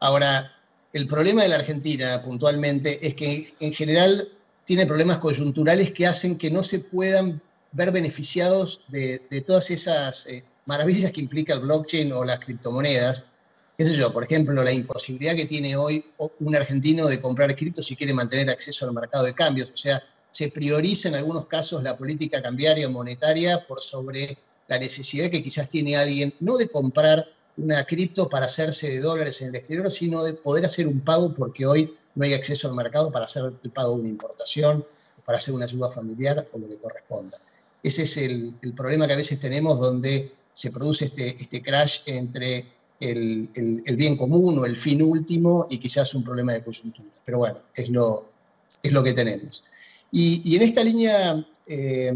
Ahora, 0.00 0.50
el 0.94 1.06
problema 1.06 1.42
de 1.42 1.48
la 1.48 1.56
Argentina 1.56 2.22
puntualmente 2.22 3.06
es 3.06 3.14
que 3.14 3.52
en 3.60 3.74
general 3.74 4.30
tiene 4.64 4.86
problemas 4.86 5.18
coyunturales 5.18 5.92
que 5.92 6.06
hacen 6.06 6.38
que 6.38 6.50
no 6.50 6.62
se 6.62 6.78
puedan 6.78 7.42
ver 7.72 7.92
beneficiados 7.92 8.80
de, 8.88 9.18
todas 9.46 9.70
esas 9.70 10.26
eh, 10.28 10.42
maravillas 10.64 11.12
que 11.12 11.20
implica 11.20 11.52
el 11.52 11.60
blockchain 11.60 12.12
o 12.12 12.24
las 12.24 12.38
criptomonedas. 12.38 13.24
¿Qué 13.76 13.84
sé 13.84 13.94
yo? 13.94 14.10
Por 14.10 14.24
ejemplo, 14.24 14.64
la 14.64 14.72
imposibilidad 14.72 15.36
que 15.36 15.44
tiene 15.44 15.76
hoy 15.76 16.02
un 16.40 16.56
argentino 16.56 17.08
de 17.08 17.20
comprar 17.20 17.54
cripto 17.54 17.82
si 17.82 17.94
quiere 17.94 18.14
mantener 18.14 18.48
acceso 18.48 18.86
al 18.86 18.94
mercado 18.94 19.24
de 19.24 19.34
cambios. 19.34 19.70
O 19.70 19.76
sea, 19.76 20.02
se 20.30 20.50
prioriza 20.50 21.08
en 21.08 21.16
algunos 21.16 21.46
casos 21.46 21.82
la 21.82 21.96
política 21.96 22.42
cambiaria 22.42 22.86
o 22.86 22.90
monetaria 22.90 23.66
por 23.66 23.80
sobre 23.80 24.38
la 24.68 24.78
necesidad 24.78 25.30
que 25.30 25.42
quizás 25.42 25.68
tiene 25.68 25.96
alguien, 25.96 26.34
no 26.40 26.56
de 26.56 26.68
comprar 26.68 27.26
una 27.56 27.84
cripto 27.84 28.28
para 28.28 28.46
hacerse 28.46 28.90
de 28.90 29.00
dólares 29.00 29.42
en 29.42 29.48
el 29.48 29.56
exterior, 29.56 29.90
sino 29.90 30.22
de 30.22 30.34
poder 30.34 30.64
hacer 30.64 30.86
un 30.86 31.00
pago 31.00 31.34
porque 31.34 31.66
hoy 31.66 31.90
no 32.14 32.24
hay 32.24 32.34
acceso 32.34 32.68
al 32.68 32.74
mercado 32.74 33.10
para 33.10 33.24
hacer 33.24 33.52
el 33.62 33.70
pago 33.70 33.94
de 33.94 34.00
una 34.00 34.08
importación, 34.08 34.86
para 35.24 35.38
hacer 35.38 35.54
una 35.54 35.64
ayuda 35.64 35.88
familiar 35.88 36.46
o 36.52 36.58
lo 36.58 36.68
que 36.68 36.78
corresponda. 36.78 37.36
Ese 37.82 38.02
es 38.02 38.16
el, 38.16 38.54
problema 38.76 39.06
que 39.06 39.14
a 39.14 39.16
veces 39.16 39.38
tenemos 39.40 39.80
donde 39.80 40.32
se 40.52 40.70
produce 40.70 41.06
este, 41.06 41.36
este 41.36 41.62
crash 41.62 42.00
entre 42.06 42.66
el, 43.00 43.48
el, 43.54 43.96
bien 43.96 44.16
común 44.16 44.58
o 44.58 44.64
el 44.64 44.76
fin 44.76 45.02
último 45.02 45.66
y 45.70 45.78
quizás 45.78 46.14
un 46.14 46.24
problema 46.24 46.52
de 46.52 46.62
coyuntura. 46.62 47.08
Pero 47.24 47.38
bueno, 47.38 47.60
es 47.74 47.88
lo, 47.88 48.28
es 48.82 48.92
lo 48.92 49.02
que 49.02 49.12
tenemos. 49.12 49.62
Y, 50.10 50.56
en 50.56 50.62
esta 50.62 50.82
línea, 50.82 51.46
eh, 51.66 52.12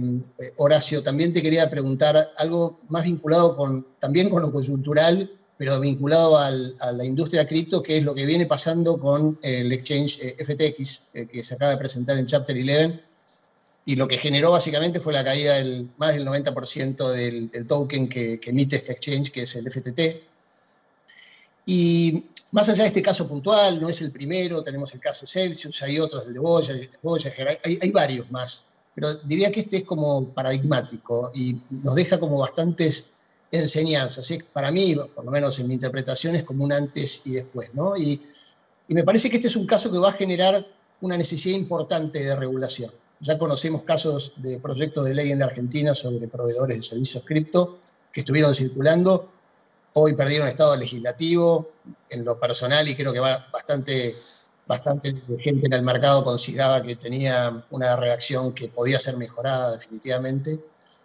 Horacio, 0.56 1.02
también 1.02 1.32
te 1.32 1.42
quería 1.42 1.68
preguntar 1.68 2.16
algo 2.38 2.80
más 2.88 3.04
vinculado 3.04 3.54
con, 3.54 3.86
también 3.98 4.30
con 4.30 4.42
lo 4.42 4.50
coyuntural, 4.50 5.30
pero 5.58 5.78
vinculado 5.78 6.38
a 6.38 6.50
la 6.92 7.04
industria 7.04 7.46
cripto, 7.46 7.82
que 7.82 7.98
es 7.98 8.04
lo 8.04 8.14
que 8.14 8.26
viene 8.26 8.46
pasando 8.46 8.98
con 8.98 9.38
el 9.42 9.70
exchange 9.72 10.18
eh, 10.22 10.44
FTX, 10.44 11.10
eh, 11.14 11.26
que 11.26 11.42
se 11.42 11.54
acaba 11.54 11.72
de 11.72 11.76
presentar 11.76 12.18
en 12.18 12.26
Chapter 12.26 12.56
11, 12.56 13.00
y 13.84 13.96
lo 13.96 14.08
que 14.08 14.16
generó 14.16 14.50
básicamente 14.50 14.98
fue 14.98 15.12
la 15.12 15.24
caída 15.24 15.54
del 15.54 15.90
más 15.98 16.14
del 16.14 16.26
90% 16.26 17.10
del, 17.10 17.66
token 17.66 18.08
que, 18.08 18.40
que, 18.40 18.50
emite 18.50 18.76
este 18.76 18.92
exchange, 18.92 19.30
que 19.30 19.42
es 19.42 19.54
el 19.56 19.70
FTT. 19.70 20.00
Y 21.66 22.26
más 22.52 22.68
allá 22.68 22.82
de 22.82 22.88
este 22.88 23.02
caso 23.02 23.26
puntual, 23.26 23.80
no 23.80 23.88
es 23.88 24.02
el 24.02 24.12
primero, 24.12 24.62
tenemos 24.62 24.92
el 24.94 25.00
caso 25.00 25.26
Celsius, 25.26 25.82
hay 25.82 25.98
otros, 25.98 26.26
el 26.26 26.34
de 26.34 26.40
Voyager, 26.40 27.58
hay, 27.64 27.78
hay, 27.80 27.90
varios 27.90 28.30
más, 28.30 28.66
pero 28.94 29.12
diría 29.24 29.50
que 29.50 29.60
este 29.60 29.78
es 29.78 29.84
como 29.84 30.28
paradigmático 30.28 31.32
y 31.34 31.56
nos 31.70 31.94
deja 31.94 32.20
como 32.20 32.38
bastantes 32.38 33.12
enseñanzas. 33.50 34.30
Para 34.52 34.70
mí, 34.70 34.94
por 35.14 35.24
lo 35.24 35.30
menos 35.30 35.58
en 35.60 35.68
mi 35.68 35.74
interpretación, 35.74 36.36
es 36.36 36.44
como 36.44 36.64
un 36.64 36.74
antes 36.74 37.22
y 37.24 37.32
después, 37.32 37.72
¿no? 37.74 37.96
Y, 37.96 38.20
y 38.86 38.94
me 38.94 39.02
parece 39.02 39.30
que 39.30 39.36
este 39.36 39.48
es 39.48 39.56
un 39.56 39.66
caso 39.66 39.90
que 39.90 39.98
va 39.98 40.10
a 40.10 40.12
generar 40.12 40.54
una 41.00 41.16
necesidad 41.16 41.56
importante 41.56 42.22
de 42.22 42.36
regulación. 42.36 42.90
Ya 43.20 43.38
conocemos 43.38 43.82
casos 43.82 44.34
de 44.36 44.58
proyectos 44.58 45.06
de 45.06 45.14
ley 45.14 45.30
en 45.30 45.38
la 45.38 45.46
Argentina 45.46 45.94
sobre 45.94 46.28
proveedores 46.28 46.76
de 46.76 46.82
servicios 46.82 47.24
cripto 47.24 47.78
que 48.12 48.20
estuvieron 48.20 48.54
circulando 48.54 49.30
Hoy 49.94 50.14
perdieron 50.14 50.48
estado 50.48 50.76
legislativo 50.76 51.70
en 52.08 52.24
lo 52.24 52.38
personal 52.40 52.88
y 52.88 52.94
creo 52.94 53.12
que 53.12 53.20
va 53.20 53.46
bastante, 53.52 54.16
bastante 54.66 55.14
gente 55.38 55.66
en 55.66 55.72
el 55.72 55.82
mercado 55.82 56.24
consideraba 56.24 56.82
que 56.82 56.96
tenía 56.96 57.64
una 57.70 57.96
reacción 57.96 58.54
que 58.54 58.68
podía 58.68 58.98
ser 58.98 59.16
mejorada 59.18 59.72
definitivamente. 59.72 60.64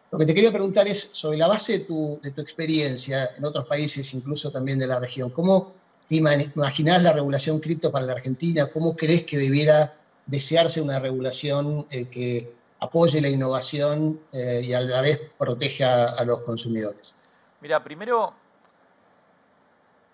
Lo 0.09 0.17
que 0.17 0.25
te 0.25 0.33
quería 0.33 0.51
preguntar 0.51 0.87
es, 0.87 1.09
sobre 1.11 1.37
la 1.37 1.47
base 1.47 1.79
de 1.79 1.79
tu, 1.79 2.17
de 2.23 2.31
tu 2.31 2.41
experiencia 2.41 3.27
en 3.37 3.43
otros 3.43 3.65
países, 3.65 4.13
incluso 4.13 4.51
también 4.51 4.79
de 4.79 4.87
la 4.87 4.99
región, 4.99 5.31
¿cómo 5.31 5.73
te 6.07 6.15
imaginas 6.15 7.03
la 7.03 7.11
regulación 7.11 7.59
cripto 7.59 7.91
para 7.91 8.05
la 8.05 8.13
Argentina? 8.13 8.67
¿Cómo 8.67 8.95
crees 8.95 9.23
que 9.23 9.37
debiera 9.37 9.93
desearse 10.25 10.81
una 10.81 10.99
regulación 10.99 11.85
eh, 11.91 12.05
que 12.05 12.55
apoye 12.79 13.19
la 13.19 13.27
innovación 13.27 14.21
eh, 14.31 14.61
y 14.63 14.73
a 14.73 14.79
la 14.79 15.01
vez 15.01 15.19
proteja 15.37 16.05
a 16.05 16.23
los 16.23 16.41
consumidores? 16.41 17.17
Mira, 17.59 17.83
primero 17.83 18.33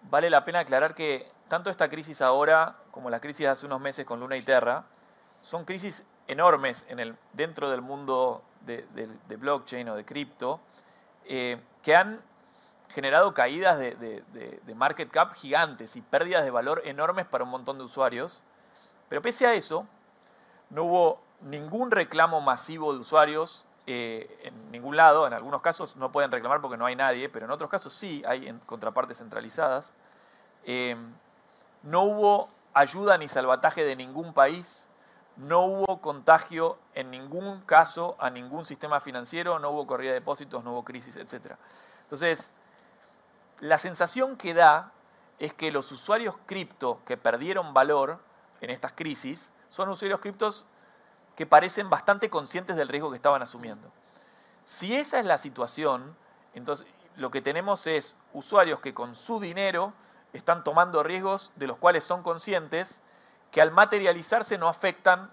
vale 0.09 0.29
la 0.29 0.45
pena 0.45 0.59
aclarar 0.59 0.95
que 0.95 1.29
tanto 1.47 1.69
esta 1.69 1.89
crisis 1.89 2.21
ahora 2.21 2.75
como 2.91 3.09
la 3.09 3.19
crisis 3.19 3.39
de 3.39 3.47
hace 3.47 3.65
unos 3.65 3.81
meses 3.81 4.05
con 4.05 4.19
Luna 4.19 4.37
y 4.37 4.41
Terra 4.41 4.83
son 5.41 5.65
crisis 5.65 6.03
enormes 6.27 6.85
dentro 7.33 7.69
del 7.69 7.81
mundo 7.81 8.43
de, 8.61 8.85
blockchain 9.37 9.89
o 9.89 9.95
de 9.95 10.05
cripto 10.05 10.59
eh, 11.25 11.59
que 11.81 11.95
han 11.95 12.21
generado 12.89 13.33
caídas 13.33 13.79
de, 13.79 14.23
market 14.75 15.09
cap 15.09 15.33
gigantes 15.33 15.95
y 15.95 16.01
pérdidas 16.01 16.43
de 16.43 16.51
valor 16.51 16.81
enormes 16.85 17.25
para 17.25 17.43
un 17.43 17.49
montón 17.49 17.77
de 17.77 17.83
usuarios. 17.83 18.41
Pero 19.09 19.21
pese 19.21 19.47
a 19.47 19.53
eso, 19.53 19.85
no 20.69 20.83
hubo 20.83 21.21
ningún 21.41 21.91
reclamo 21.91 22.39
masivo 22.39 22.93
de 22.93 22.99
usuarios 22.99 23.65
eh, 23.86 24.39
en 24.43 24.71
ningún 24.71 24.95
lado. 24.95 25.27
En 25.27 25.34
algunos 25.34 25.61
casos 25.61 25.95
no 25.95 26.11
pueden 26.11 26.31
reclamar 26.31 26.61
porque 26.61 26.77
no 26.77 26.86
hay 26.86 26.95
nadie, 26.95 27.29
pero 27.29 27.45
en 27.45 27.51
otros 27.51 27.69
casos 27.69 27.93
sí 27.93 28.23
hay 28.25 28.47
en 28.47 28.59
contrapartes 28.59 29.17
centralizadas. 29.17 29.91
Em, 30.63 31.13
no 31.84 32.03
hubo 32.03 32.47
ayuda 32.73 33.17
ni 33.17 33.27
salvataje 33.27 33.84
de 33.84 33.95
ningún 33.95 34.34
país, 34.34 34.88
no 35.36 35.65
hubo 35.65 35.99
contagio 35.99 36.77
en 36.93 37.11
ningún 37.11 37.61
caso 37.61 38.15
a 38.19 38.29
ningún 38.29 38.65
sistema 38.65 38.99
financiero, 38.99 39.59
no 39.59 39.71
hubo 39.71 39.86
corrida 39.88 40.11
de 40.11 40.19
depósitos, 40.19 40.63
no 40.63 40.71
hubo 40.71 40.86
crisis, 40.86 41.15
etc. 41.17 41.55
Entonces, 42.03 42.51
la 43.59 43.77
sensación 43.77 44.38
que 44.38 44.53
da 44.53 44.91
es 45.39 45.53
que 45.53 45.71
los 45.71 45.91
usuarios 45.91 46.36
cripto 46.45 46.99
que 47.05 47.17
perdieron 47.17 47.73
valor 47.73 48.19
en 48.61 48.69
estas 48.69 48.93
crisis 48.93 49.51
son 49.69 49.89
usuarios 49.89 50.19
criptos 50.19 50.65
que 51.36 51.45
parecen 51.45 51.89
bastante 51.89 52.29
conscientes 52.29 52.75
del 52.75 52.88
riesgo 52.88 53.09
que 53.09 53.15
estaban 53.15 53.41
asumiendo. 53.41 53.91
Si 54.65 54.95
esa 54.95 55.19
es 55.19 55.25
la 55.25 55.38
situación, 55.38 56.15
entonces 56.53 56.88
lo 57.15 57.31
que 57.31 57.41
tenemos 57.41 57.88
es 57.88 58.15
usuarios 58.34 58.79
que 58.79 58.93
con 58.93 59.15
su 59.15 59.39
dinero 59.39 59.93
están 60.34 60.63
tomando 60.63 61.03
riesgos 61.03 61.51
de 61.55 61.67
los 61.67 61.77
cuales 61.77 62.03
son 62.03 62.23
conscientes 62.23 62.99
que 63.51 63.61
al 63.61 63.71
materializarse 63.71 64.57
no 64.57 64.67
afectan 64.67 65.29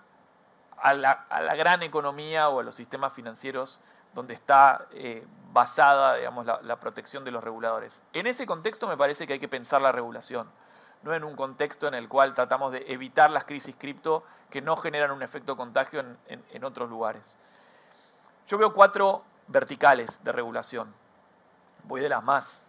a 0.76 0.94
la, 0.94 1.26
gran 1.56 1.82
economía 1.82 2.48
o 2.48 2.60
a 2.60 2.62
los 2.62 2.74
sistemas 2.74 3.12
financieros 3.12 3.80
donde 4.14 4.34
está 4.34 4.86
eh, 4.92 5.26
basada 5.52 6.16
digamos, 6.16 6.46
la, 6.46 6.80
protección 6.80 7.24
de 7.24 7.30
los 7.30 7.42
reguladores. 7.44 8.00
En 8.12 8.26
ese 8.26 8.46
contexto 8.46 8.86
me 8.88 8.96
parece 8.96 9.26
que 9.26 9.34
hay 9.34 9.38
que 9.38 9.48
pensar 9.48 9.80
la 9.80 9.92
regulación, 9.92 10.50
no 11.02 11.14
en 11.14 11.24
un 11.24 11.36
contexto 11.36 11.88
en 11.88 11.94
el 11.94 12.08
cual 12.08 12.34
tratamos 12.34 12.72
de 12.72 12.84
evitar 12.88 13.30
las 13.30 13.44
crisis 13.44 13.74
cripto 13.78 14.24
que 14.50 14.60
no 14.60 14.76
generan 14.76 15.10
un 15.10 15.22
efecto 15.22 15.56
contagio 15.56 16.04
en 16.28 16.64
otros 16.64 16.90
lugares. 16.90 17.36
Yo 18.46 18.58
veo 18.58 18.74
cuatro 18.74 19.22
verticales 19.46 20.22
de 20.24 20.32
regulación. 20.32 20.92
Voy 21.84 22.00
de 22.00 22.08
las 22.08 22.22
más 22.22 22.64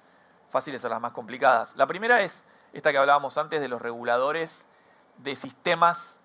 fáciles 0.52 0.84
a 0.86 0.90
las 0.90 1.02
más 1.02 1.12
complicadas. 1.12 1.76
La 1.76 1.88
primera 1.88 2.22
es 2.22 2.44
esta 2.74 2.92
que 2.92 2.98
hablábamos 2.98 3.38
antes 3.38 3.60
de 3.62 3.68
los 3.68 3.82
reguladores 3.82 4.66
de 5.18 5.36
sistemas 5.36 6.20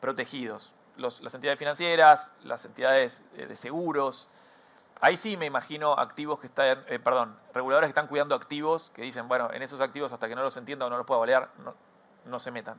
protegidos. 0.00 0.72
las 0.96 1.34
entidades 1.34 1.58
financieras, 1.58 2.30
las 2.42 2.64
entidades 2.64 3.22
eh, 3.36 3.46
de 3.46 3.56
seguros. 3.56 4.28
Ahí 5.00 5.16
sí 5.16 5.36
me 5.36 5.46
imagino 5.46 5.92
activos 5.92 6.40
que 6.40 6.46
están, 6.46 6.84
eh, 6.88 7.00
reguladores 7.52 7.88
que 7.88 7.90
están 7.90 8.06
cuidando 8.06 8.34
activos, 8.34 8.90
que 8.94 9.02
dicen, 9.02 9.28
bueno, 9.28 9.50
en 9.52 9.62
esos 9.62 9.80
activos 9.80 10.12
hasta 10.12 10.28
que 10.28 10.34
no 10.34 10.42
los 10.42 10.56
entienda 10.56 10.86
o 10.86 10.90
no 10.90 10.96
los 10.96 11.06
pueda 11.06 11.20
valer, 11.20 11.48
no, 12.24 12.40
se 12.40 12.50
metan. 12.50 12.78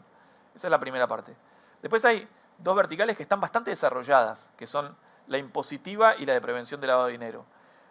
Esa 0.56 0.68
es 0.68 0.72
la 0.72 0.80
primera 0.80 1.08
parte. 1.08 1.36
Después 1.82 2.04
hay 2.06 2.28
dos 2.58 2.76
verticales 2.76 3.16
que 3.16 3.24
están 3.24 3.40
bastante 3.40 3.70
desarrolladas, 3.70 4.50
que 4.58 4.66
son 4.66 4.96
la 5.28 5.38
impositiva 5.38 6.16
y 6.16 6.26
la 6.26 6.34
de 6.34 6.42
prevención 6.42 6.82
del 6.82 6.90
lavado 6.90 7.08
de 7.08 7.14
dinero 7.14 7.46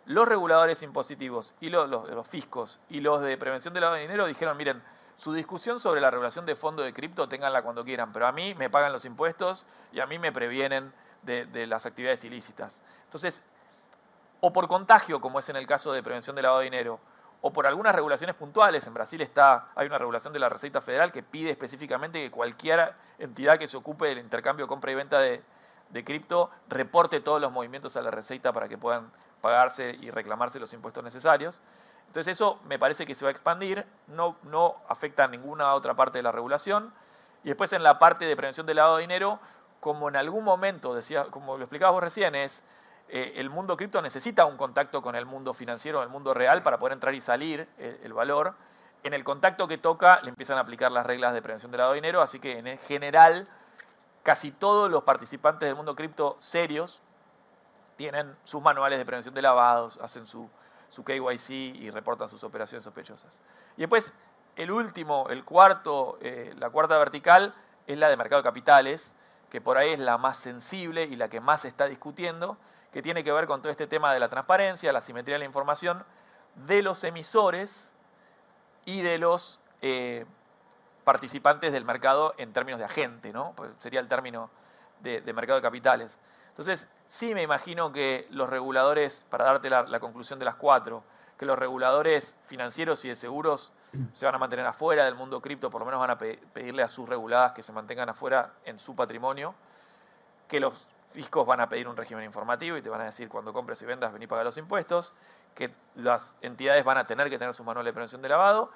los 0.06 0.26
reguladores 0.26 0.82
impositivos 0.82 1.54
y 1.60 1.68
los, 1.68 1.88
los, 1.88 2.28
fiscos 2.28 2.80
y 2.88 3.00
los 3.00 3.20
de 3.20 3.36
prevención 3.36 3.74
del 3.74 3.82
lavado 3.82 3.96
de 3.96 4.02
dinero 4.02 4.26
dijeron, 4.26 4.56
miren, 4.56 4.82
su 5.16 5.32
discusión 5.32 5.80
sobre 5.80 6.00
la 6.00 6.10
regulación 6.10 6.46
de 6.46 6.54
fondo 6.54 6.82
de 6.82 6.92
cripto, 6.92 7.28
tenganla 7.28 7.62
cuando 7.62 7.84
quieran, 7.84 8.12
pero 8.12 8.26
a 8.26 8.32
mí 8.32 8.54
me 8.54 8.70
pagan 8.70 8.92
los 8.92 9.04
impuestos 9.04 9.66
y 9.92 10.00
a 10.00 10.06
mí 10.06 10.18
me 10.18 10.30
previenen 10.30 10.92
de, 11.22 11.66
las 11.66 11.86
actividades 11.86 12.22
ilícitas. 12.24 12.80
Entonces, 13.04 13.42
o 14.46 14.52
por 14.52 14.68
contagio, 14.68 15.20
como 15.20 15.40
es 15.40 15.48
en 15.48 15.56
el 15.56 15.66
caso 15.66 15.92
de 15.92 16.04
prevención 16.04 16.36
de 16.36 16.42
lavado 16.42 16.60
de 16.60 16.66
dinero, 16.66 17.00
o 17.40 17.52
por 17.52 17.66
algunas 17.66 17.92
regulaciones 17.92 18.36
puntuales. 18.36 18.86
En 18.86 18.94
Brasil 18.94 19.20
está, 19.20 19.70
hay 19.74 19.88
una 19.88 19.98
regulación 19.98 20.32
de 20.32 20.38
la 20.38 20.48
Receita 20.48 20.80
Federal 20.80 21.10
que 21.10 21.24
pide 21.24 21.50
específicamente 21.50 22.22
que 22.22 22.30
cualquier 22.30 22.94
entidad 23.18 23.58
que 23.58 23.66
se 23.66 23.76
ocupe 23.76 24.06
del 24.06 24.18
intercambio, 24.18 24.68
compra 24.68 24.92
y 24.92 24.94
venta 24.94 25.18
de, 25.18 25.42
cripto 26.04 26.48
reporte 26.68 27.20
todos 27.20 27.40
los 27.40 27.50
movimientos 27.50 27.96
a 27.96 28.02
la 28.02 28.12
Receita 28.12 28.52
para 28.52 28.68
que 28.68 28.78
puedan 28.78 29.10
pagarse 29.40 29.96
y 30.00 30.10
reclamarse 30.10 30.60
los 30.60 30.72
impuestos 30.72 31.02
necesarios. 31.02 31.60
Entonces 32.06 32.30
eso 32.30 32.60
me 32.66 32.78
parece 32.78 33.04
que 33.04 33.16
se 33.16 33.24
va 33.24 33.30
a 33.30 33.32
expandir, 33.32 33.84
no, 34.06 34.36
no 34.44 34.76
afecta 34.88 35.24
a 35.24 35.28
ninguna 35.28 35.74
otra 35.74 35.94
parte 35.94 36.18
de 36.18 36.22
la 36.22 36.30
regulación. 36.30 36.92
Y 37.42 37.48
después 37.48 37.72
en 37.72 37.82
la 37.82 37.98
parte 37.98 38.24
de 38.26 38.36
prevención 38.36 38.64
del 38.64 38.76
lavado 38.76 38.98
de 38.98 39.02
dinero, 39.02 39.40
como 39.80 40.08
en 40.08 40.14
algún 40.14 40.44
momento, 40.44 40.94
decía, 40.94 41.24
como 41.32 41.56
lo 41.56 41.64
explicabas 41.64 41.94
vos 41.94 42.04
recién, 42.04 42.36
es 42.36 42.62
eh, 43.08 43.34
el 43.36 43.50
mundo 43.50 43.76
cripto 43.76 44.02
necesita 44.02 44.44
un 44.46 44.56
contacto 44.56 45.02
con 45.02 45.14
el 45.14 45.26
mundo 45.26 45.54
financiero, 45.54 46.02
el 46.02 46.08
mundo 46.08 46.34
real, 46.34 46.62
para 46.62 46.78
poder 46.78 46.92
entrar 46.94 47.14
y 47.14 47.20
salir 47.20 47.68
el, 47.78 47.98
el, 48.02 48.12
valor. 48.12 48.54
En 49.04 49.14
el 49.14 49.22
contacto 49.22 49.68
que 49.68 49.78
toca 49.78 50.20
le 50.22 50.30
empiezan 50.30 50.58
a 50.58 50.62
aplicar 50.62 50.90
las 50.90 51.06
reglas 51.06 51.32
de 51.34 51.42
prevención 51.42 51.70
del 51.70 51.78
lavado 51.78 51.94
de 51.94 52.00
dinero, 52.00 52.22
así 52.22 52.40
que 52.40 52.58
en 52.58 52.78
general 52.78 53.48
casi 54.22 54.50
todos 54.50 54.90
los 54.90 55.04
participantes 55.04 55.68
del 55.68 55.76
mundo 55.76 55.94
cripto 55.94 56.36
serios 56.40 57.00
tienen 57.96 58.36
sus 58.42 58.62
manuales 58.62 58.98
de 58.98 59.04
prevención 59.04 59.34
de 59.34 59.42
lavados, 59.42 59.98
hacen 60.02 60.26
su, 60.26 60.48
su 60.88 61.04
KYC 61.04 61.50
y 61.50 61.90
reportan 61.90 62.28
sus 62.28 62.44
operaciones 62.44 62.84
sospechosas. 62.84 63.40
Y 63.76 63.80
después, 63.80 64.12
el 64.56 64.70
último, 64.70 65.26
el 65.30 65.44
cuarto, 65.44 66.18
eh, 66.20 66.54
la 66.58 66.70
cuarta 66.70 66.98
vertical 66.98 67.54
es 67.86 67.98
la 67.98 68.08
de 68.08 68.16
mercado 68.16 68.42
de 68.42 68.48
capitales, 68.48 69.12
que 69.50 69.60
por 69.60 69.78
ahí 69.78 69.90
es 69.90 69.98
la 69.98 70.18
más 70.18 70.36
sensible 70.36 71.04
y 71.04 71.16
la 71.16 71.28
que 71.28 71.40
más 71.40 71.62
se 71.62 71.68
está 71.68 71.86
discutiendo, 71.86 72.56
que 72.92 73.02
tiene 73.02 73.24
que 73.24 73.32
ver 73.32 73.46
con 73.46 73.60
todo 73.62 73.70
este 73.70 73.86
tema 73.86 74.12
de 74.12 74.20
la 74.20 74.28
transparencia, 74.28 74.92
la 74.92 75.00
simetría 75.00 75.34
de 75.34 75.40
la 75.40 75.44
información 75.44 76.04
de 76.66 76.82
los 76.82 77.04
emisores 77.04 77.90
y 78.84 79.02
de 79.02 79.18
los 79.18 79.58
eh, 79.82 80.24
participantes 81.04 81.72
del 81.72 81.84
mercado 81.84 82.34
en 82.38 82.52
términos 82.52 82.78
de 82.78 82.86
agente, 82.86 83.32
¿no? 83.32 83.52
Pues 83.56 83.70
sería 83.78 84.00
el 84.00 84.08
término 84.08 84.50
de, 85.00 85.20
de 85.20 85.32
mercado 85.32 85.58
de 85.58 85.62
capitales. 85.62 86.18
Entonces, 86.56 86.88
sí 87.06 87.34
me 87.34 87.42
imagino 87.42 87.92
que 87.92 88.26
los 88.30 88.48
reguladores, 88.48 89.26
para 89.28 89.44
darte 89.44 89.68
la, 89.68 90.00
conclusión 90.00 90.38
de 90.38 90.46
las 90.46 90.54
cuatro, 90.54 91.04
que 91.38 91.44
los 91.44 91.58
reguladores 91.58 92.34
financieros 92.46 93.04
y 93.04 93.08
de 93.08 93.16
seguros 93.16 93.72
se 94.12 94.24
van 94.24 94.34
a 94.34 94.38
mantener 94.38 94.66
afuera 94.66 95.04
del 95.04 95.14
mundo 95.14 95.40
cripto, 95.40 95.70
por 95.70 95.80
lo 95.80 95.86
menos 95.86 96.00
van 96.00 96.10
a 96.10 96.18
pedirle 96.18 96.82
a 96.82 96.88
sus 96.88 97.08
reguladas 97.08 97.52
que 97.52 97.62
se 97.62 97.72
mantengan 97.72 98.08
afuera 98.08 98.52
en 98.64 98.78
su 98.78 98.94
patrimonio, 98.94 99.54
que 100.48 100.60
los 100.60 100.86
fiscos 101.12 101.46
van 101.46 101.60
a 101.60 101.68
pedir 101.68 101.88
un 101.88 101.96
régimen 101.96 102.24
informativo 102.24 102.76
y 102.76 102.82
te 102.82 102.90
van 102.90 103.00
a 103.00 103.04
decir 103.04 103.28
cuando 103.28 103.52
compres 103.52 103.80
y 103.82 103.86
vendas 103.86 104.12
vení 104.12 104.26
a 104.26 104.28
pagar 104.28 104.44
los 104.44 104.58
impuestos, 104.58 105.14
que 105.54 105.72
las 105.94 106.36
entidades 106.42 106.84
van 106.84 106.98
a 106.98 107.04
tener 107.04 107.30
que 107.30 107.38
tener 107.38 107.54
su 107.54 107.64
manual 107.64 107.86
de 107.86 107.92
prevención 107.92 108.20
de 108.20 108.28
lavado 108.28 108.70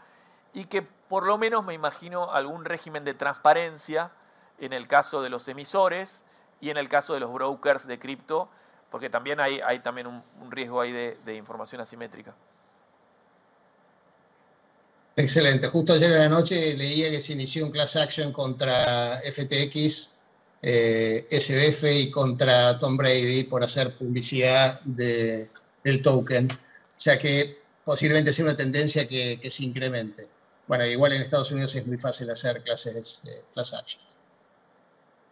y 0.52 0.64
que 0.64 0.82
por 0.82 1.26
lo 1.26 1.38
menos 1.38 1.64
me 1.64 1.74
imagino 1.74 2.32
algún 2.32 2.64
régimen 2.64 3.04
de 3.04 3.14
transparencia 3.14 4.10
en 4.58 4.72
el 4.72 4.88
caso 4.88 5.22
de 5.22 5.28
los 5.28 5.46
emisores 5.48 6.22
y 6.60 6.70
en 6.70 6.76
el 6.76 6.88
caso 6.88 7.14
de 7.14 7.20
los 7.20 7.32
brokers 7.32 7.86
de 7.86 7.98
cripto, 7.98 8.48
porque 8.90 9.08
también 9.08 9.40
hay, 9.40 9.60
hay 9.60 9.78
también 9.80 10.06
un, 10.06 10.22
riesgo 10.50 10.80
ahí 10.80 10.92
de, 10.92 11.34
información 11.34 11.80
asimétrica. 11.80 12.34
Excelente. 15.20 15.68
Justo 15.68 15.92
ayer 15.92 16.12
en 16.12 16.18
la 16.18 16.28
noche 16.30 16.74
leía 16.76 17.10
que 17.10 17.20
se 17.20 17.34
inició 17.34 17.66
un 17.66 17.70
class 17.70 17.94
action 17.96 18.32
contra 18.32 19.20
FTX, 19.22 20.12
eh, 20.62 21.26
SBF 21.30 21.84
y 21.92 22.10
contra 22.10 22.78
Tom 22.78 22.96
Brady 22.96 23.44
por 23.44 23.62
hacer 23.62 23.96
publicidad 23.98 24.80
de, 24.80 25.50
del 25.84 26.00
token. 26.00 26.48
O 26.50 26.56
sea 26.96 27.18
que 27.18 27.58
posiblemente 27.84 28.32
sea 28.32 28.46
una 28.46 28.56
tendencia 28.56 29.06
que, 29.06 29.38
se 29.50 29.64
incremente. 29.64 30.26
Bueno, 30.66 30.86
igual 30.86 31.12
en 31.12 31.20
Estados 31.20 31.50
Unidos 31.50 31.74
es 31.74 31.86
muy 31.86 31.98
fácil 31.98 32.30
hacer 32.30 32.62
clases 32.62 33.20
de 33.24 33.44
class 33.52 33.74
action. 33.74 34.02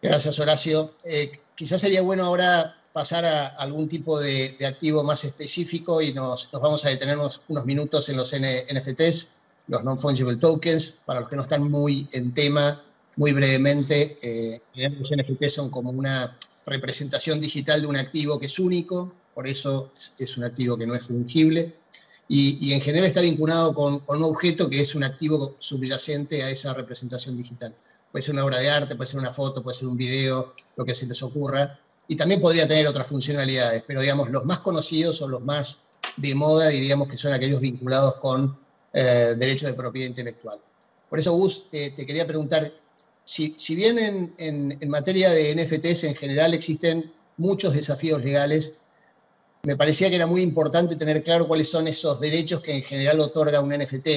Gracias, 0.03 0.37
Horacio. 0.37 0.93
Eh, 1.03 1.31
quizás 1.55 1.81
sería 1.81 2.03
bueno 2.03 2.25
ahora 2.25 2.75
pasar 2.93 3.25
a 3.25 3.47
algún 3.47 3.87
tipo 3.87 4.19
de, 4.19 4.55
activo 4.67 5.03
más 5.03 5.23
específico 5.23 6.01
y 6.01 6.13
nos, 6.13 6.51
vamos 6.51 6.85
a 6.85 6.89
detenernos 6.89 7.41
unos 7.47 7.65
minutos 7.65 8.09
en 8.09 8.17
los 8.17 8.35
NFTs, 8.35 9.38
los 9.69 9.83
Non-Fungible 9.83 10.35
Tokens. 10.35 10.99
Para 11.05 11.21
los 11.21 11.29
que 11.29 11.37
no 11.37 11.41
están 11.41 11.71
muy 11.71 12.07
en 12.11 12.33
tema, 12.33 12.83
muy 13.15 13.31
brevemente, 13.31 14.17
eh, 14.21 14.59
los 14.75 15.09
NFTs 15.09 15.53
son 15.53 15.69
como 15.69 15.91
una 15.91 16.37
representación 16.65 17.39
digital 17.39 17.81
de 17.81 17.87
un 17.87 17.95
activo 17.95 18.39
que 18.39 18.47
es 18.47 18.59
único, 18.59 19.13
por 19.33 19.47
eso 19.47 19.89
es, 19.93 20.37
un 20.37 20.43
activo 20.43 20.77
que 20.77 20.85
no 20.85 20.95
es 20.95 21.07
fungible. 21.07 21.73
Y, 22.27 22.73
en 22.73 22.81
general 22.81 23.07
está 23.07 23.21
vinculado 23.21 23.73
con, 23.73 23.99
con, 23.99 24.17
un 24.17 24.23
objeto 24.25 24.69
que 24.69 24.81
es 24.81 24.93
un 24.93 25.03
activo 25.03 25.55
subyacente 25.57 26.43
a 26.43 26.49
esa 26.51 26.75
representación 26.75 27.35
digital 27.35 27.73
puede 28.11 28.23
ser 28.23 28.33
una 28.33 28.45
obra 28.45 28.59
de 28.59 28.69
arte, 28.69 28.95
puede 28.95 29.09
ser 29.09 29.19
una 29.19 29.31
foto, 29.31 29.63
puede 29.63 29.77
ser 29.77 29.87
un 29.87 29.97
video, 29.97 30.53
lo 30.75 30.85
que 30.85 30.93
se 30.93 31.07
les 31.07 31.21
ocurra. 31.23 31.79
Y 32.07 32.15
también 32.15 32.41
podría 32.41 32.67
tener 32.67 32.87
otras 32.87 33.07
funcionalidades, 33.07 33.83
pero 33.85 34.01
digamos, 34.01 34.29
los 34.29 34.45
más 34.45 34.59
conocidos 34.59 35.21
o 35.21 35.27
los 35.27 35.41
más 35.41 35.83
de 36.17 36.33
moda, 36.33 36.69
diríamos 36.69 37.07
que 37.07 37.17
son 37.17 37.33
aquellos 37.33 37.59
vinculados 37.59 38.15
con 38.15 38.57
eh, 38.93 39.35
derechos 39.37 39.69
de 39.69 39.73
propiedad 39.73 40.07
intelectual. 40.07 40.59
Por 41.09 41.19
eso, 41.19 41.33
Gus, 41.33 41.69
te 41.71 42.05
quería 42.05 42.27
preguntar, 42.27 42.71
si, 43.23 43.53
si 43.57 43.75
bien 43.75 43.97
en, 43.99 44.35
en, 44.37 44.89
materia 44.89 45.29
de 45.31 45.55
NFTs 45.55 46.03
en 46.03 46.15
general 46.15 46.53
existen 46.53 47.11
muchos 47.37 47.73
desafíos 47.73 48.23
legales, 48.23 48.75
me 49.63 49.75
parecía 49.75 50.09
que 50.09 50.15
era 50.15 50.27
muy 50.27 50.41
importante 50.41 50.95
tener 50.95 51.23
claro 51.23 51.47
cuáles 51.47 51.69
son 51.69 51.87
esos 51.87 52.19
derechos 52.19 52.61
que 52.61 52.73
en 52.73 52.83
general 52.83 53.19
otorga 53.19 53.61
un 53.61 53.69
NFT 53.69 54.07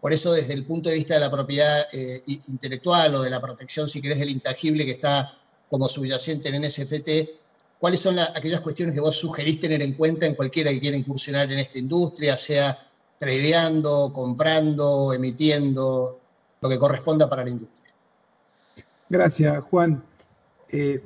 por 0.00 0.12
eso, 0.12 0.32
desde 0.32 0.54
el 0.54 0.64
punto 0.64 0.88
de 0.88 0.94
vista 0.94 1.14
de 1.14 1.20
la 1.20 1.30
propiedad 1.30 1.86
eh, 1.92 2.22
intelectual 2.46 3.14
o 3.16 3.22
de 3.22 3.30
la 3.30 3.40
protección, 3.40 3.88
si 3.88 4.00
querés, 4.00 4.20
del 4.20 4.30
intangible 4.30 4.84
que 4.84 4.92
está 4.92 5.36
como 5.68 5.88
subyacente 5.88 6.48
en 6.48 6.62
NSFT, 6.62 7.08
¿cuáles 7.80 8.00
son 8.00 8.18
aquellas 8.18 8.60
cuestiones 8.60 8.94
que 8.94 9.00
vos 9.00 9.16
sugerís 9.16 9.58
tener 9.58 9.82
en 9.82 9.94
cuenta 9.94 10.26
en 10.26 10.34
cualquiera 10.34 10.70
que 10.70 10.80
quiera 10.80 10.96
incursionar 10.96 11.50
en 11.52 11.58
esta 11.58 11.78
industria, 11.78 12.36
sea 12.36 12.78
tradeando, 13.18 14.12
comprando, 14.12 15.12
emitiendo, 15.12 16.20
lo 16.60 16.68
que 16.68 16.78
corresponda 16.78 17.28
para 17.28 17.44
la 17.44 17.50
industria? 17.50 17.92
Gracias, 19.08 19.64
Juan. 19.64 20.02
Eh, 20.68 21.02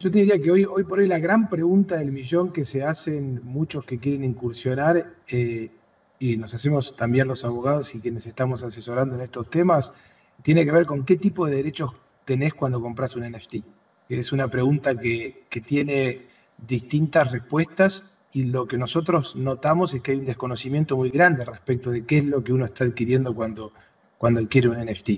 yo 0.00 0.10
te 0.10 0.20
diría 0.20 0.40
que 0.40 0.50
hoy, 0.50 0.64
hoy 0.64 0.84
por 0.84 0.98
hoy 0.98 1.08
la 1.08 1.18
gran 1.18 1.48
pregunta 1.48 1.96
del 1.96 2.12
millón 2.12 2.52
que 2.52 2.64
se 2.64 2.84
hacen 2.84 3.40
muchos 3.44 3.84
que 3.84 3.98
quieren 3.98 4.24
incursionar 4.24 5.14
eh, 5.28 5.70
y 6.18 6.36
nos 6.36 6.54
hacemos 6.54 6.96
también 6.96 7.28
los 7.28 7.44
abogados 7.44 7.94
y 7.94 8.00
quienes 8.00 8.26
estamos 8.26 8.62
asesorando 8.62 9.14
en 9.14 9.20
estos 9.20 9.48
temas, 9.50 9.92
tiene 10.42 10.64
que 10.64 10.72
ver 10.72 10.86
con 10.86 11.04
qué 11.04 11.16
tipo 11.16 11.46
de 11.46 11.56
derechos 11.56 11.92
tenés 12.24 12.54
cuando 12.54 12.80
compras 12.80 13.16
un 13.16 13.30
NFT. 13.30 13.56
Es 14.08 14.32
una 14.32 14.48
pregunta 14.48 14.98
que, 14.98 15.44
que 15.50 15.60
tiene 15.60 16.26
distintas 16.56 17.30
respuestas 17.30 18.17
y 18.32 18.44
lo 18.44 18.66
que 18.66 18.76
nosotros 18.76 19.36
notamos 19.36 19.94
es 19.94 20.02
que 20.02 20.12
hay 20.12 20.18
un 20.18 20.26
desconocimiento 20.26 20.96
muy 20.96 21.10
grande 21.10 21.44
respecto 21.44 21.90
de 21.90 22.04
qué 22.04 22.18
es 22.18 22.24
lo 22.24 22.42
que 22.44 22.52
uno 22.52 22.64
está 22.64 22.84
adquiriendo 22.84 23.34
cuando, 23.34 23.72
cuando 24.18 24.40
adquiere 24.40 24.68
un 24.68 24.84
NFT. 24.84 25.10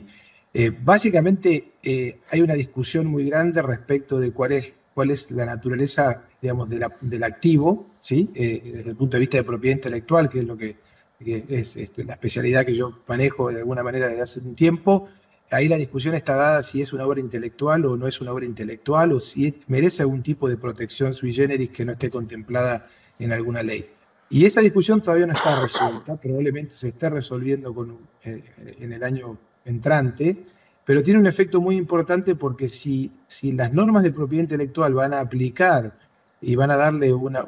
Eh, 0.52 0.70
básicamente 0.82 1.72
eh, 1.82 2.20
hay 2.30 2.40
una 2.40 2.54
discusión 2.54 3.06
muy 3.06 3.28
grande 3.28 3.62
respecto 3.62 4.18
de 4.18 4.32
cuál 4.32 4.52
es, 4.52 4.74
cuál 4.94 5.10
es 5.10 5.30
la 5.30 5.44
naturaleza 5.44 6.24
digamos, 6.40 6.68
del 6.68 7.22
activo, 7.22 7.86
¿sí? 8.00 8.30
Eh, 8.34 8.60
desde 8.64 8.90
el 8.90 8.96
punto 8.96 9.16
de 9.16 9.20
vista 9.20 9.36
de 9.36 9.44
propiedad 9.44 9.76
intelectual, 9.76 10.28
que 10.28 10.40
es 10.40 10.44
lo 10.44 10.56
que 10.56 10.76
que 11.24 11.44
es 11.48 11.76
este, 11.76 12.04
la 12.04 12.14
especialidad 12.14 12.64
que 12.64 12.74
yo 12.74 12.98
manejo 13.06 13.50
de 13.50 13.58
alguna 13.58 13.82
manera 13.82 14.08
desde 14.08 14.22
hace 14.22 14.40
un 14.40 14.54
tiempo, 14.54 15.08
ahí 15.50 15.68
la 15.68 15.76
discusión 15.76 16.14
está 16.14 16.34
dada 16.34 16.62
si 16.62 16.80
es 16.82 16.92
una 16.92 17.06
obra 17.06 17.20
intelectual 17.20 17.84
o 17.84 17.96
no 17.96 18.06
es 18.06 18.20
una 18.20 18.32
obra 18.32 18.46
intelectual, 18.46 19.12
o 19.12 19.20
si 19.20 19.54
merece 19.66 20.02
algún 20.02 20.22
tipo 20.22 20.48
de 20.48 20.56
protección 20.56 21.12
sui 21.12 21.32
generis 21.32 21.70
que 21.70 21.84
no 21.84 21.92
esté 21.92 22.10
contemplada 22.10 22.88
en 23.20 23.32
alguna 23.32 23.62
ley. 23.62 23.86
Y 24.28 24.44
esa 24.44 24.60
discusión 24.60 25.02
todavía 25.02 25.26
no 25.26 25.32
está 25.32 25.60
resuelta, 25.60 26.16
probablemente 26.16 26.74
se 26.74 26.88
esté 26.88 27.10
resolviendo 27.10 27.74
con, 27.74 27.98
eh, 28.24 28.42
en 28.78 28.92
el 28.92 29.02
año 29.02 29.38
entrante, 29.64 30.44
pero 30.84 31.02
tiene 31.02 31.20
un 31.20 31.26
efecto 31.26 31.60
muy 31.60 31.76
importante 31.76 32.34
porque 32.34 32.68
si, 32.68 33.12
si 33.26 33.52
las 33.52 33.72
normas 33.72 34.02
de 34.02 34.12
propiedad 34.12 34.42
intelectual 34.42 34.94
van 34.94 35.14
a 35.14 35.20
aplicar 35.20 35.98
y 36.40 36.54
van 36.56 36.70
a 36.70 36.76
darle 36.76 37.12
una, 37.12 37.44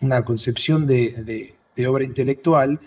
una 0.00 0.24
concepción 0.24 0.86
de 0.86 1.54
de 1.80 1.86
obra 1.86 2.04
intelectual, 2.04 2.80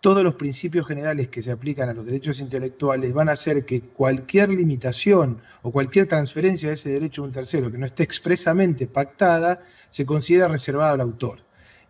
todos 0.00 0.24
los 0.24 0.34
principios 0.34 0.86
generales 0.86 1.28
que 1.28 1.42
se 1.42 1.50
aplican 1.50 1.88
a 1.88 1.94
los 1.94 2.06
derechos 2.06 2.40
intelectuales 2.40 3.12
van 3.12 3.28
a 3.28 3.32
hacer 3.32 3.64
que 3.64 3.80
cualquier 3.82 4.48
limitación 4.48 5.40
o 5.62 5.70
cualquier 5.70 6.06
transferencia 6.06 6.68
de 6.68 6.74
ese 6.74 6.90
derecho 6.90 7.22
a 7.22 7.26
un 7.26 7.32
tercero 7.32 7.70
que 7.70 7.78
no 7.78 7.86
esté 7.86 8.02
expresamente 8.02 8.86
pactada 8.86 9.62
se 9.90 10.06
considera 10.06 10.48
reservada 10.48 10.92
al 10.92 11.02
autor. 11.02 11.40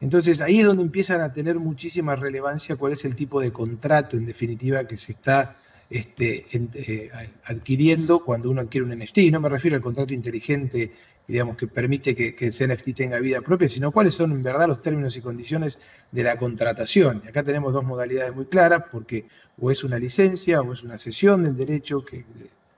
Entonces 0.01 0.41
ahí 0.41 0.61
es 0.61 0.67
donde 0.67 0.83
empiezan 0.83 1.21
a 1.21 1.33
tener 1.33 1.59
muchísima 1.59 2.17
relevancia 2.17 2.77
cuál 2.77 2.93
es 2.93 3.05
el 3.05 3.15
tipo 3.15 3.41
de 3.41 3.53
contrato 3.53 4.17
en 4.17 4.27
definitiva 4.27 4.85
que 4.85 4.97
se 4.97 5.13
está 5.13 5.57
este, 5.91 6.47
eh, 6.53 7.11
adquiriendo 7.45 8.25
cuando 8.25 8.51
uno 8.51 8.63
adquiere 8.63 8.87
un 8.87 8.99
NFT. 8.99 9.19
No 9.31 9.41
me 9.41 9.49
refiero 9.49 9.77
al 9.77 9.83
contrato 9.83 10.15
inteligente, 10.15 10.93
digamos, 11.31 11.57
que 11.57 11.69
permite 11.69 12.15
que, 12.15 12.35
que, 12.35 12.47
ese 12.47 12.67
NFT 12.67 12.93
tenga 12.95 13.21
vida 13.21 13.41
propia, 13.41 13.69
sino 13.69 13.93
cuáles 13.93 14.15
son 14.15 14.33
en 14.33 14.43
verdad 14.43 14.67
los 14.67 14.83
términos 14.83 15.17
y 15.17 15.21
condiciones 15.21 15.79
de 16.11 16.25
la 16.25 16.37
contratación. 16.37 17.23
Y 17.25 17.29
acá 17.29 17.45
tenemos 17.45 17.73
dos 17.73 17.85
modalidades 17.85 18.35
muy 18.35 18.47
claras, 18.47 18.85
porque 18.91 19.27
o 19.59 19.71
es 19.71 19.85
una 19.85 19.99
licencia 19.99 20.61
o 20.61 20.73
es 20.73 20.83
una 20.83 20.99
cesión 20.99 21.45
del 21.45 21.57
derecho 21.57 22.05
que, 22.05 22.25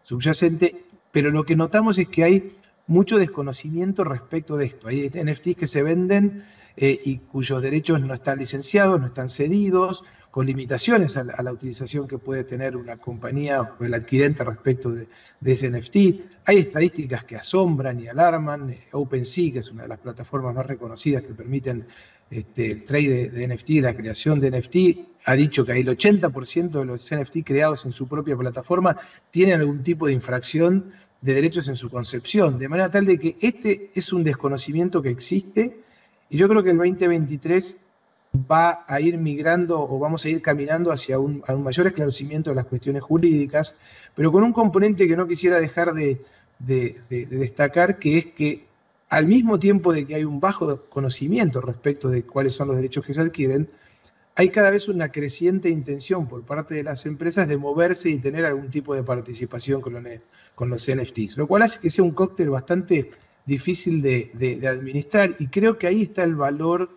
subyacente, 0.02 0.84
pero 1.10 1.30
lo 1.30 1.44
que 1.44 1.56
notamos 1.56 1.98
es 1.98 2.08
que 2.08 2.24
hay 2.24 2.56
mucho 2.86 3.16
desconocimiento 3.16 4.04
respecto 4.04 4.56
de 4.56 4.66
esto. 4.66 4.88
Hay 4.88 5.08
NFTs 5.08 5.56
que 5.56 5.66
se 5.66 5.82
venden 5.82 6.44
eh, 6.76 6.98
y 7.04 7.18
cuyos 7.18 7.62
derechos 7.62 8.00
no 8.00 8.12
están 8.12 8.38
licenciados, 8.38 9.00
no 9.00 9.06
están 9.06 9.28
cedidos, 9.28 10.04
con 10.32 10.46
limitaciones 10.46 11.18
a 11.18 11.24
la, 11.24 11.52
utilización 11.52 12.08
que 12.08 12.16
puede 12.16 12.44
tener 12.44 12.74
una 12.74 12.96
compañía 12.96 13.60
o 13.60 13.84
el 13.84 13.92
adquirente 13.92 14.42
respecto 14.42 14.90
de, 14.90 15.06
ese 15.44 15.70
NFT. 15.70 15.96
Hay 16.46 16.56
estadísticas 16.56 17.24
que 17.24 17.36
asombran 17.36 18.00
y 18.00 18.08
alarman. 18.08 18.74
OpenSea, 18.92 19.52
que 19.52 19.58
es 19.58 19.70
una 19.70 19.82
de 19.82 19.90
las 19.90 19.98
plataformas 19.98 20.54
más 20.54 20.64
reconocidas 20.64 21.22
que 21.22 21.34
permiten 21.34 21.86
este, 22.30 22.70
el 22.70 22.84
trade 22.84 23.08
de, 23.08 23.30
de, 23.30 23.54
NFT, 23.54 23.70
la 23.82 23.94
creación 23.94 24.40
de 24.40 24.50
NFT, 24.52 24.76
ha 25.26 25.34
dicho 25.34 25.66
que 25.66 25.72
el 25.72 25.86
80% 25.86 26.70
de 26.70 26.84
los 26.86 27.14
NFT 27.14 27.44
creados 27.44 27.84
en 27.84 27.92
su 27.92 28.08
propia 28.08 28.34
plataforma 28.34 28.96
tienen 29.30 29.60
algún 29.60 29.82
tipo 29.82 30.06
de 30.06 30.14
infracción 30.14 30.92
de 31.20 31.34
derechos 31.34 31.68
en 31.68 31.76
su 31.76 31.90
concepción, 31.90 32.58
de 32.58 32.70
manera 32.70 32.90
tal 32.90 33.04
de 33.04 33.18
que 33.18 33.36
este 33.42 33.90
es 33.94 34.14
un 34.14 34.24
desconocimiento 34.24 35.02
que 35.02 35.10
existe 35.10 35.82
y 36.32 36.38
yo 36.38 36.48
creo 36.48 36.62
que 36.62 36.70
el 36.70 36.78
2023 36.78 37.76
va 38.34 38.84
a 38.88 39.00
ir 39.00 39.18
migrando 39.18 39.80
o 39.82 39.98
vamos 39.98 40.24
a 40.24 40.30
ir 40.30 40.40
caminando 40.40 40.90
hacia 40.90 41.18
un, 41.18 41.42
mayor 41.58 41.86
esclarecimiento 41.86 42.50
de 42.50 42.56
las 42.56 42.66
cuestiones 42.66 43.02
jurídicas, 43.02 43.78
pero 44.14 44.32
con 44.32 44.42
un 44.42 44.52
componente 44.52 45.06
que 45.06 45.16
no 45.16 45.26
quisiera 45.26 45.60
dejar 45.60 45.92
de, 45.92 46.20
destacar, 46.58 47.98
que 47.98 48.18
es 48.18 48.26
que 48.26 48.66
al 49.10 49.26
mismo 49.26 49.58
tiempo 49.58 49.92
de 49.92 50.06
que 50.06 50.14
hay 50.14 50.24
un 50.24 50.40
bajo 50.40 50.84
conocimiento 50.88 51.60
respecto 51.60 52.08
de 52.08 52.22
cuáles 52.22 52.54
son 52.54 52.68
los 52.68 52.76
derechos 52.76 53.04
que 53.04 53.12
se 53.12 53.20
adquieren, 53.20 53.68
hay 54.34 54.48
cada 54.48 54.70
vez 54.70 54.88
una 54.88 55.12
creciente 55.12 55.68
intención 55.68 56.26
por 56.26 56.42
parte 56.42 56.74
de 56.74 56.82
las 56.82 57.04
empresas 57.04 57.46
de 57.48 57.58
moverse 57.58 58.08
y 58.08 58.18
tener 58.18 58.46
algún 58.46 58.70
tipo 58.70 58.94
de 58.94 59.02
participación 59.02 59.82
con 59.82 59.92
los, 59.92 60.02
con 60.54 60.70
los 60.70 60.90
NFTs, 60.90 61.36
lo 61.36 61.46
cual 61.46 61.62
hace 61.62 61.80
que 61.80 61.90
sea 61.90 62.02
un 62.02 62.12
cóctel 62.12 62.48
bastante 62.48 63.10
difícil 63.44 64.00
de 64.00 64.66
administrar 64.66 65.34
y 65.38 65.48
creo 65.48 65.76
que 65.76 65.86
ahí 65.86 66.02
está 66.02 66.22
el 66.22 66.34
valor 66.34 66.88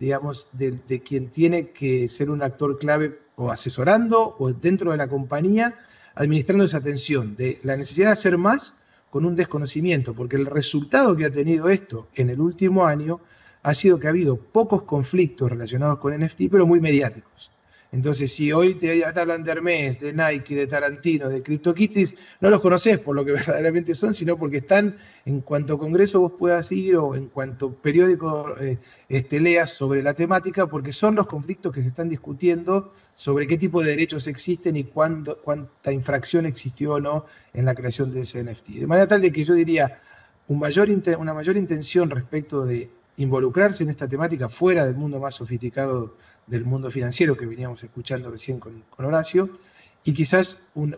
digamos, 0.00 0.48
de, 0.52 1.02
quien 1.02 1.28
tiene 1.28 1.70
que 1.70 2.08
ser 2.08 2.30
un 2.30 2.42
actor 2.42 2.78
clave 2.78 3.20
o 3.36 3.50
asesorando 3.52 4.34
o 4.38 4.52
dentro 4.52 4.90
de 4.90 4.96
la 4.96 5.08
compañía, 5.08 5.78
administrando 6.14 6.64
esa 6.64 6.78
atención, 6.78 7.36
de 7.36 7.60
la 7.62 7.76
necesidad 7.76 8.08
de 8.08 8.12
hacer 8.12 8.38
más 8.38 8.76
con 9.10 9.26
un 9.26 9.36
desconocimiento, 9.36 10.14
porque 10.14 10.36
el 10.36 10.46
resultado 10.46 11.14
que 11.16 11.26
ha 11.26 11.30
tenido 11.30 11.68
esto 11.68 12.08
en 12.14 12.30
el 12.30 12.40
último 12.40 12.86
año 12.86 13.20
ha 13.62 13.74
sido 13.74 13.98
que 13.98 14.06
ha 14.06 14.10
habido 14.10 14.36
pocos 14.38 14.82
conflictos 14.82 15.50
relacionados 15.50 15.98
con 15.98 16.18
NFT, 16.18 16.44
pero 16.50 16.66
muy 16.66 16.80
mediáticos. 16.80 17.52
Entonces, 17.92 18.32
si 18.32 18.52
hoy 18.52 18.74
te, 18.74 19.04
hablan 19.04 19.42
de 19.42 19.50
Hermes, 19.50 19.98
de 19.98 20.12
Nike, 20.12 20.54
de 20.54 20.66
Tarantino, 20.68 21.28
de 21.28 21.42
CryptoKitties, 21.42 22.14
no 22.40 22.48
los 22.48 22.60
conoces 22.60 22.98
por 23.00 23.16
lo 23.16 23.24
que 23.24 23.32
verdaderamente 23.32 23.94
son, 23.94 24.14
sino 24.14 24.36
porque 24.38 24.58
están 24.58 24.96
en 25.24 25.40
cuanto 25.40 25.76
congreso 25.76 26.20
vos 26.20 26.32
puedas 26.38 26.70
ir 26.70 26.96
o 26.96 27.16
en 27.16 27.26
cuanto 27.26 27.74
periódico 27.74 28.56
eh, 28.60 28.78
este, 29.08 29.40
leas 29.40 29.72
sobre 29.72 30.02
la 30.02 30.14
temática, 30.14 30.66
porque 30.66 30.92
son 30.92 31.16
los 31.16 31.26
conflictos 31.26 31.72
que 31.72 31.82
se 31.82 31.88
están 31.88 32.08
discutiendo 32.08 32.92
sobre 33.16 33.46
qué 33.46 33.58
tipo 33.58 33.82
de 33.82 33.90
derechos 33.90 34.28
existen 34.28 34.76
y 34.76 34.84
cuánta 34.84 35.92
infracción 35.92 36.46
existió 36.46 36.94
o 36.94 37.00
no 37.00 37.26
en 37.52 37.64
la 37.64 37.74
creación 37.74 38.12
de 38.12 38.20
ese 38.20 38.42
NFT. 38.44 38.68
De 38.68 38.86
manera 38.86 39.08
tal 39.08 39.20
de 39.20 39.32
que 39.32 39.44
yo 39.44 39.54
diría 39.54 40.00
una 40.46 41.34
mayor 41.34 41.56
intención 41.56 42.10
respecto 42.10 42.64
de 42.64 42.90
involucrarse 43.20 43.82
en 43.82 43.90
esta 43.90 44.08
temática 44.08 44.48
fuera 44.48 44.86
del 44.86 44.94
mundo 44.94 45.20
más 45.20 45.34
sofisticado 45.34 46.16
del 46.46 46.64
mundo 46.64 46.90
financiero 46.90 47.36
que 47.36 47.44
veníamos 47.44 47.84
escuchando 47.84 48.30
recién 48.30 48.58
con, 48.58 48.82
Horacio, 48.96 49.58
y 50.04 50.14
quizás 50.14 50.62
un, 50.74 50.96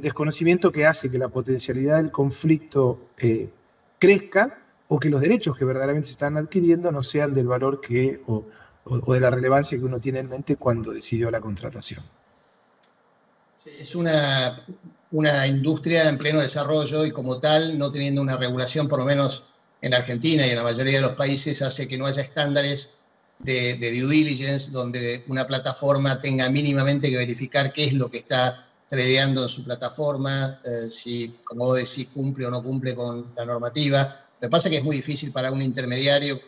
desconocimiento 0.00 0.70
que 0.70 0.86
hace 0.86 1.10
que 1.10 1.18
la 1.18 1.28
potencialidad 1.28 1.96
del 1.96 2.12
conflicto 2.12 3.08
eh, 3.18 3.50
crezca 3.98 4.56
o 4.86 5.00
que 5.00 5.10
los 5.10 5.20
derechos 5.20 5.56
que 5.56 5.64
verdaderamente 5.64 6.06
se 6.06 6.12
están 6.12 6.36
adquiriendo 6.36 6.92
no 6.92 7.02
sean 7.02 7.34
del 7.34 7.48
valor 7.48 7.80
que 7.80 8.22
o, 8.28 8.44
de 9.12 9.20
la 9.20 9.30
relevancia 9.30 9.76
que 9.76 9.84
uno 9.84 9.98
tiene 9.98 10.20
en 10.20 10.28
mente 10.28 10.56
cuando 10.56 10.92
decidió 10.92 11.30
la 11.30 11.40
contratación. 11.40 12.02
Es 13.78 13.96
una, 13.96 14.54
una 15.10 15.46
industria 15.48 16.08
en 16.08 16.18
pleno 16.18 16.40
desarrollo 16.40 17.04
y 17.04 17.10
como 17.10 17.40
tal, 17.40 17.78
no 17.78 17.90
teniendo 17.90 18.20
una 18.20 18.36
regulación, 18.36 18.86
por 18.86 18.98
lo 19.00 19.06
menos 19.06 19.53
en 19.84 19.92
Argentina 19.92 20.46
y 20.46 20.50
en 20.50 20.56
la 20.56 20.62
mayoría 20.62 20.94
de 20.94 21.02
los 21.02 21.12
países, 21.12 21.60
hace 21.60 21.86
que 21.86 21.98
no 21.98 22.06
haya 22.06 22.22
estándares 22.22 22.92
de, 23.38 23.76
due 23.76 24.08
diligence, 24.08 24.70
donde 24.70 25.22
una 25.28 25.46
plataforma 25.46 26.18
tenga 26.22 26.48
mínimamente 26.48 27.10
que 27.10 27.18
verificar 27.18 27.70
qué 27.70 27.84
es 27.84 27.92
lo 27.92 28.10
que 28.10 28.16
está 28.16 28.66
tradeando 28.88 29.42
en 29.42 29.48
su 29.48 29.62
plataforma, 29.62 30.58
eh, 30.64 30.88
si, 30.88 31.36
como 31.44 31.66
vos 31.66 31.76
decís, 31.76 32.08
cumple 32.14 32.46
o 32.46 32.50
no 32.50 32.62
cumple 32.62 32.94
con 32.94 33.34
la 33.36 33.44
normativa. 33.44 34.00
Lo 34.40 34.48
que 34.48 34.48
pasa 34.48 34.68
es 34.68 34.72
que 34.72 34.78
es 34.78 34.84
muy 34.84 34.96
difícil 34.96 35.32
para 35.32 35.52
un 35.52 35.60
intermediario 35.60 36.40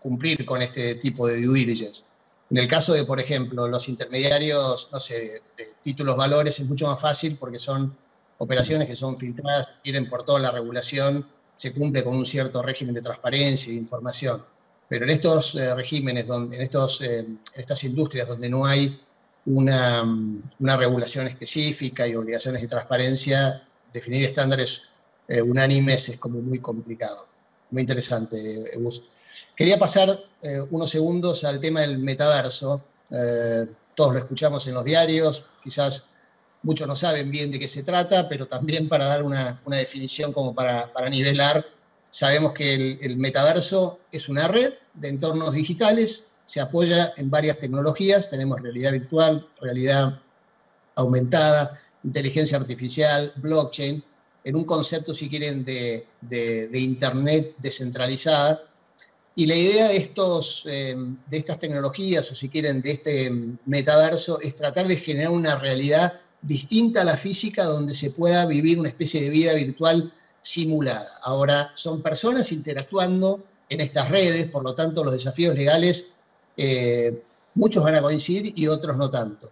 cumplir 0.00 0.46
con 0.46 0.62
este 0.62 0.94
tipo 0.94 1.26
de 1.26 1.42
due 1.42 1.58
diligence. 1.58 2.06
En 2.48 2.56
el 2.56 2.68
caso 2.68 2.94
de, 2.94 3.04
por 3.04 3.20
ejemplo, 3.20 3.68
los 3.68 3.86
intermediarios, 3.90 4.88
no 4.92 4.98
sé, 4.98 5.42
de 5.58 5.66
títulos 5.82 6.16
valores, 6.16 6.58
es 6.58 6.66
mucho 6.66 6.86
más 6.86 6.98
fácil 6.98 7.36
porque 7.38 7.58
son 7.58 7.94
operaciones 8.38 8.86
que 8.88 8.96
son 8.96 9.18
filtradas, 9.18 9.68
quieren 9.84 10.08
por 10.08 10.22
toda 10.22 10.40
la 10.40 10.50
regulación, 10.50 11.26
se 11.56 11.72
cumple 11.72 12.02
con 12.02 12.16
un 12.16 12.26
cierto 12.26 12.62
régimen 12.62 12.94
de 12.94 13.02
transparencia 13.02 13.72
e 13.72 13.76
información. 13.76 14.44
Pero 14.88 15.04
en 15.04 15.10
estos 15.10 15.54
eh, 15.54 15.74
regímenes, 15.74 16.26
donde, 16.26 16.56
en, 16.56 16.62
estos, 16.62 17.00
eh, 17.00 17.26
estas 17.54 17.82
industrias 17.84 18.28
donde 18.28 18.48
no 18.48 18.66
hay 18.66 19.00
una, 19.46 20.02
una, 20.58 20.76
regulación 20.76 21.26
específica 21.26 22.06
y 22.06 22.14
obligaciones 22.14 22.62
de 22.62 22.68
transparencia, 22.68 23.66
definir 23.92 24.24
estándares 24.24 24.82
eh, 25.28 25.40
unánimes 25.40 26.08
es 26.08 26.18
como 26.18 26.40
muy 26.40 26.58
complicado. 26.58 27.28
Muy 27.70 27.80
interesante, 27.80 28.36
Gus. 28.76 29.02
Quería 29.56 29.78
pasar 29.78 30.22
unos 30.68 30.90
segundos 30.90 31.42
al 31.44 31.58
tema 31.58 31.80
del 31.80 31.98
metaverso. 31.98 32.84
todos 33.94 34.12
lo 34.12 34.18
escuchamos 34.18 34.66
en 34.66 34.74
los 34.74 34.84
diarios, 34.84 35.46
quizás 35.62 36.11
muchos 36.62 36.86
no 36.86 36.94
saben 36.94 37.30
bien 37.30 37.50
de 37.50 37.58
qué 37.58 37.68
se 37.68 37.82
trata, 37.82 38.28
pero 38.28 38.46
también 38.46 38.88
para 38.88 39.06
dar 39.06 39.22
una, 39.22 39.60
una 39.64 39.76
definición 39.76 40.32
como 40.32 40.54
para, 40.54 40.92
para 40.92 41.08
nivelar 41.08 41.64
Sabemos 42.12 42.52
que 42.52 42.98
el, 43.00 43.16
metaverso 43.16 43.98
es 44.12 44.28
una 44.28 44.46
red 44.46 44.74
de 44.92 45.08
entornos 45.08 45.54
digitales, 45.54 46.26
se 46.44 46.60
apoya 46.60 47.10
en 47.16 47.30
varias 47.30 47.58
tecnologías, 47.58 48.28
tenemos 48.28 48.60
realidad 48.60 48.92
virtual, 48.92 49.48
realidad 49.62 50.20
aumentada, 50.96 51.70
inteligencia 52.04 52.58
artificial, 52.58 53.32
blockchain, 53.36 54.04
en 54.44 54.56
un 54.56 54.64
concepto, 54.64 55.14
si 55.14 55.30
quieren, 55.30 55.64
de, 55.64 56.06
Internet 56.74 57.54
descentralizada. 57.56 58.62
Y 59.34 59.46
la 59.46 59.56
idea 59.56 59.88
de, 59.88 59.96
estos, 59.96 60.66
eh, 60.66 60.94
de 61.30 61.36
estas 61.36 61.58
tecnologías, 61.58 62.30
o 62.30 62.34
si 62.34 62.48
quieren, 62.48 62.82
de 62.82 62.92
este 62.92 63.30
metaverso, 63.64 64.40
es 64.40 64.54
tratar 64.54 64.86
de 64.86 64.96
generar 64.96 65.30
una 65.32 65.56
realidad 65.58 66.12
distinta 66.42 67.00
a 67.00 67.04
la 67.04 67.16
física 67.16 67.64
donde 67.64 67.94
se 67.94 68.10
pueda 68.10 68.44
vivir 68.46 68.78
una 68.78 68.88
especie 68.88 69.22
de 69.22 69.30
vida 69.30 69.54
virtual 69.54 70.12
simulada. 70.42 71.06
Ahora, 71.22 71.70
son 71.74 72.02
personas 72.02 72.52
interactuando 72.52 73.42
en 73.68 73.80
estas 73.80 74.10
redes, 74.10 74.48
por 74.48 74.64
lo 74.64 74.74
tanto 74.74 75.02
los 75.02 75.14
desafíos 75.14 75.54
legales, 75.54 76.14
eh, 76.56 77.22
muchos 77.54 77.82
van 77.82 77.94
a 77.94 78.02
coincidir 78.02 78.52
y 78.56 78.66
otros 78.66 78.98
no 78.98 79.08
tanto. 79.08 79.50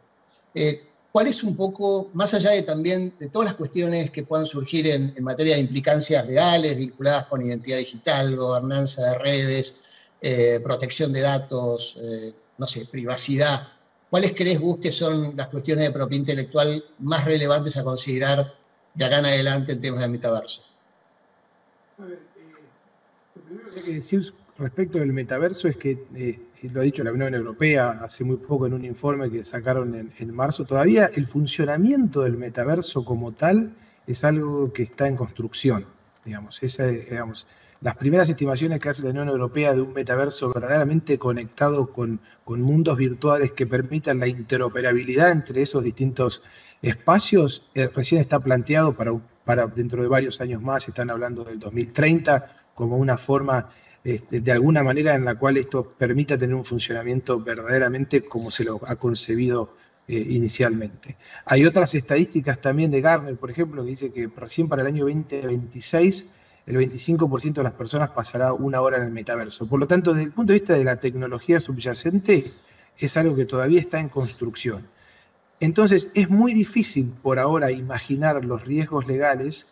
Eh, 0.55 0.90
¿Cuál 1.13 1.27
es 1.27 1.43
un 1.43 1.57
poco, 1.57 2.09
más 2.13 2.35
allá 2.35 2.51
de 2.51 2.63
también 2.63 3.13
de 3.19 3.29
todas 3.29 3.47
las 3.47 3.55
cuestiones 3.55 4.11
que 4.11 4.23
puedan 4.23 4.47
surgir 4.47 4.87
en, 4.87 5.13
materia 5.23 5.57
de 5.57 5.61
implicancias 5.61 6.25
legales 6.25 6.77
vinculadas 6.77 7.25
con 7.25 7.43
identidad 7.43 7.79
digital, 7.79 8.37
gobernanza 8.37 9.03
de 9.03 9.19
redes, 9.19 10.13
eh, 10.23 10.61
protección 10.63 11.13
de 11.13 11.23
datos, 11.23 11.99
no 12.59 12.67
sé, 12.67 12.87
privacidad? 12.87 13.67
¿Cuáles 14.11 14.35
crees, 14.35 14.59
Gus, 14.59 14.81
que 14.81 14.91
son 14.91 15.37
las 15.37 15.49
cuestiones 15.49 15.85
de 15.85 15.93
propiedad 15.93 16.21
intelectual 16.21 16.85
más 16.99 17.25
relevantes 17.25 17.77
a 17.77 17.85
considerar 17.85 18.55
de 18.95 19.05
acá 19.05 19.19
en 19.19 19.27
adelante 19.27 19.73
en 19.73 19.81
temas 19.81 20.01
de 20.01 20.09
metaverso? 20.09 20.65
Eh, 22.01 22.19
lo 23.37 23.43
primero 23.43 23.71
que 23.73 23.79
hay 23.79 23.87
que 23.87 23.95
decir 23.95 24.35
respecto 24.59 24.99
del 24.99 25.13
metaverso 25.13 25.69
es 25.69 25.77
que, 25.77 26.05
eh, 26.17 26.41
lo 26.69 26.81
ha 26.81 26.85
dicho 26.85 27.03
la 27.03 27.13
Unión 27.13 27.35
Europea 27.35 28.01
hace 28.03 28.25
muy 28.25 28.37
poco 28.37 28.67
en 28.67 28.75
un 28.75 28.85
informe 28.85 29.31
que 29.31 29.45
sacaron 29.45 30.11
en, 30.19 30.35
marzo, 30.35 30.65
todavía 30.65 31.11
el 31.15 31.27
funcionamiento 31.27 32.23
del 32.23 32.37
metaverso 32.37 33.05
como 33.05 33.33
tal 33.33 33.75
es 34.07 34.25
algo 34.25 34.73
que 34.73 34.83
está 34.83 35.09
en 35.09 35.17
construcción. 35.17 35.87
Digamos, 36.25 36.63
esa, 36.63 36.87
digamos, 36.87 37.49
las 37.81 37.97
primeras 37.97 38.29
estimaciones 38.29 38.79
que 38.79 38.91
hace 38.91 39.03
la 39.03 39.11
Unión 39.11 39.29
Europea 39.29 39.73
de 39.73 39.81
un 39.81 39.95
metaverso 39.95 40.53
verdaderamente 40.53 41.19
conectado 41.19 41.93
con, 41.93 42.21
mundos 42.45 42.97
virtuales 42.99 43.53
que 43.53 43.67
permitan 43.67 44.19
la 44.19 44.27
interoperabilidad 44.27 45.31
entre 45.31 45.63
esos 45.63 45.85
distintos 45.85 46.43
espacios, 46.83 47.71
eh, 47.75 47.89
recién 47.95 48.21
está 48.21 48.41
planteado 48.41 48.93
para, 48.93 49.13
para 49.45 49.67
dentro 49.69 50.03
de 50.03 50.09
varios 50.09 50.41
años 50.41 50.61
más, 50.61 50.89
están 50.89 51.11
hablando 51.11 51.45
del 51.45 51.61
2030, 51.61 52.57
como 52.75 52.97
una 52.97 53.17
forma 53.17 53.71
este, 54.03 54.41
de 54.41 54.53
alguna 54.53 54.83
manera 54.83 55.15
en 55.15 55.25
la 55.25 55.35
cual 55.35 55.59
esto 55.59 55.95
permita 55.99 56.39
tener 56.39 56.55
un 56.55 56.65
funcionamiento 56.65 57.41
verdaderamente 57.41 58.23
como 58.23 58.51
se 58.51 58.65
lo 58.65 58.81
ha 58.87 58.97
concebido 58.97 59.75
eh, 60.09 60.27
inicialmente. 60.31 61.17
Hay 61.45 61.67
otras 61.67 61.95
estadísticas 61.95 62.61
también 62.61 62.91
de 62.91 63.01
Garner, 63.01 63.37
por 63.37 63.51
ejemplo, 63.51 63.85
que 63.85 63.91
dice 63.91 64.13
que 64.13 64.29
recién 64.35 64.69
para 64.69 64.83
el 64.83 64.89
año 64.89 65.05
2026 65.05 66.31
el 66.67 66.77
25% 66.77 67.55
de 67.55 67.63
las 67.63 67.73
personas 67.75 68.11
pasará 68.11 68.53
una 68.53 68.81
hora 68.81 68.97
en 68.97 69.05
el 69.05 69.11
metaverso. 69.11 69.69
Por 69.69 69.81
lo 69.81 69.87
tanto, 69.87 70.13
desde 70.13 70.27
el 70.27 70.33
punto 70.33 70.53
de 70.53 70.61
vista 70.61 70.75
de 70.75 70.85
la 70.85 70.97
tecnología 70.97 71.61
subyacente, 71.61 72.53
es 72.99 73.17
algo 73.17 73.37
que 73.37 73.45
todavía 73.45 73.81
está 73.81 74.01
en 74.01 74.09
construcción. 74.09 74.87
Entonces, 75.59 76.11
es 76.15 76.31
muy 76.31 76.55
difícil 76.55 77.13
por 77.23 77.39
ahora 77.39 77.71
imaginar 77.71 78.45
los 78.45 78.65
riesgos 78.65 79.07
legales 79.07 79.69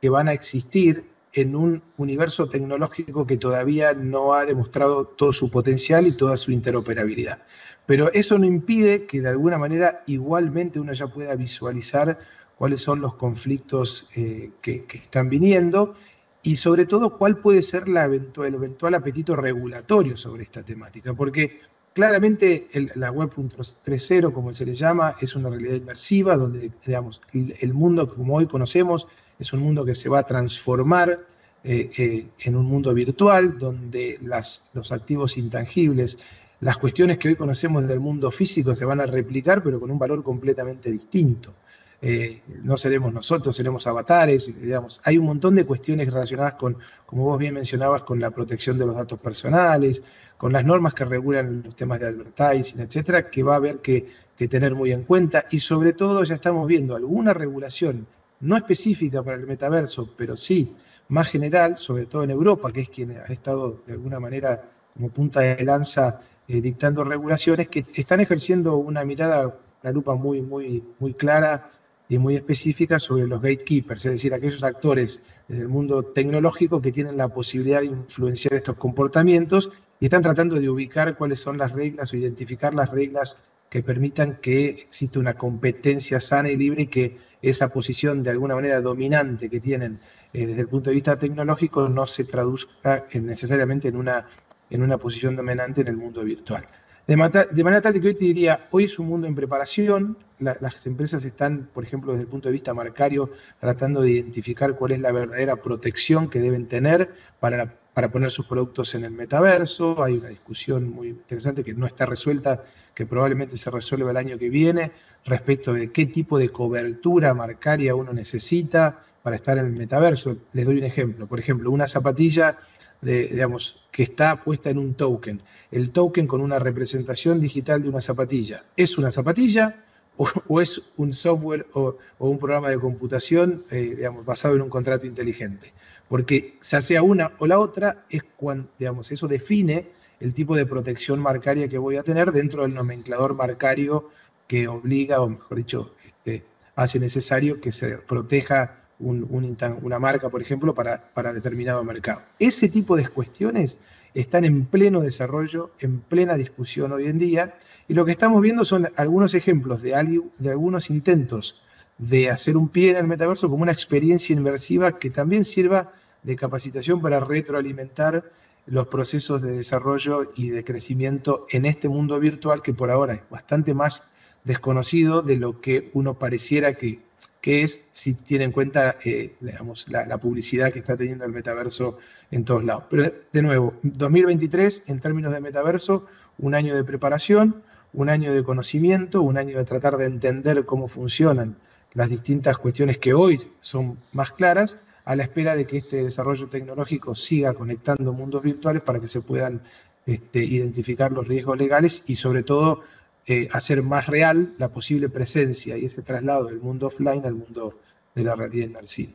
que 0.00 0.08
van 0.08 0.28
a 0.28 0.32
existir 0.32 1.04
en 1.34 1.56
un 1.56 1.82
universo 1.96 2.48
tecnológico 2.48 3.26
que 3.26 3.36
todavía 3.36 3.92
no 3.92 4.34
ha 4.34 4.46
demostrado 4.46 5.04
todo 5.04 5.32
su 5.32 5.50
potencial 5.50 6.06
y 6.06 6.12
toda 6.12 6.36
su 6.36 6.52
interoperabilidad. 6.52 7.42
Pero 7.86 8.10
eso 8.12 8.38
no 8.38 8.46
impide 8.46 9.06
que 9.06 9.20
de 9.20 9.28
alguna 9.28 9.58
manera 9.58 10.02
igualmente 10.06 10.80
uno 10.80 10.92
ya 10.92 11.08
pueda 11.08 11.34
visualizar 11.34 12.18
cuáles 12.56 12.80
son 12.80 13.00
los 13.00 13.14
conflictos 13.16 14.08
eh, 14.14 14.50
que, 14.62 14.86
están 14.92 15.28
viniendo 15.28 15.94
y 16.42 16.56
sobre 16.56 16.86
todo 16.86 17.18
cuál 17.18 17.38
puede 17.38 17.62
ser 17.62 17.84
el 17.86 17.96
eventual 17.96 18.94
apetito 18.94 19.34
regulatorio 19.34 20.16
sobre 20.16 20.44
esta 20.44 20.62
temática. 20.62 21.14
Porque 21.14 21.60
claramente 21.94 22.68
la 22.94 23.10
Web 23.10 23.30
3.0, 23.30 24.32
como 24.32 24.54
se 24.54 24.66
le 24.66 24.74
llama, 24.74 25.16
es 25.20 25.34
una 25.34 25.50
realidad 25.50 25.74
inmersiva 25.74 26.36
donde 26.36 26.70
digamos, 26.86 27.20
el 27.32 27.74
mundo 27.74 28.08
como 28.08 28.36
hoy 28.36 28.46
conocemos 28.46 29.08
es 29.38 29.52
un 29.52 29.60
mundo 29.60 29.84
que 29.84 29.94
se 29.94 30.08
va 30.08 30.20
a 30.20 30.22
transformar 30.24 31.26
eh, 31.62 31.90
eh, 31.96 32.26
en 32.40 32.56
un 32.56 32.66
mundo 32.66 32.92
virtual 32.92 33.58
donde 33.58 34.18
los 34.20 34.92
activos 34.92 35.38
intangibles 35.38 36.18
las 36.60 36.78
cuestiones 36.78 37.18
que 37.18 37.28
hoy 37.28 37.36
conocemos 37.36 37.86
del 37.86 38.00
mundo 38.00 38.30
físico 38.30 38.74
se 38.74 38.86
van 38.86 38.98
a 38.98 39.04
replicar, 39.04 39.62
pero 39.62 39.78
con 39.78 39.90
un 39.90 39.98
valor 39.98 40.22
completamente 40.22 40.90
distinto. 40.90 41.52
Eh, 42.00 42.40
no 42.62 42.78
seremos 42.78 43.12
nosotros, 43.12 43.54
seremos 43.54 43.86
avatares, 43.86 44.60
digamos. 44.62 45.00
Hay 45.04 45.18
un 45.18 45.26
montón 45.26 45.54
de 45.56 45.66
cuestiones 45.66 46.10
relacionadas 46.10 46.54
con, 46.54 46.78
como 47.04 47.24
vos 47.24 47.38
bien 47.38 47.52
mencionabas, 47.52 48.02
con 48.04 48.18
la 48.18 48.30
protección 48.30 48.78
de 48.78 48.86
los 48.86 48.96
datos 48.96 49.18
personales, 49.18 50.02
con 50.38 50.52
las 50.52 50.64
normas 50.64 50.94
que 50.94 51.04
regulan 51.04 51.62
los 51.64 51.76
temas 51.76 52.00
de 52.00 52.06
advertising, 52.06 52.80
etcétera, 52.80 53.30
que 53.30 53.42
va 53.42 53.54
a 53.54 53.56
haber 53.56 53.80
que 53.80 54.06
tener 54.48 54.74
muy 54.74 54.92
en 54.92 55.04
cuenta. 55.04 55.44
Y 55.50 55.60
sobre 55.60 55.92
todo 55.92 56.24
ya 56.24 56.34
estamos 56.34 56.66
viendo 56.66 56.96
alguna 56.96 57.34
regulación, 57.34 58.06
no 58.44 58.56
específica 58.56 59.22
para 59.22 59.36
el 59.36 59.46
metaverso, 59.46 60.08
pero 60.16 60.36
sí 60.36 60.74
más 61.08 61.28
general, 61.28 61.76
sobre 61.78 62.06
todo 62.06 62.24
en 62.24 62.30
Europa, 62.30 62.72
que 62.72 62.82
es 62.82 62.88
quien 62.88 63.10
ha 63.12 63.32
estado 63.32 63.82
de 63.86 63.94
alguna 63.94 64.20
manera 64.20 64.62
como 64.94 65.08
punta 65.10 65.40
de 65.40 65.64
lanza 65.64 66.20
eh, 66.46 66.60
dictando 66.60 67.04
regulaciones 67.04 67.68
que 67.68 67.84
están 67.94 68.20
ejerciendo 68.20 68.76
una 68.76 69.04
mirada, 69.04 69.58
una 69.82 69.92
lupa 69.92 70.14
muy, 70.14 70.40
muy, 70.40 70.82
muy 70.98 71.14
clara 71.14 71.70
y 72.08 72.18
muy 72.18 72.36
específica 72.36 72.98
sobre 72.98 73.26
los 73.26 73.40
gatekeepers, 73.40 74.04
es 74.06 74.12
decir, 74.12 74.34
aquellos 74.34 74.62
actores 74.62 75.22
del 75.48 75.68
mundo 75.68 76.02
tecnológico 76.02 76.82
que 76.82 76.92
tienen 76.92 77.16
la 77.16 77.28
posibilidad 77.28 77.80
de 77.80 77.86
influenciar 77.86 78.54
estos 78.54 78.76
comportamientos 78.76 79.70
y 80.00 80.04
están 80.04 80.22
tratando 80.22 80.60
de 80.60 80.68
ubicar 80.68 81.16
cuáles 81.16 81.40
son 81.40 81.56
las 81.56 81.72
reglas 81.72 82.12
o 82.12 82.16
identificar 82.16 82.74
las 82.74 82.90
reglas 82.90 83.46
que 83.74 83.82
permitan 83.82 84.36
que 84.36 84.68
exista 84.68 85.18
una 85.18 85.34
competencia 85.34 86.20
sana 86.20 86.48
y 86.48 86.56
libre 86.56 86.82
y 86.82 86.86
que 86.86 87.16
esa 87.42 87.72
posición 87.72 88.22
de 88.22 88.30
alguna 88.30 88.54
manera 88.54 88.80
dominante 88.80 89.50
que 89.50 89.58
tienen 89.58 89.98
eh, 90.32 90.46
desde 90.46 90.60
el 90.60 90.68
punto 90.68 90.90
de 90.90 90.94
vista 90.94 91.18
tecnológico 91.18 91.88
no 91.88 92.06
se 92.06 92.22
traduzca 92.22 93.04
necesariamente 93.14 93.88
en 93.88 93.96
una 93.96 94.28
en 94.70 94.80
una 94.80 94.96
posición 94.96 95.34
dominante 95.34 95.80
en 95.80 95.88
el 95.88 95.96
mundo 95.96 96.22
virtual. 96.22 96.68
De, 97.08 97.16
manera 97.16 97.80
tal 97.80 98.00
que 98.00 98.06
hoy 98.06 98.14
te 98.14 98.26
diría, 98.26 98.68
hoy 98.70 98.84
es 98.84 98.96
un 99.00 99.08
mundo 99.08 99.26
en 99.26 99.34
preparación, 99.34 100.16
las 100.38 100.86
empresas 100.86 101.24
están, 101.24 101.68
por 101.74 101.82
ejemplo, 101.82 102.12
desde 102.12 102.22
el 102.22 102.28
punto 102.28 102.48
de 102.48 102.52
vista 102.52 102.72
marcario, 102.74 103.32
tratando 103.58 104.02
de 104.02 104.12
identificar 104.12 104.76
cuál 104.76 104.92
es 104.92 105.00
la 105.00 105.10
verdadera 105.10 105.56
protección 105.56 106.30
que 106.30 106.38
deben 106.38 106.66
tener 106.66 107.12
para, 107.40 107.74
para 107.94 108.10
poner 108.10 108.30
sus 108.30 108.46
productos 108.46 108.94
en 108.96 109.04
el 109.04 109.12
metaverso. 109.12 110.02
Hay 110.02 110.14
una 110.14 110.28
discusión 110.28 110.90
muy 110.90 111.08
interesante 111.08 111.64
que 111.64 111.72
no 111.72 111.86
está 111.86 112.04
resuelta, 112.04 112.64
que 112.94 113.06
probablemente 113.06 113.56
se 113.56 113.70
resuelva 113.70 114.10
el 114.10 114.16
año 114.16 114.36
que 114.36 114.50
viene, 114.50 114.92
respecto 115.24 115.72
de 115.72 115.90
qué 115.92 116.06
tipo 116.06 116.38
de 116.38 116.50
cobertura 116.50 117.32
marcaria 117.32 117.94
uno 117.94 118.12
necesita 118.12 119.04
para 119.22 119.36
estar 119.36 119.56
en 119.56 119.66
el 119.66 119.72
metaverso. 119.72 120.36
Les 120.52 120.66
doy 120.66 120.78
un 120.78 120.84
ejemplo. 120.84 121.26
Por 121.26 121.38
ejemplo, 121.38 121.70
una 121.70 121.86
zapatilla 121.86 122.58
digamos, 123.04 123.84
que 123.90 124.02
está 124.02 124.42
puesta 124.42 124.70
en 124.70 124.78
un 124.78 124.94
token. 124.94 125.42
El 125.70 125.90
token 125.90 126.26
con 126.26 126.40
una 126.40 126.58
representación 126.58 127.38
digital 127.38 127.82
de 127.82 127.88
una 127.88 128.00
zapatilla. 128.00 128.64
¿Es 128.76 128.96
una 128.98 129.10
zapatilla 129.10 129.83
o, 130.16 130.60
es 130.60 130.82
un 130.96 131.12
software 131.12 131.66
o, 131.72 131.96
un 132.18 132.38
programa 132.38 132.70
de 132.70 132.78
computación 132.78 133.64
eh, 133.70 133.94
digamos, 133.96 134.24
basado 134.24 134.56
en 134.56 134.62
un 134.62 134.70
contrato 134.70 135.06
inteligente? 135.06 135.72
Porque 136.08 136.58
ya 136.62 136.80
sea 136.80 137.02
una 137.02 137.32
o 137.38 137.46
la 137.46 137.58
otra, 137.58 138.04
es 138.10 138.22
cuando, 138.36 138.68
digamos, 138.78 139.10
eso 139.10 139.26
define 139.26 139.88
el 140.20 140.34
tipo 140.34 140.54
de 140.54 140.66
protección 140.66 141.20
marcaria 141.20 141.68
que 141.68 141.78
voy 141.78 141.96
a 141.96 142.02
tener 142.02 142.32
dentro 142.32 142.62
del 142.62 142.74
nomenclador 142.74 143.34
marcario 143.34 144.10
que 144.46 144.68
obliga, 144.68 145.20
o 145.20 145.28
mejor 145.28 145.56
dicho, 145.56 145.94
este, 146.06 146.44
hace 146.76 147.00
necesario 147.00 147.60
que 147.60 147.72
se 147.72 147.98
proteja 147.98 148.80
una 148.98 149.98
marca, 149.98 150.28
por 150.28 150.40
ejemplo, 150.40 150.74
para, 150.74 151.12
para 151.12 151.32
determinado 151.32 151.82
mercado. 151.82 152.22
Ese 152.38 152.68
tipo 152.68 152.96
de 152.96 153.08
cuestiones 153.08 153.78
están 154.14 154.44
en 154.44 154.66
pleno 154.66 155.00
desarrollo, 155.00 155.72
en 155.80 156.00
plena 156.00 156.36
discusión 156.36 156.92
hoy 156.92 157.06
en 157.06 157.18
día, 157.18 157.58
y 157.88 157.94
lo 157.94 158.04
que 158.04 158.12
estamos 158.12 158.40
viendo 158.40 158.64
son 158.64 158.88
algunos 158.96 159.34
ejemplos 159.34 159.82
de, 159.82 160.22
de 160.38 160.50
algunos 160.50 160.90
intentos 160.90 161.60
de 161.98 162.30
hacer 162.30 162.56
un 162.56 162.68
pie 162.68 162.92
en 162.92 162.96
el 162.96 163.06
metaverso 163.06 163.50
como 163.50 163.62
una 163.62 163.72
experiencia 163.72 164.34
inmersiva 164.34 164.98
que 164.98 165.10
también 165.10 165.44
sirva 165.44 165.92
de 166.22 166.36
capacitación 166.36 167.00
para 167.00 167.20
retroalimentar 167.20 168.32
los 168.66 168.86
procesos 168.86 169.42
de 169.42 169.52
desarrollo 169.52 170.32
y 170.34 170.48
de 170.48 170.64
crecimiento 170.64 171.46
en 171.50 171.66
este 171.66 171.88
mundo 171.88 172.18
virtual 172.18 172.62
que 172.62 172.72
por 172.72 172.90
ahora 172.90 173.14
es 173.14 173.20
bastante 173.30 173.74
más 173.74 174.10
desconocido 174.42 175.22
de 175.22 175.36
lo 175.36 175.60
que 175.60 175.90
uno 175.92 176.18
pareciera 176.18 176.74
que 176.74 177.00
que 177.44 177.62
es 177.62 177.84
si 177.92 178.14
tiene 178.14 178.44
en 178.44 178.52
cuenta 178.52 178.96
eh, 179.04 179.34
digamos, 179.38 179.90
la, 179.90 180.16
publicidad 180.16 180.72
que 180.72 180.78
está 180.78 180.96
teniendo 180.96 181.26
el 181.26 181.32
metaverso 181.32 181.98
en 182.30 182.42
todos 182.42 182.64
lados. 182.64 182.84
Pero 182.88 183.12
de 183.34 183.42
nuevo, 183.42 183.74
2023 183.82 184.84
en 184.86 184.98
términos 184.98 185.30
de 185.30 185.40
metaverso, 185.42 186.06
un 186.38 186.54
año 186.54 186.74
de 186.74 186.82
preparación, 186.84 187.62
un 187.92 188.08
año 188.08 188.32
de 188.32 188.42
conocimiento, 188.42 189.20
un 189.20 189.36
año 189.36 189.58
de 189.58 189.64
tratar 189.66 189.98
de 189.98 190.06
entender 190.06 190.64
cómo 190.64 190.88
funcionan 190.88 191.56
las 191.92 192.08
distintas 192.08 192.56
cuestiones 192.56 192.96
que 192.96 193.12
hoy 193.12 193.38
son 193.60 193.98
más 194.14 194.32
claras, 194.32 194.78
a 195.04 195.14
la 195.14 195.24
espera 195.24 195.54
de 195.54 195.66
que 195.66 195.76
este 195.76 196.02
desarrollo 196.02 196.48
tecnológico 196.48 197.14
siga 197.14 197.52
conectando 197.52 198.14
mundos 198.14 198.42
virtuales 198.42 198.80
para 198.80 199.00
que 199.00 199.08
se 199.08 199.20
puedan 199.20 199.60
este, 200.06 200.42
identificar 200.42 201.12
los 201.12 201.28
riesgos 201.28 201.58
legales 201.58 202.04
y 202.06 202.16
sobre 202.16 202.42
todo 202.42 202.84
eh, 203.26 203.48
hacer 203.52 203.82
más 203.82 204.06
real 204.06 204.54
la 204.58 204.68
posible 204.68 205.08
presencia 205.08 205.78
y 205.78 205.86
ese 205.86 206.02
traslado 206.02 206.46
del 206.46 206.60
mundo 206.60 206.88
offline 206.88 207.24
al 207.24 207.34
mundo 207.34 207.78
de 208.14 208.22
la 208.22 208.34
realidad 208.34 208.66
inmersiva. 208.66 209.12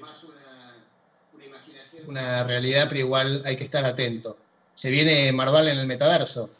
Más 0.00 0.24
una, 0.24 1.44
imaginación, 1.44 2.08
una 2.08 2.44
realidad, 2.44 2.86
pero 2.88 3.00
igual 3.00 3.42
hay 3.44 3.56
que 3.56 3.64
estar 3.64 3.84
atento. 3.84 4.36
Se 4.74 4.90
viene 4.90 5.32
Marval 5.32 5.68
en 5.68 5.78
el 5.78 5.86
metaverso. 5.86 6.50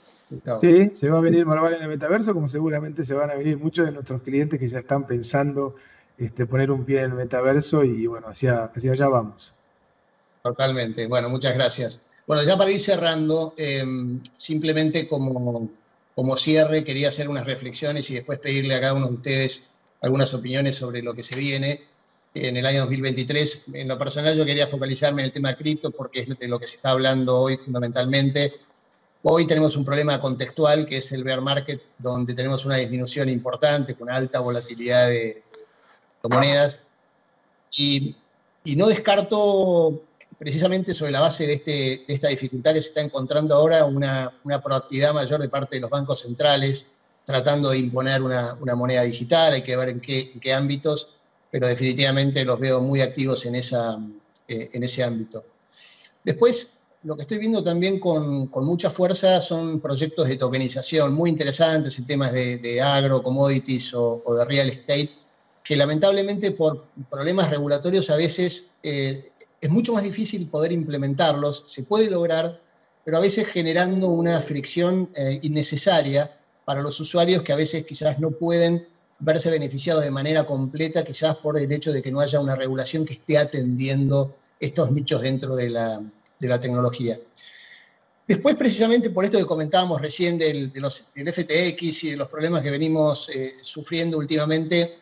Sí, 0.61 0.91
se 0.95 1.11
va 1.11 1.19
a 1.19 1.21
venir 1.21 1.45
Marval 1.45 1.75
en 1.75 1.83
el 1.83 1.89
metaverso, 1.89 2.33
como 2.33 2.49
seguramente 2.49 3.05
se 3.05 3.15
van 3.15 3.31
a 3.31 3.35
venir 3.35 3.59
muchos 3.59 3.85
de 3.85 3.93
nuestros 3.93 4.23
clientes 4.23 4.59
que 4.59 4.69
ya 4.69 4.79
están 4.79 5.07
pensando 5.07 5.77
este, 6.17 6.47
poner 6.47 6.71
un 6.71 6.85
pie 6.85 7.01
en 7.01 7.11
el 7.11 7.15
metaverso 7.15 7.85
y 7.85 8.07
bueno, 8.07 8.29
hacia, 8.29 8.65
hacia 8.65 8.93
allá 8.93 9.09
vamos. 9.09 9.55
Totalmente. 10.43 11.07
Bueno, 11.07 11.29
muchas 11.29 11.55
gracias. 11.55 12.01
Bueno, 12.27 12.43
ya 12.43 12.57
para 12.57 12.71
ir 12.71 12.81
cerrando, 12.81 13.53
em, 13.59 14.21
simplemente 14.37 15.07
como, 15.07 15.69
como 16.15 16.37
cierre, 16.37 16.83
quería 16.83 17.09
hacer 17.09 17.29
unas 17.29 17.45
reflexiones 17.45 18.11
y 18.11 18.15
después 18.15 18.39
pedirle 18.39 18.75
a 18.75 18.81
cada 18.81 18.95
uno 18.95 19.09
de 19.09 19.15
ustedes 19.15 19.65
algunas 20.01 20.33
opiniones 20.33 20.77
sobre 20.77 21.03
lo 21.03 21.15
que 21.15 21.23
se 21.23 21.37
viene 21.39 21.83
en 22.35 22.57
el 22.57 22.65
año 22.65 22.81
2023. 22.81 23.65
En 23.75 23.89
lo 23.89 23.99
personal 23.99 24.37
yo 24.37 24.45
quería 24.47 24.67
focalizarme 24.67 25.23
en 25.23 25.27
el 25.27 25.33
tema 25.33 25.55
cripto 25.55 25.91
porque 25.91 26.21
es 26.21 26.39
de 26.39 26.49
lo 26.49 26.59
que 26.59 26.67
se 26.67 26.77
está 26.77 26.91
hablando 26.91 27.39
hoy 27.39 27.59
fundamentalmente. 27.59 28.55
Hoy 29.23 29.47
tenemos 29.47 29.77
un 29.77 29.85
problema 29.85 30.21
contextual 30.21 30.87
que 30.87 30.99
es 30.99 31.13
el 31.13 31.25
bear 31.25 31.43
market, 31.43 31.81
donde 31.99 32.35
tenemos 32.35 32.65
una 32.65 32.77
disminución 32.77 33.29
importante 33.29 33.95
con 33.95 34.11
alta 34.11 34.41
volatilidad 34.41 35.09
de 35.09 35.43
monedas. 36.23 36.79
Y 37.77 38.17
y 38.65 38.77
no 38.77 38.87
descarto 38.87 40.03
precisamente 40.39 40.95
sobre 40.95 41.13
la 41.13 41.21
base 41.21 41.47
de, 41.47 41.55
este, 41.55 42.13
esta 42.13 42.29
dificultad 42.29 42.73
se 42.73 42.79
está 42.79 43.01
encontrando 43.01 43.55
ahora 43.55 43.85
una, 43.85 44.33
proactividad 44.63 45.13
mayor 45.13 45.41
de 45.41 45.49
parte 45.49 45.77
de 45.77 45.81
los 45.81 45.91
bancos 45.91 46.21
centrales 46.21 46.89
tratando 47.25 47.71
de 47.71 47.79
imponer 47.79 48.23
una, 48.23 48.75
moneda 48.77 49.03
digital, 49.03 49.55
hay 49.55 49.63
que 49.63 49.77
ver 49.77 49.89
en 49.89 50.01
qué, 50.01 50.53
ámbitos, 50.53 51.09
pero 51.51 51.67
definitivamente 51.67 52.45
los 52.45 52.61
veo 52.61 52.81
muy 52.81 53.01
activos 53.01 53.47
en, 53.47 53.55
esa, 53.55 53.99
eh, 54.47 54.69
en 54.73 54.85
ese 54.85 55.03
ámbito. 55.03 55.43
Después, 56.23 56.75
lo 57.05 57.17
que 57.17 57.23
estoy 57.23 57.39
viendo 57.39 57.63
también 57.63 58.01
con, 58.01 58.51
mucha 58.51 58.89
fuerza 58.89 59.41
son 59.41 59.81
proyectos 59.81 60.27
de 60.27 60.37
tokenización 60.37 61.15
muy 61.15 61.31
interesantes 61.31 61.99
en 61.99 62.07
temas 62.07 62.33
de, 62.33 62.81
agro, 62.83 63.23
commodities 63.23 63.93
o, 63.95 64.23
de 64.39 64.45
real 64.47 64.69
estate, 64.69 65.11
que 65.63 65.77
lamentablemente 65.77 66.51
por 66.51 66.85
problemas 67.11 67.51
regulatorios 67.51 68.11
a 68.11 68.17
veces 68.17 68.71
eh, 68.83 69.33
es 69.67 69.73
mucho 69.73 69.95
más 69.95 70.03
difícil 70.03 70.47
poder 70.49 70.73
implementarlos, 70.73 71.65
se 71.67 71.85
puede 71.85 72.11
lograr, 72.11 72.61
pero 73.05 73.17
a 73.17 73.21
veces 73.21 73.47
generando 73.47 74.09
una 74.09 74.41
fricción 74.43 75.11
eh, 75.15 75.39
innecesaria 75.43 76.35
para 76.65 76.83
los 76.83 77.01
usuarios 77.01 77.43
que 77.43 77.53
a 77.53 77.57
veces 77.57 77.87
quizás 77.87 78.19
no 78.19 78.31
pueden 78.33 78.87
verse 79.21 79.51
beneficiados 79.51 80.05
de 80.05 80.11
manera 80.11 80.45
completa, 80.45 81.03
quizás 81.03 81.37
por 81.37 81.59
el 81.59 81.71
hecho 81.73 81.93
de 81.93 82.03
que 82.03 82.13
no 82.13 82.21
haya 82.21 82.41
una 82.41 82.57
regulación 82.57 83.07
que 83.07 83.15
esté 83.15 83.39
atendiendo 83.39 84.37
estos 84.61 84.91
nichos 84.91 85.23
dentro 85.23 85.57
de 85.57 85.71
la, 85.71 86.03
tecnología. 86.61 87.19
Después, 88.29 88.57
precisamente 88.57 89.09
por 89.09 89.25
esto 89.25 89.39
que 89.39 89.47
comentábamos 89.47 90.03
recién 90.03 90.37
del, 90.37 90.71
FTX 90.71 92.05
y 92.05 92.11
de 92.11 92.17
los 92.17 92.29
problemas 92.29 92.63
que 92.63 92.71
venimos 92.71 93.31
eh, 93.31 93.51
sufriendo 93.63 94.19
últimamente, 94.19 94.99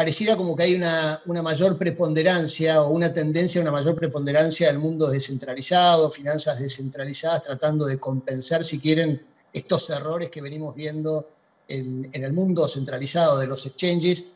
pareciera 0.00 0.34
como 0.34 0.56
que 0.56 0.62
hay 0.62 0.74
una, 0.74 1.20
mayor 1.26 1.76
preponderancia 1.76 2.80
o 2.80 2.90
una 2.90 3.12
tendencia 3.12 3.60
a 3.60 3.62
una 3.62 3.70
mayor 3.70 3.94
preponderancia 3.94 4.68
del 4.68 4.78
mundo 4.78 5.10
descentralizado, 5.10 6.08
finanzas 6.08 6.58
descentralizadas, 6.58 7.42
tratando 7.42 7.84
de 7.84 7.98
compensar, 7.98 8.64
si 8.64 8.80
quieren, 8.80 9.20
estos 9.52 9.90
errores 9.90 10.30
que 10.30 10.40
venimos 10.40 10.74
viendo 10.74 11.28
en, 11.68 12.08
el 12.14 12.32
mundo 12.32 12.66
centralizado 12.66 13.40
de 13.40 13.46
los 13.46 13.66
exchanges. 13.66 14.28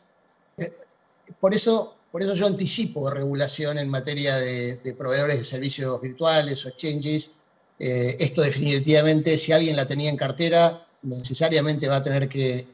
Eh, 0.59 0.71
por 1.39 1.55
eso 1.55 1.95
por 2.11 2.21
eso 2.21 2.35
yo 2.35 2.45
anticipo 2.45 3.09
regulación 3.09 3.79
en 3.79 3.89
materia 3.89 4.37
de, 4.37 4.95
proveedores 4.95 5.39
de 5.39 5.45
servicios 5.45 5.99
virtuales 5.99 6.63
o 6.63 6.69
exchanges. 6.69 7.31
Eh, 7.79 8.17
esto 8.19 8.43
definitivamente, 8.43 9.35
si 9.39 9.51
alguien 9.51 9.75
la 9.75 9.87
tenía 9.87 10.11
en 10.11 10.15
cartera, 10.15 10.87
necesariamente 11.01 11.87
va 11.87 11.95
a 11.95 12.03
tener 12.03 12.29
que, 12.29 12.67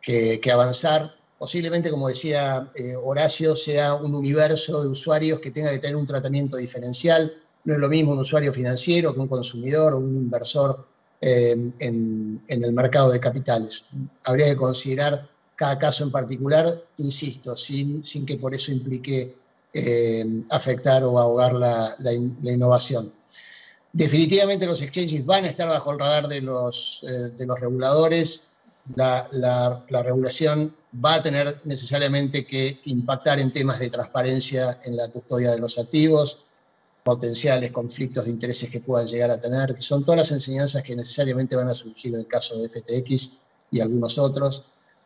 que, 0.00 0.50
avanzar. 0.52 1.21
Posiblemente, 1.42 1.90
como 1.90 2.06
decía 2.06 2.70
eh, 2.72 2.94
Horacio, 2.94 3.56
sea 3.56 3.94
un 3.94 4.14
universo 4.14 4.80
de 4.80 4.88
usuarios 4.88 5.40
que 5.40 5.50
tenga 5.50 5.72
que 5.72 5.80
tener 5.80 5.96
un 5.96 6.06
tratamiento 6.06 6.56
diferencial. 6.56 7.32
No 7.64 7.74
es 7.74 7.80
lo 7.80 7.88
mismo 7.88 8.12
un 8.12 8.20
usuario 8.20 8.52
financiero 8.52 9.12
que 9.12 9.18
un 9.18 9.26
consumidor 9.26 9.92
o 9.92 9.98
un 9.98 10.16
inversor 10.16 10.86
eh, 11.20 11.56
en, 11.80 12.44
el 12.46 12.72
mercado 12.72 13.10
de 13.10 13.18
capitales. 13.18 13.86
Habría 14.22 14.50
que 14.50 14.54
considerar 14.54 15.28
cada 15.56 15.80
caso 15.80 16.04
en 16.04 16.12
particular, 16.12 16.64
insisto, 16.98 17.56
sin, 17.56 18.02
que 18.24 18.36
por 18.36 18.54
eso 18.54 18.70
implique 18.70 19.36
eh, 19.74 20.24
afectar 20.50 21.02
o 21.02 21.18
ahogar 21.18 21.54
la, 21.54 22.12
innovación. 22.44 23.12
Definitivamente 23.92 24.64
los 24.64 24.80
exchanges 24.80 25.26
van 25.26 25.44
a 25.44 25.48
estar 25.48 25.66
bajo 25.66 25.90
el 25.90 25.98
radar 25.98 26.28
de 26.28 26.40
los, 26.40 27.02
reguladores. 27.60 28.50
La, 28.94 29.26
la, 29.32 30.02
regulación 30.04 30.76
va 30.92 31.14
a 31.14 31.22
tener 31.22 31.60
necesariamente 31.64 32.46
que 32.46 32.80
impactar 32.84 33.40
en 33.40 33.52
temas 33.52 33.78
de 33.78 33.90
transparencia 33.90 34.78
en 34.84 34.96
la 34.96 35.08
custodia 35.08 35.50
de 35.52 35.58
los 35.58 35.78
activos, 35.78 36.44
potenciales 37.02 37.72
conflictos 37.72 38.26
de 38.26 38.30
intereses 38.30 38.70
que 38.70 38.80
puedan 38.80 39.06
llegar 39.06 39.30
a 39.30 39.40
tener, 39.40 39.74
que 39.74 39.82
son 39.82 40.04
todas 40.04 40.18
las 40.18 40.32
enseñanzas 40.32 40.82
que 40.82 40.94
necesariamente 40.94 41.56
van 41.56 41.68
a 41.68 41.74
surgir 41.74 42.14
en 42.14 42.20
el 42.20 42.26
caso 42.26 42.58
de 42.58 42.68
FTX 42.68 43.32
y 43.70 43.80
algunos 43.80 44.18
otros. 44.18 44.64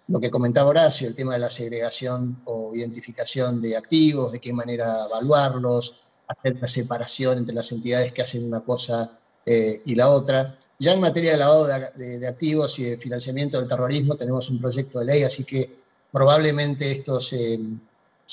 Lo 0.09 0.21
que 0.21 0.31
comentaba 0.31 0.71
Horacio, 0.71 1.09
el 1.09 1.15
tema 1.15 1.35
de 1.35 1.41
la 1.41 1.51
segregación 1.51 2.43
o 2.45 2.75
identificación 2.75 3.61
de 3.61 3.77
activos, 3.77 4.33
de 4.33 4.41
qué 4.41 4.53
manera 4.53 5.07
evaluarlos, 5.07 5.95
hacer 6.29 6.57
la 6.61 6.69
separación 6.69 7.39
entre 7.39 7.55
las 7.55 7.73
entidades 7.73 8.13
que 8.13 8.23
hacen 8.23 8.45
una 8.45 8.61
cosa 8.61 9.19
eh, 9.47 9.81
y 9.85 9.95
la 9.95 10.11
otra. 10.11 10.59
Ya 10.79 10.93
en 10.93 11.01
materia 11.01 11.33
de 11.33 11.37
lavado 11.39 11.67
de, 11.67 12.27
activos 12.29 12.79
y 12.79 12.85
de 12.85 12.99
financiamiento 12.99 13.59
del 13.59 13.69
terrorismo 13.69 14.17
tenemos 14.17 14.51
un 14.51 14.61
proyecto 14.61 14.99
de 14.99 15.07
ley, 15.07 15.23
así 15.23 15.45
que 15.45 15.71
probablemente 16.13 16.91
esto 16.91 17.21
se, 17.21 17.59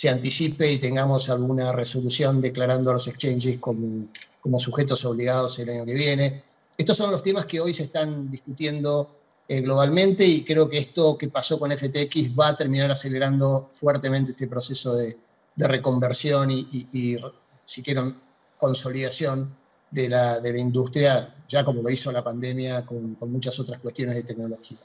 anticipe 0.09 0.69
y 0.69 0.79
tengamos 0.79 1.29
alguna 1.29 1.71
resolución 1.71 2.41
declarando 2.41 2.89
a 2.89 2.93
los 2.93 3.07
exchanges 3.07 3.59
como, 3.59 4.07
como 4.41 4.59
sujetos 4.59 5.05
obligados 5.05 5.59
el 5.59 5.69
año 5.69 5.85
que 5.85 5.93
viene. 5.93 6.43
Estos 6.77 6.97
son 6.97 7.11
los 7.11 7.23
temas 7.23 7.45
que 7.45 7.61
hoy 7.61 7.73
se 7.73 7.83
están 7.83 8.29
discutiendo 8.29 9.09
eh, 9.47 9.61
globalmente 9.61 10.25
y 10.25 10.43
creo 10.43 10.69
que 10.69 10.77
esto 10.77 11.17
que 11.17 11.27
pasó 11.27 11.59
con 11.59 11.71
FTX 11.71 12.37
va 12.37 12.49
a 12.49 12.57
terminar 12.57 12.89
acelerando 12.89 13.69
fuertemente 13.71 14.31
este 14.31 14.47
proceso 14.47 14.95
de, 14.95 15.17
reconversión 15.55 16.49
y, 16.49 17.19
si 17.63 17.83
quieren, 17.83 18.17
consolidación 18.57 19.55
de 19.93 20.09
la, 20.09 20.39
de 20.39 20.51
la, 20.51 20.59
industria, 20.59 21.35
ya 21.47 21.63
como 21.63 21.83
lo 21.83 21.89
hizo 21.89 22.11
la 22.11 22.23
pandemia 22.23 22.83
con, 22.83 23.15
muchas 23.21 23.59
otras 23.59 23.79
cuestiones 23.79 24.15
de 24.15 24.23
tecnología. 24.23 24.79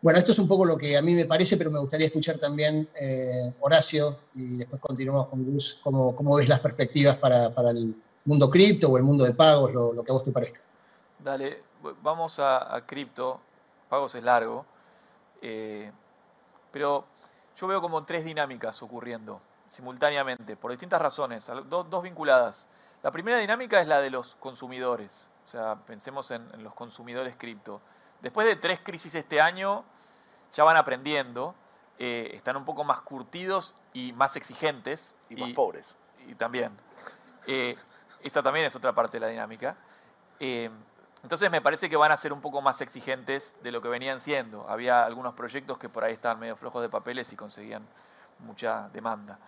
Bueno, 0.00 0.18
esto 0.18 0.30
es 0.30 0.38
un 0.38 0.46
poco 0.46 0.64
lo 0.64 0.76
que 0.76 0.96
a 0.96 1.02
mí 1.02 1.14
me 1.14 1.26
parece, 1.26 1.56
pero 1.56 1.70
me 1.70 1.80
gustaría 1.80 2.06
escuchar 2.06 2.38
también, 2.38 2.88
eh, 3.00 3.52
Horacio, 3.60 4.18
y 4.34 4.58
después 4.58 4.80
continuamos 4.80 5.26
con 5.26 5.44
Gus, 5.44 5.80
cómo, 5.82 6.14
cómo 6.14 6.36
ves 6.36 6.48
las 6.48 6.60
perspectivas 6.60 7.16
para, 7.16 7.48
el 7.70 7.94
mundo 8.24 8.48
cripto 8.48 8.88
o 8.88 8.96
el 8.96 9.02
mundo 9.02 9.24
de 9.24 9.34
pagos, 9.34 9.72
lo, 9.72 10.04
que 10.04 10.12
a 10.12 10.14
vos 10.14 10.22
te 10.22 10.32
parezca. 10.32 10.60
Dale, 11.18 11.62
vamos 12.02 12.38
a, 12.38 12.82
cripto 12.86 13.40
pagos 13.88 14.14
es 14.14 14.22
largo, 14.22 14.64
eh, 15.40 15.90
pero 16.70 17.04
yo 17.56 17.66
veo 17.66 17.80
como 17.80 18.04
tres 18.04 18.24
dinámicas 18.24 18.80
ocurriendo 18.82 19.40
simultáneamente, 19.66 20.56
por 20.56 20.70
distintas 20.70 21.00
razones, 21.00 21.50
dos, 21.68 22.02
vinculadas. 22.02 22.68
La 23.02 23.10
primera 23.10 23.38
dinámica 23.38 23.80
es 23.80 23.88
la 23.88 24.00
de 24.00 24.10
los 24.10 24.36
consumidores, 24.36 25.30
o 25.46 25.50
sea, 25.50 25.76
pensemos 25.86 26.30
en, 26.30 26.62
los 26.62 26.74
consumidores 26.74 27.36
cripto. 27.36 27.80
Después 28.20 28.46
de 28.46 28.56
tres 28.56 28.80
crisis 28.80 29.14
este 29.14 29.40
año, 29.40 29.84
ya 30.52 30.62
van 30.64 30.76
aprendiendo, 30.76 31.54
eh, 31.98 32.30
están 32.34 32.56
un 32.56 32.64
poco 32.64 32.84
más 32.84 33.00
curtidos 33.00 33.74
y 33.92 34.12
más 34.12 34.36
exigentes. 34.36 35.14
Y, 35.28 35.36
más 35.36 35.50
pobres. 35.52 35.86
Y 36.28 36.34
también. 36.34 36.70
Eh, 37.46 37.76
esta 38.22 38.42
también 38.42 38.66
es 38.66 38.76
otra 38.76 38.92
parte 38.92 39.16
de 39.16 39.20
la 39.20 39.28
dinámica. 39.28 39.76
Entonces 41.22 41.50
me 41.50 41.60
parece 41.60 41.88
que 41.88 41.96
van 41.96 42.10
a 42.10 42.16
ser 42.16 42.32
un 42.32 42.40
poco 42.40 42.62
más 42.62 42.80
exigentes 42.80 43.54
de 43.62 43.70
lo 43.70 43.80
que 43.80 43.88
venían 43.88 44.18
siendo. 44.20 44.68
Había 44.68 45.04
algunos 45.04 45.34
proyectos 45.34 45.78
que 45.78 45.88
por 45.88 46.02
ahí 46.02 46.12
estaban 46.12 46.40
medio 46.40 46.56
flojos 46.56 46.82
de 46.82 46.88
papeles 46.88 47.32
y 47.32 47.36
conseguían 47.36 47.86
mucha 48.40 48.88
demanda. 48.92 49.38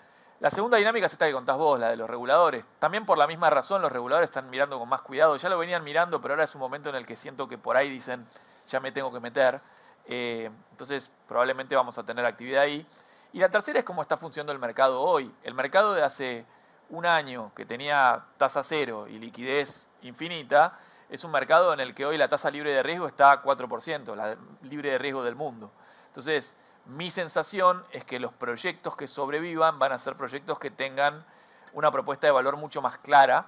La 0.40 0.50
segunda 0.50 0.76
dinámica 0.76 1.06
es 1.06 1.12
esta 1.12 1.26
que 1.26 1.32
contás 1.32 1.56
vos, 1.56 1.78
la 1.78 1.90
de 1.90 1.96
los 1.96 2.10
reguladores. 2.10 2.66
También 2.78 3.06
por 3.06 3.16
la 3.16 3.26
misma 3.26 3.50
razón 3.50 3.80
los 3.80 3.90
reguladores 3.90 4.28
están 4.28 4.50
mirando 4.50 4.78
con 4.78 4.88
más 4.88 5.02
cuidado. 5.02 5.36
Ya 5.36 5.48
lo 5.48 5.58
venían 5.58 5.84
mirando, 5.84 6.20
pero 6.20 6.34
ahora 6.34 6.44
es 6.44 6.54
un 6.54 6.60
momento 6.60 6.88
en 6.88 6.96
el 6.96 7.06
que 7.06 7.16
siento 7.16 7.48
que 7.48 7.56
por 7.56 7.76
ahí 7.76 7.88
dicen, 7.88 8.26
ya 8.68 8.80
me 8.80 8.92
tengo 8.92 9.12
que 9.12 9.20
meter. 9.20 9.60
Eh, 10.06 10.50
entonces 10.70 11.10
probablemente 11.28 11.76
vamos 11.76 11.96
a 11.98 12.02
tener 12.02 12.24
actividad 12.26 12.62
ahí. 12.62 12.86
Y 13.32 13.38
la 13.38 13.48
tercera 13.48 13.78
es 13.78 13.84
cómo 13.84 14.02
está 14.02 14.16
funcionando 14.16 14.52
el 14.52 14.58
mercado 14.58 15.00
hoy. 15.00 15.32
El 15.44 15.54
mercado 15.54 15.94
de 15.94 16.02
hace 16.02 16.44
un 16.90 17.06
año 17.06 17.52
que 17.54 17.64
tenía 17.64 18.24
tasa 18.36 18.62
cero 18.62 19.06
y 19.08 19.18
liquidez 19.18 19.86
infinita, 20.02 20.78
es 21.08 21.24
un 21.24 21.30
mercado 21.30 21.72
en 21.72 21.80
el 21.80 21.94
que 21.94 22.06
hoy 22.06 22.18
la 22.18 22.28
tasa 22.28 22.50
libre 22.50 22.72
de 22.72 22.82
riesgo 22.82 23.06
está 23.06 23.32
a 23.32 23.42
4%, 23.42 24.14
la 24.14 24.36
libre 24.62 24.90
de 24.90 24.98
riesgo 24.98 25.22
del 25.22 25.34
mundo. 25.34 25.70
Entonces, 26.08 26.54
mi 26.86 27.10
sensación 27.10 27.84
es 27.92 28.04
que 28.04 28.20
los 28.20 28.32
proyectos 28.32 28.96
que 28.96 29.08
sobrevivan 29.08 29.78
van 29.78 29.92
a 29.92 29.98
ser 29.98 30.16
proyectos 30.16 30.58
que 30.58 30.70
tengan 30.70 31.24
una 31.72 31.90
propuesta 31.90 32.26
de 32.26 32.32
valor 32.32 32.56
mucho 32.56 32.82
más 32.82 32.98
clara 32.98 33.46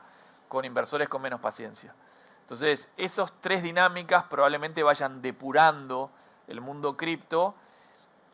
con 0.48 0.64
inversores 0.64 1.08
con 1.08 1.22
menos 1.22 1.40
paciencia. 1.40 1.94
Entonces, 2.40 2.88
esas 2.96 3.32
tres 3.40 3.62
dinámicas 3.62 4.24
probablemente 4.24 4.82
vayan 4.82 5.20
depurando 5.20 6.10
el 6.46 6.60
mundo 6.60 6.96
cripto 6.96 7.54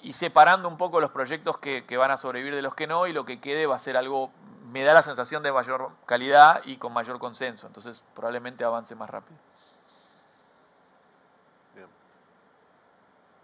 y 0.02 0.12
separando 0.12 0.68
un 0.68 0.76
poco 0.76 1.00
los 1.00 1.10
proyectos 1.10 1.58
que, 1.58 1.84
van 1.96 2.10
a 2.10 2.16
sobrevivir 2.16 2.54
de 2.54 2.62
los 2.62 2.74
que 2.74 2.86
no 2.86 3.06
y 3.06 3.12
lo 3.12 3.24
que 3.24 3.40
quede 3.40 3.66
va 3.66 3.76
a 3.76 3.78
ser 3.78 3.96
algo 3.96 4.30
me 4.70 4.82
da 4.82 4.94
la 4.94 5.02
sensación 5.02 5.42
de 5.42 5.52
mayor 5.52 5.90
calidad 6.06 6.62
y 6.64 6.76
con 6.76 6.92
mayor 6.92 7.18
consenso. 7.18 7.66
Entonces 7.66 8.02
probablemente 8.14 8.64
avance 8.64 8.94
más 8.94 9.08
rápido. 9.10 9.38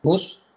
¿Vos? 0.02 0.47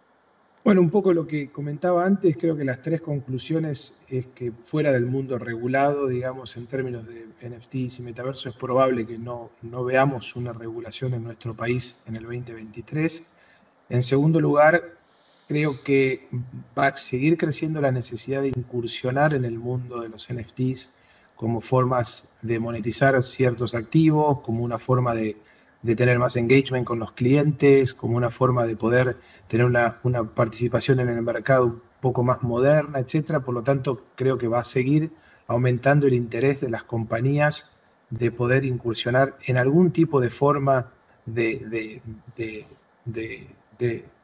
Bueno, 0.64 0.82
un 0.82 0.91
poco 0.91 1.12
lo 1.12 1.26
que 1.26 1.49
comentaba 1.51 2.05
antes, 2.05 2.38
creo 2.38 2.55
que 2.55 2.64
las 2.64 2.84
tres 2.84 3.01
conclusiones 3.01 3.99
es 4.07 4.28
que 4.28 4.51
fuera 4.51 4.91
del 4.91 5.07
mundo 5.07 5.39
regulado, 5.39 6.07
digamos, 6.07 6.55
en 6.55 6.68
términos 6.68 7.03
de 7.07 7.26
NFTs 7.49 7.97
y 7.99 8.03
metaverso, 8.03 8.49
es 8.49 8.55
probable 8.55 9.07
que 9.07 9.18
no, 9.18 9.49
no 9.64 9.84
veamos 9.84 10.36
una 10.36 10.53
regulación 10.53 11.16
en 11.16 11.24
nuestro 11.24 11.55
país 11.55 12.03
en 12.05 12.16
el 12.16 12.24
2023. 12.24 13.26
En 13.89 14.03
segundo 14.03 14.39
lugar, 14.39 14.84
creo 15.47 15.84
que 15.84 16.28
va 16.78 16.88
a 16.88 16.95
seguir 16.95 17.39
creciendo 17.39 17.82
la 17.82 17.91
necesidad 17.91 18.43
de 18.43 18.49
incursionar 18.49 19.34
en 19.34 19.45
el 19.45 19.57
mundo 19.57 19.99
de 20.01 20.09
los 20.09 20.32
NFTs 20.32 20.91
como 21.36 21.59
formas 21.59 22.30
de 22.43 22.59
monetizar 22.59 23.20
ciertos 23.24 23.74
activos, 23.74 24.41
como 24.41 24.64
una 24.64 24.78
forma 24.78 25.16
de, 25.16 25.38
tener 25.84 26.19
más 26.19 26.36
engagement 26.36 26.86
con 26.86 26.99
los 26.99 27.13
clientes, 27.13 27.93
como 27.93 28.17
una 28.17 28.29
forma 28.29 28.65
de 28.65 28.75
poder 28.75 29.17
tener 29.47 29.65
una, 29.65 29.99
participación 30.34 30.99
en 30.99 31.09
el 31.09 31.21
mercado 31.21 31.65
un 31.65 31.82
poco 31.99 32.23
más 32.23 32.43
moderna, 32.43 32.99
etc. 32.99 33.39
Por 33.43 33.53
lo 33.53 33.63
tanto, 33.63 34.03
creo 34.15 34.38
que 34.38 34.47
va 34.47 34.59
a 34.59 34.63
seguir 34.63 35.11
aumentando 35.47 36.07
el 36.07 36.13
interés 36.13 36.61
de 36.61 36.69
las 36.69 36.84
compañías 36.84 37.77
de 38.09 38.32
poder 38.32 38.65
incursionar 38.65 39.38
en 39.45 39.57
algún 39.57 39.91
tipo 39.91 40.21
de 40.21 40.29
forma 40.29 40.91
de, 41.25 42.01
de 42.36 42.67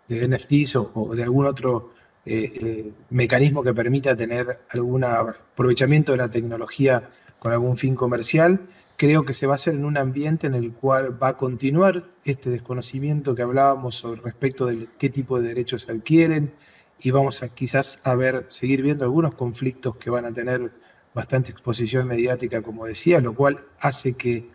de 0.08 0.28
NFTs 0.28 0.76
o, 0.76 1.14
de 1.16 1.24
algún 1.24 1.46
otro 1.46 1.92
eh, 2.26 2.52
eh, 2.56 2.92
mecanismo 3.10 3.64
que 3.64 3.74
permita 3.74 4.16
tener 4.16 4.62
algún 4.70 5.04
aprovechamiento 5.04 6.14
de 6.14 6.18
la 6.18 6.32
tecnología 6.32 7.10
con 7.40 7.52
algún 7.52 7.78
fin 7.78 7.96
comercial, 7.96 8.62
creo 8.98 9.24
que 9.24 9.34
se 9.34 9.48
va 9.48 9.54
a 9.54 9.56
hacer 9.56 9.76
en 9.76 9.86
un 9.86 9.98
ambiente 9.98 10.48
en 10.48 10.56
el 10.56 10.74
cual 10.74 11.22
va 11.22 11.30
a 11.30 11.38
continuar 11.38 12.10
este 12.26 12.50
desconocimiento 12.50 13.36
que 13.36 13.44
hablábamos 13.44 13.96
sobre 13.96 14.22
respecto 14.22 14.66
de 14.66 14.90
qué 14.98 15.10
tipo 15.10 15.40
de 15.40 15.48
derechos 15.50 15.84
se 15.84 15.92
adquieren 15.92 16.54
y 17.00 17.12
vamos 17.12 17.44
a 17.44 17.54
quizás 17.54 18.02
a 18.04 18.16
ver, 18.16 18.48
seguir 18.50 18.82
viendo 18.82 19.06
algunos 19.06 19.36
conflictos 19.36 19.96
que 19.98 20.10
van 20.10 20.26
a 20.26 20.34
tener 20.34 20.72
bastante 21.14 21.52
exposición 21.52 22.08
mediática, 22.08 22.62
como 22.64 22.86
decía, 22.86 23.22
lo 23.22 23.36
cual 23.36 23.66
hace 23.80 24.16
que 24.16 24.50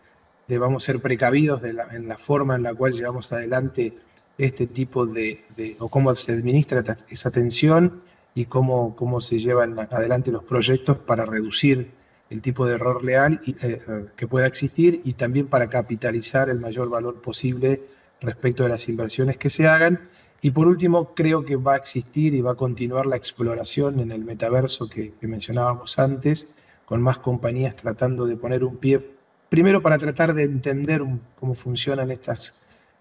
debamos 0.49 0.85
ser 0.85 1.01
precavidos 1.01 1.63
en 1.63 2.09
la 2.09 2.19
forma 2.19 2.57
en 2.57 2.65
la 2.65 2.75
cual 2.75 2.93
llevamos 2.93 3.33
adelante 3.33 3.97
este 4.39 4.67
tipo 4.67 5.07
de, 5.07 5.45
o 5.79 5.89
cómo 5.89 6.15
se 6.15 6.33
administra 6.33 6.83
esa 7.09 7.31
tensión 7.31 8.03
y 8.35 8.47
cómo, 8.47 8.97
cómo 8.97 9.21
se 9.21 9.39
llevan 9.39 9.79
adelante 9.79 10.33
los 10.33 10.43
proyectos 10.43 10.99
para 10.99 11.25
reducir 11.25 11.93
el 12.33 12.41
tipo 12.41 12.67
de 12.67 12.75
error 12.77 13.05
leal 13.05 13.41
eh, 13.47 13.81
que 14.17 14.27
pueda 14.27 14.47
existir 14.47 15.03
y 15.05 15.13
también 15.13 15.49
para 15.49 15.69
capitalizar 15.69 16.49
el 16.49 16.59
mayor 16.59 16.89
valor 16.89 17.21
posible 17.21 17.83
respecto 18.21 18.63
de 18.63 18.71
las 18.71 18.89
inversiones 18.89 19.37
que 19.37 19.51
se 19.51 19.69
hagan. 19.69 20.09
Y 20.41 20.51
por 20.51 20.67
último, 20.67 21.15
creo 21.15 21.45
que 21.45 21.57
va 21.57 21.75
a 21.75 21.77
existir 21.77 22.35
y 22.35 22.41
va 22.41 22.53
a 22.53 22.55
continuar 22.55 23.07
la 23.07 23.17
exploración 23.17 24.01
en 24.01 24.11
el 24.11 24.25
metaverso 24.25 24.89
que, 24.89 25.13
mencionábamos 25.21 25.99
antes, 25.99 26.57
con 26.87 27.03
más 27.03 27.19
compañías 27.19 27.77
tratando 27.77 28.27
de 28.27 28.37
poner 28.37 28.65
un 28.65 28.77
pie, 28.79 29.01
primero 29.49 29.83
para 29.83 29.99
tratar 29.99 30.35
de 30.35 30.45
entender 30.45 31.03
cómo 31.37 31.55
funcionan 31.55 32.11
estas 32.11 32.55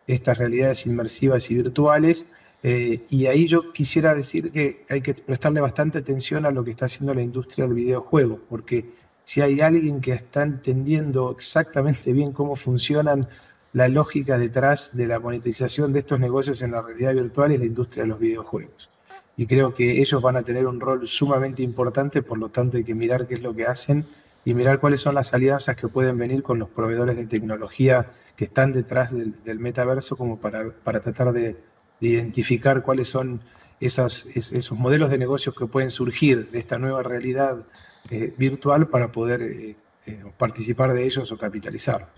estas 0.07 0.38
realidades 0.38 0.86
inmersivas 0.86 1.49
y 1.51 1.55
virtuales. 1.55 2.29
Eh, 2.63 3.05
y 3.09 3.25
ahí 3.25 3.47
yo 3.47 3.71
quisiera 3.73 4.13
decir 4.13 4.51
que 4.51 4.86
hay 4.89 5.01
que 5.01 5.15
prestarle 5.15 5.61
bastante 5.61 5.97
atención 5.97 6.45
a 6.45 6.51
lo 6.51 6.63
que 6.63 6.71
está 6.71 6.86
haciendo 6.86 7.13
la 7.13 7.23
industria 7.23 7.65
del 7.65 7.73
videojuego, 7.73 8.39
porque 8.49 8.86
si 9.24 9.41
hay 9.41 9.61
alguien 9.61 10.01
que 10.01 10.11
está 10.11 10.43
entendiendo 10.43 11.32
exactamente 11.32 12.11
bien 12.13 12.32
cómo 12.32 12.55
funcionan 12.55 13.28
la 13.74 13.88
lógica 13.88 14.38
detrás 14.38 14.95
de 14.95 15.07
la 15.07 15.19
monetización 15.19 15.93
de 15.93 15.99
estos 15.99 16.19
negocios 16.19 16.61
en 16.61 16.72
la 16.72 16.82
realidad 16.82 17.13
virtual 17.13 17.51
es 17.51 17.59
la 17.59 17.65
industria 17.65 18.03
de 18.03 18.09
los 18.09 18.19
videojuegos. 18.19 18.89
Y 19.38 19.45
creo 19.45 19.74
que 19.74 20.01
ellos 20.01 20.22
van 20.22 20.36
a 20.36 20.43
tener 20.43 20.67
un 20.67 20.80
rol 20.80 21.07
sumamente 21.07 21.63
importante, 21.63 22.22
por 22.22 22.38
lo 22.38 22.49
tanto 22.49 22.78
hay 22.78 22.84
que 22.84 22.93
mirar 22.93 23.28
qué 23.28 23.36
es 23.36 23.41
lo 23.41 23.55
que 23.55 23.65
hacen 23.65 24.05
y 24.43 24.53
mirar 24.53 24.80
cuáles 24.80 25.01
son 25.01 25.15
las 25.15 25.34
alianzas 25.34 25.78
que 25.78 25.88
pueden 25.88 26.17
venir 26.17 26.43
con 26.43 26.59
los 26.59 26.69
proveedores 26.69 27.15
de 27.15 27.26
tecnología 27.28 28.11
que 28.36 28.45
están 28.45 28.74
detrás 28.74 29.11
del, 29.11 29.59
metaverso 29.59 30.17
como 30.17 30.38
para, 30.39 30.72
para 30.84 30.99
tratar 30.99 31.32
de, 31.32 31.55
identificar 32.01 32.82
cuáles 32.82 33.07
son 33.07 33.41
esos 33.80 34.72
modelos 34.72 35.09
de 35.09 35.17
negocios 35.17 35.55
que 35.55 35.65
pueden 35.65 35.91
surgir 35.91 36.49
de 36.49 36.59
esta 36.59 36.78
nueva 36.78 37.03
realidad 37.03 37.63
eh, 38.09 38.33
virtual 38.37 38.87
para 38.87 39.11
poder 39.11 39.41
eh, 39.41 39.75
eh, 40.05 40.23
participar 40.37 40.93
de 40.93 41.05
ellos 41.05 41.31
o 41.31 41.37
capitalizar. 41.37 42.09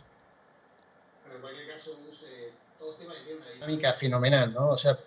en 1.34 1.42
cualquier 1.42 1.68
caso, 1.68 1.92
todo 2.80 2.94
tema 2.96 3.14
tiene 3.26 3.42
una 3.42 3.50
dinámica 3.52 3.94
fenomenal, 3.94 4.54
¿no? 4.54 4.70
O 4.70 4.78
sea, 4.78 4.98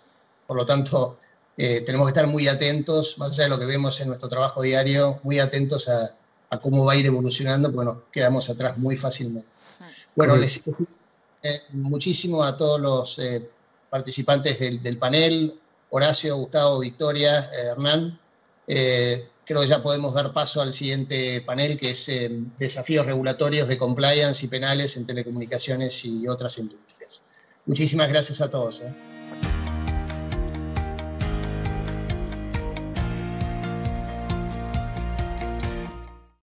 por 0.45 0.57
lo 0.57 0.65
tanto, 0.65 1.17
tenemos 1.55 2.05
que 2.05 2.11
estar 2.11 2.27
muy 2.27 2.47
atentos, 2.47 3.17
más 3.17 3.31
allá 3.31 3.45
de 3.45 3.49
lo 3.49 3.59
que 3.59 3.65
vemos 3.65 3.99
en 3.99 4.07
nuestro 4.09 4.29
trabajo 4.29 4.61
diario, 4.61 5.19
muy 5.23 5.39
atentos 5.39 5.89
a, 5.89 6.15
a 6.49 6.59
cómo 6.59 6.85
va 6.85 6.93
a 6.93 6.95
ir 6.95 7.05
evolucionando, 7.05 7.71
porque 7.73 7.85
nos 7.85 7.97
quedamos 8.11 8.49
atrás 8.49 8.77
muy 8.77 8.95
fácilmente. 8.95 9.47
Bueno, 10.15 10.35
les 10.35 10.61
eh, 11.43 11.61
muchísimo 11.73 12.43
a 12.43 12.57
todos 12.57 12.79
los 12.79 13.19
eh, 13.19 13.47
participantes 13.89 14.59
del, 14.59 14.97
panel, 14.97 15.59
Horacio, 15.89 16.35
Gustavo, 16.37 16.79
Victoria, 16.79 17.39
eh, 17.39 17.67
Hernán. 17.71 18.19
Creo 19.47 19.61
que 19.61 19.67
ya 19.67 19.81
podemos 19.81 20.13
dar 20.13 20.33
paso 20.33 20.61
al 20.61 20.73
siguiente 20.73 21.41
panel, 21.41 21.77
que 21.77 21.91
es 21.91 22.11
desafíos 22.59 23.05
regulatorios 23.05 23.69
de 23.69 23.77
compliance 23.77 24.45
y 24.45 24.49
penales 24.49 24.97
en 24.97 25.05
telecomunicaciones 25.05 26.03
y 26.03 26.27
otras 26.27 26.57
industrias. 26.57 27.23
Muchísimas 27.65 28.09
gracias 28.09 28.41
a 28.41 28.49
todos. 28.49 28.83